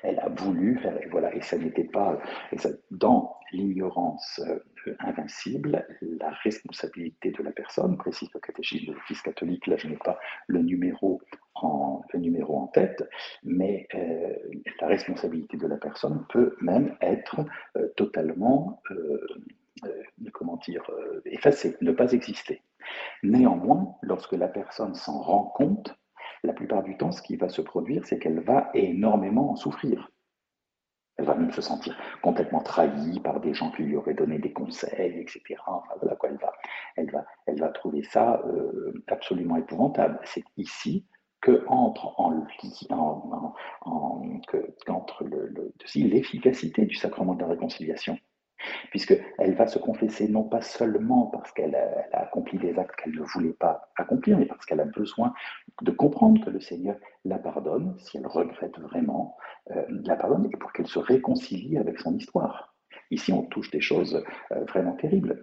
Elle 0.02 0.18
a, 0.18 0.28
voulu 0.28 0.78
faire, 0.78 1.00
et 1.00 1.08
voilà, 1.08 1.34
et 1.34 1.40
ça 1.42 1.56
n'était 1.58 1.84
pas, 1.84 2.18
dans 2.90 3.36
l'ignorance 3.52 4.40
euh, 4.46 4.94
invincible, 5.00 5.86
la 6.00 6.30
responsabilité 6.42 7.30
de 7.30 7.42
la 7.42 7.52
personne, 7.52 7.96
précise 7.96 8.28
le 8.34 8.40
catéchisme 8.40 8.86
de 8.86 8.92
l'Église 8.92 9.22
catholique, 9.22 9.66
là 9.66 9.76
je 9.76 9.88
n'ai 9.88 9.96
pas 9.96 10.18
le 10.46 10.60
numéro 10.60 11.20
en, 11.54 12.02
le 12.12 12.18
numéro 12.20 12.58
en 12.58 12.66
tête, 12.68 13.08
mais 13.42 13.86
euh, 13.94 14.34
la 14.80 14.88
responsabilité 14.88 15.56
de 15.56 15.66
la 15.66 15.76
personne 15.76 16.24
peut 16.28 16.56
même 16.60 16.96
être 17.00 17.40
euh, 17.76 17.88
totalement, 17.96 18.82
comment 20.32 20.56
dire, 20.56 20.84
effacée, 21.26 21.76
ne 21.80 21.92
pas 21.92 22.12
exister. 22.12 22.62
Néanmoins, 23.22 23.96
lorsque 24.02 24.32
la 24.32 24.48
personne 24.48 24.94
s'en 24.94 25.20
rend 25.20 25.44
compte, 25.44 25.96
la 26.44 26.52
plupart 26.52 26.82
du 26.82 26.96
temps, 26.96 27.12
ce 27.12 27.22
qui 27.22 27.36
va 27.36 27.48
se 27.48 27.62
produire, 27.62 28.04
c'est 28.04 28.18
qu'elle 28.18 28.40
va 28.40 28.70
énormément 28.74 29.52
en 29.52 29.56
souffrir. 29.56 30.10
Elle 31.16 31.26
va 31.26 31.34
même 31.34 31.52
se 31.52 31.62
sentir 31.62 31.96
complètement 32.22 32.60
trahie 32.60 33.20
par 33.20 33.40
des 33.40 33.54
gens 33.54 33.70
qui 33.70 33.82
lui 33.82 33.96
auraient 33.96 34.14
donné 34.14 34.38
des 34.38 34.52
conseils, 34.52 35.20
etc. 35.20 35.42
Voilà 36.00 36.16
quoi, 36.16 36.28
elle 36.28 37.08
va, 37.08 37.24
elle 37.46 37.60
va, 37.60 37.68
trouver 37.68 38.02
ça 38.02 38.42
euh, 38.46 39.04
absolument 39.06 39.56
épouvantable. 39.56 40.18
C'est 40.24 40.44
ici 40.56 41.06
que 41.40 41.64
entre 41.68 42.18
en, 42.18 42.44
l'efficacité 45.94 46.84
du 46.84 46.94
sacrement 46.94 47.34
de 47.34 47.40
la 47.42 47.48
réconciliation 47.48 48.18
puisqu'elle 48.90 49.54
va 49.54 49.66
se 49.66 49.78
confesser 49.78 50.28
non 50.28 50.44
pas 50.44 50.60
seulement 50.60 51.26
parce 51.26 51.52
qu'elle 51.52 51.74
a, 51.74 52.18
accompli 52.18 52.58
des 52.58 52.78
actes 52.78 52.96
qu'elle 52.96 53.14
ne 53.14 53.22
voulait 53.22 53.52
pas 53.52 53.90
accomplir, 53.96 54.38
mais 54.38 54.46
parce 54.46 54.64
qu'elle 54.66 54.80
a 54.80 54.84
besoin 54.84 55.32
de 55.82 55.90
comprendre 55.90 56.44
que 56.44 56.50
le 56.50 56.60
Seigneur 56.60 56.96
la 57.24 57.38
pardonne, 57.38 57.94
si 57.98 58.18
elle 58.18 58.26
regrette 58.26 58.78
vraiment, 58.78 59.36
euh, 59.70 59.84
la 60.04 60.16
pardonne, 60.16 60.48
et 60.52 60.56
pour 60.56 60.72
qu'elle 60.72 60.86
se 60.86 60.98
réconcilie 60.98 61.78
avec 61.78 61.98
son 61.98 62.16
histoire. 62.16 62.73
Ici, 63.10 63.32
on 63.32 63.42
touche 63.42 63.70
des 63.70 63.80
choses 63.80 64.22
euh, 64.52 64.64
vraiment 64.64 64.92
terribles. 64.94 65.42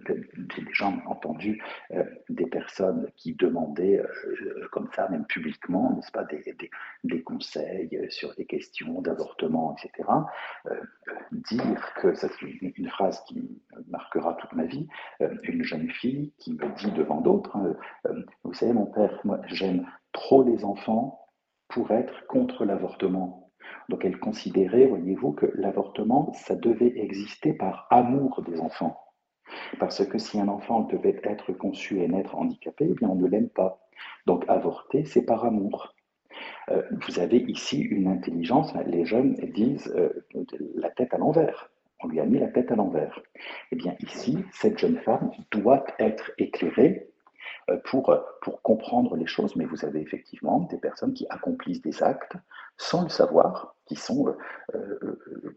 J'ai 0.54 0.62
déjà 0.62 0.92
entendu 1.06 1.62
euh, 1.92 2.04
des 2.28 2.46
personnes 2.46 3.10
qui 3.16 3.34
demandaient, 3.34 3.98
euh, 3.98 4.68
comme 4.72 4.88
ça, 4.94 5.08
même 5.08 5.26
publiquement, 5.26 5.94
n'est-ce 5.94 6.12
pas, 6.12 6.24
des, 6.24 6.42
des, 7.04 7.22
conseils 7.22 8.06
sur 8.10 8.34
des 8.34 8.44
questions 8.44 9.00
d'avortement, 9.00 9.76
etc. 9.76 10.08
dire 11.30 11.94
que, 12.00 12.14
c'est 12.14 12.42
une, 12.42 12.72
une, 12.76 12.88
phrase 12.88 13.22
qui 13.24 13.42
marquera 13.88 14.34
toute 14.34 14.52
ma 14.52 14.64
vie, 14.64 14.88
une 15.44 15.62
jeune 15.62 15.88
fille 15.90 16.32
qui 16.38 16.52
me 16.54 16.68
dit 16.76 16.90
devant 16.92 17.20
d'autres, 17.20 17.56
hein, 17.56 17.74
vous 18.42 18.54
savez, 18.54 18.72
mon 18.72 18.86
père, 18.86 19.20
moi, 19.24 19.40
j'aime 19.46 19.86
trop 20.12 20.42
les 20.42 20.64
enfants 20.64 21.26
pour 21.68 21.90
être 21.90 22.26
contre 22.26 22.64
l'avortement. 22.64 23.41
Donc 23.88 24.04
elle 24.04 24.18
considérait, 24.18 24.86
voyez-vous, 24.86 25.32
que 25.32 25.46
l'avortement, 25.54 26.32
ça 26.34 26.54
devait 26.54 26.92
exister 26.96 27.52
par 27.52 27.86
amour 27.90 28.42
des 28.42 28.60
enfants. 28.60 28.98
Parce 29.78 30.04
que 30.06 30.18
si 30.18 30.40
un 30.40 30.48
enfant 30.48 30.80
devait 30.80 31.20
être 31.24 31.52
conçu 31.52 32.00
et 32.00 32.08
naître 32.08 32.36
handicapé, 32.36 32.86
eh 32.90 32.94
bien 32.94 33.08
on 33.08 33.16
ne 33.16 33.26
l'aime 33.26 33.48
pas. 33.48 33.80
Donc 34.26 34.44
avorter, 34.48 35.04
c'est 35.04 35.24
par 35.24 35.44
amour. 35.44 35.94
Euh, 36.70 36.82
vous 37.06 37.18
avez 37.18 37.38
ici 37.38 37.80
une 37.80 38.08
intelligence, 38.08 38.72
les 38.86 39.04
jeunes 39.04 39.34
disent 39.54 39.92
euh, 39.96 40.26
la 40.74 40.90
tête 40.90 41.12
à 41.14 41.18
l'envers. 41.18 41.70
On 42.02 42.08
lui 42.08 42.20
a 42.20 42.24
mis 42.24 42.38
la 42.38 42.48
tête 42.48 42.72
à 42.72 42.76
l'envers. 42.76 43.20
Eh 43.70 43.76
bien 43.76 43.94
ici, 44.00 44.38
cette 44.52 44.78
jeune 44.78 44.98
femme 44.98 45.30
doit 45.50 45.84
être 45.98 46.32
éclairée 46.38 47.11
pour, 47.84 48.16
pour 48.40 48.62
comprendre 48.62 49.16
les 49.16 49.26
choses, 49.26 49.56
mais 49.56 49.64
vous 49.64 49.84
avez 49.84 50.00
effectivement 50.00 50.60
des 50.70 50.78
personnes 50.78 51.14
qui 51.14 51.26
accomplissent 51.30 51.82
des 51.82 52.02
actes 52.02 52.34
sans 52.76 53.02
le 53.02 53.08
savoir, 53.08 53.76
qui 53.86 53.96
sont, 53.96 54.28
euh, 54.74 54.98
euh, 55.02 55.56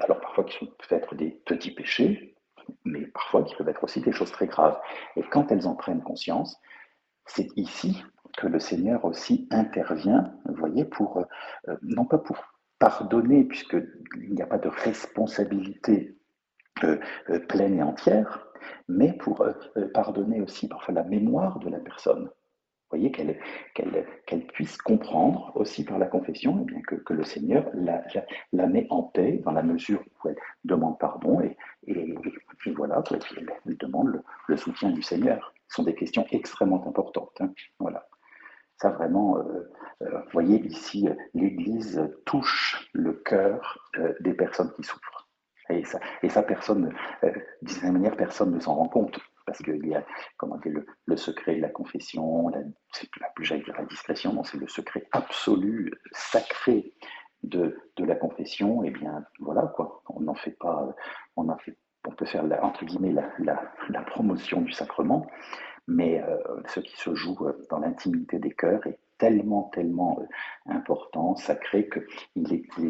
alors 0.00 0.20
parfois 0.20 0.44
qui 0.44 0.58
sont 0.58 0.66
peut-être 0.66 1.14
des 1.14 1.30
petits 1.30 1.70
péchés, 1.70 2.36
mais 2.84 3.06
parfois 3.06 3.44
qui 3.44 3.54
peuvent 3.54 3.68
être 3.68 3.84
aussi 3.84 4.00
des 4.00 4.12
choses 4.12 4.30
très 4.30 4.46
graves. 4.46 4.78
Et 5.16 5.22
quand 5.22 5.50
elles 5.52 5.66
en 5.66 5.74
prennent 5.74 6.02
conscience, 6.02 6.60
c'est 7.26 7.48
ici 7.56 8.02
que 8.36 8.46
le 8.46 8.60
Seigneur 8.60 9.04
aussi 9.04 9.48
intervient, 9.50 10.34
vous 10.46 10.54
voyez, 10.54 10.84
pour, 10.84 11.24
euh, 11.68 11.76
non 11.82 12.04
pas 12.04 12.18
pour 12.18 12.36
pardonner, 12.78 13.44
puisqu'il 13.44 14.34
n'y 14.34 14.42
a 14.42 14.46
pas 14.46 14.58
de 14.58 14.68
responsabilité 14.68 16.16
euh, 16.84 16.98
euh, 17.30 17.38
pleine 17.40 17.78
et 17.78 17.82
entière, 17.82 18.45
mais 18.88 19.12
pour 19.14 19.46
pardonner 19.94 20.40
aussi 20.40 20.68
parfois 20.68 20.94
la 20.94 21.04
mémoire 21.04 21.58
de 21.58 21.68
la 21.68 21.78
personne 21.78 22.30
voyez, 22.90 23.10
qu'elle 23.10 24.46
puisse 24.48 24.76
comprendre 24.78 25.52
aussi 25.54 25.84
par 25.84 25.98
la 25.98 26.06
confession 26.06 26.58
eh 26.62 26.64
bien, 26.64 26.80
que, 26.82 27.12
le 27.12 27.24
Seigneur 27.24 27.68
la, 27.74 28.02
la, 28.52 28.66
met 28.66 28.86
en 28.90 29.02
paix 29.02 29.40
dans 29.44 29.52
la 29.52 29.62
mesure 29.62 30.00
où 30.00 30.28
elle 30.28 30.36
demande 30.64 30.98
pardon 30.98 31.40
et, 31.40 31.56
et, 31.86 32.14
voilà, 32.76 33.02
elle, 33.10 33.48
elle, 33.66 33.76
demande 33.76 34.22
le, 34.48 34.56
soutien 34.56 34.90
du 34.90 35.02
Seigneur. 35.02 35.52
Ce 35.68 35.76
sont 35.76 35.82
des 35.84 35.94
questions 35.94 36.26
extrêmement 36.30 36.86
importantes. 36.86 37.36
Hein. 37.40 37.52
Voilà. 37.78 38.06
Ça 38.78 38.90
vraiment, 38.90 39.38
euh, 39.38 39.70
euh, 40.02 40.18
vous 40.18 40.30
voyez 40.32 40.60
ici, 40.66 41.08
l'Église 41.32 42.02
touche 42.26 42.90
le 42.92 43.14
cœur 43.14 43.90
euh, 43.98 44.12
des 44.20 44.34
personnes 44.34 44.70
qui 44.74 44.82
souffrent. 44.82 45.15
Et 45.70 45.84
ça, 45.84 45.98
et 46.22 46.28
ça 46.28 46.42
personne, 46.42 46.94
d'une 47.62 47.92
manière, 47.92 48.16
personne 48.16 48.52
ne 48.52 48.60
s'en 48.60 48.74
rend 48.74 48.88
compte. 48.88 49.18
Parce 49.46 49.58
qu'il 49.62 49.86
y 49.86 49.94
a 49.94 50.04
comment 50.38 50.58
dire, 50.58 50.80
le, 51.06 51.16
secret 51.16 51.56
de 51.56 51.62
la 51.62 51.68
confession, 51.68 52.48
la, 52.48 52.60
la 53.20 53.28
plus 53.34 53.44
j'allais 53.44 53.62
dire 53.62 53.76
la 53.78 53.84
discrétion, 53.84 54.42
c'est 54.42 54.58
le 54.58 54.66
secret 54.66 55.06
absolu, 55.12 55.92
sacré 56.10 56.94
de, 57.44 57.78
de, 57.96 58.04
la 58.04 58.16
confession, 58.16 58.82
et 58.82 58.88
eh 58.88 58.90
bien 58.90 59.24
voilà 59.38 59.72
quoi, 59.74 60.02
on 60.08 60.20
n'en 60.20 60.34
fait 60.34 60.56
pas, 60.58 60.88
on 61.36 61.56
fait, 61.58 61.78
peut 62.16 62.26
faire 62.26 62.44
la, 62.44 62.64
entre 62.64 62.84
guillemets 62.84 63.12
la, 63.12 63.62
la, 63.88 64.02
promotion 64.02 64.62
du 64.62 64.72
sacrement, 64.72 65.26
mais 65.86 66.22
euh, 66.22 66.38
ce 66.66 66.80
qui 66.80 66.96
se 66.96 67.14
joue 67.14 67.38
dans 67.70 67.78
l'intimité 67.78 68.40
des 68.40 68.52
cœurs 68.52 68.86
tellement, 69.18 69.64
tellement 69.74 70.18
euh, 70.20 70.72
important, 70.72 71.36
sacré, 71.36 71.88
qu'il 71.88 72.52
est, 72.52 72.64
il 72.78 72.86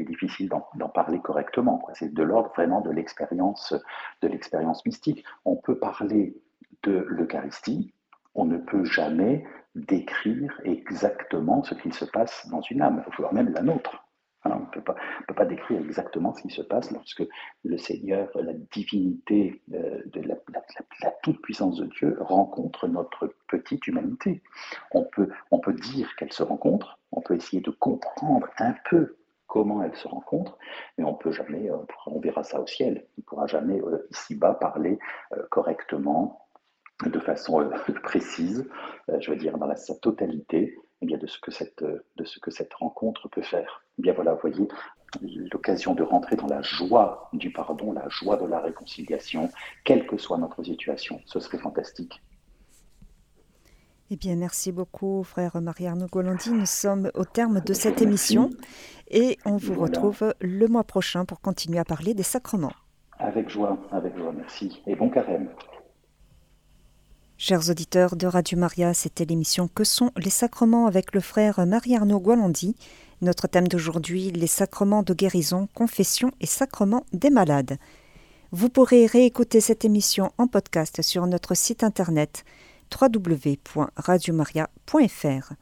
est 0.00 0.04
difficile 0.04 0.48
d'en 0.48 0.88
parler 0.88 1.20
correctement. 1.20 1.86
C'est 1.94 2.12
de 2.12 2.22
l'ordre 2.22 2.50
vraiment 2.54 2.80
de 2.80 2.90
l'expérience, 2.90 3.74
de 4.22 4.28
l'expérience 4.28 4.84
mystique. 4.86 5.24
On 5.44 5.56
peut 5.56 5.78
parler 5.78 6.36
de 6.82 7.04
l'Eucharistie, 7.08 7.92
on 8.34 8.44
ne 8.44 8.58
peut 8.58 8.84
jamais 8.84 9.44
décrire 9.74 10.60
exactement 10.64 11.62
ce 11.62 11.74
qui 11.74 11.92
se 11.92 12.04
passe 12.04 12.48
dans 12.50 12.60
une 12.62 12.82
âme, 12.82 13.04
voire 13.18 13.34
même 13.34 13.52
la 13.52 13.62
nôtre. 13.62 14.05
On 14.54 14.60
ne 14.60 14.66
peut 14.66 15.34
pas, 15.34 15.44
décrire 15.44 15.80
exactement 15.80 16.32
ce 16.32 16.42
qui 16.42 16.50
se 16.50 16.62
passe 16.62 16.90
lorsque 16.90 17.22
le 17.64 17.78
Seigneur, 17.78 18.28
la 18.34 18.52
divinité 18.72 19.62
euh, 19.72 20.02
la, 20.14 21.10
toute-puissance 21.22 21.76
de 21.76 21.86
Dieu 21.86 22.16
rencontre 22.20 22.88
notre 22.88 23.34
petite 23.48 23.86
humanité. 23.86 24.42
On 24.92 25.04
peut, 25.04 25.28
on 25.50 25.58
peut 25.58 25.72
dire 25.72 26.14
qu'elle 26.16 26.32
se 26.32 26.42
rencontre, 26.42 26.98
on 27.12 27.20
peut 27.20 27.34
essayer 27.34 27.62
de 27.62 27.70
comprendre 27.70 28.48
un 28.58 28.74
peu 28.90 29.16
comment 29.46 29.82
elle 29.82 29.94
se 29.94 30.08
rencontre, 30.08 30.58
mais 30.98 31.04
on 31.04 31.14
peut 31.14 31.30
jamais, 31.30 31.70
euh, 31.70 31.76
on 32.06 32.20
verra 32.20 32.42
ça 32.42 32.60
au 32.60 32.66
ciel, 32.66 33.06
on 33.16 33.20
ne 33.20 33.22
pourra 33.22 33.46
jamais 33.46 33.80
euh, 33.80 34.06
ici-bas 34.10 34.54
parler 34.54 34.98
correctement, 35.50 36.42
de 37.04 37.18
façon 37.20 37.70
précise, 38.02 38.68
je 39.18 39.30
veux 39.30 39.36
dire 39.36 39.58
dans 39.58 39.74
sa 39.76 39.94
totalité, 39.96 40.76
eh 41.02 41.06
bien, 41.06 41.18
de, 41.18 41.26
ce 41.26 41.38
que 41.38 41.50
cette, 41.50 41.82
de 41.82 42.24
ce 42.24 42.38
que 42.38 42.50
cette 42.50 42.72
rencontre 42.74 43.28
peut 43.28 43.42
faire. 43.42 43.82
Eh 43.98 44.02
bien 44.02 44.12
voilà, 44.12 44.34
vous 44.34 44.40
voyez, 44.40 44.68
l'occasion 45.52 45.94
de 45.94 46.02
rentrer 46.02 46.36
dans 46.36 46.46
la 46.46 46.62
joie 46.62 47.28
du 47.32 47.52
pardon, 47.52 47.92
la 47.92 48.08
joie 48.08 48.36
de 48.36 48.46
la 48.46 48.60
réconciliation, 48.60 49.50
quelle 49.84 50.06
que 50.06 50.16
soit 50.16 50.38
notre 50.38 50.62
situation, 50.62 51.20
ce 51.26 51.40
serait 51.40 51.58
fantastique. 51.58 52.22
Eh 54.08 54.16
bien, 54.16 54.36
merci 54.36 54.70
beaucoup, 54.70 55.24
frère 55.24 55.60
Marie-Arnaud 55.60 56.06
Golandi. 56.06 56.52
Nous 56.52 56.66
sommes 56.66 57.10
au 57.14 57.24
terme 57.24 57.60
de 57.60 57.72
cette 57.72 58.00
émission 58.00 58.50
et 59.10 59.36
on 59.44 59.56
vous 59.56 59.74
retrouve 59.74 60.32
le 60.40 60.68
mois 60.68 60.84
prochain 60.84 61.24
pour 61.24 61.40
continuer 61.40 61.80
à 61.80 61.84
parler 61.84 62.14
des 62.14 62.22
sacrements. 62.22 62.72
Avec 63.18 63.48
joie, 63.48 63.78
avec 63.90 64.16
joie, 64.16 64.32
merci. 64.32 64.80
Et 64.86 64.94
bon 64.94 65.10
carême. 65.10 65.48
Chers 67.38 67.68
auditeurs 67.68 68.16
de 68.16 68.26
Radio 68.26 68.58
Maria, 68.58 68.94
c'était 68.94 69.26
l'émission 69.26 69.68
Que 69.68 69.84
sont 69.84 70.10
les 70.16 70.30
sacrements 70.30 70.86
avec 70.86 71.14
le 71.14 71.20
frère 71.20 71.66
Marie-Arnaud 71.66 72.18
Gualandi. 72.18 72.74
Notre 73.20 73.46
thème 73.46 73.68
d'aujourd'hui, 73.68 74.30
les 74.30 74.46
sacrements 74.46 75.02
de 75.02 75.12
guérison, 75.12 75.68
confession 75.74 76.30
et 76.40 76.46
sacrements 76.46 77.04
des 77.12 77.28
malades. 77.28 77.76
Vous 78.52 78.70
pourrez 78.70 79.04
réécouter 79.04 79.60
cette 79.60 79.84
émission 79.84 80.32
en 80.38 80.46
podcast 80.46 81.02
sur 81.02 81.26
notre 81.26 81.54
site 81.54 81.84
internet 81.84 82.46
www.radiomaria.fr. 82.90 85.52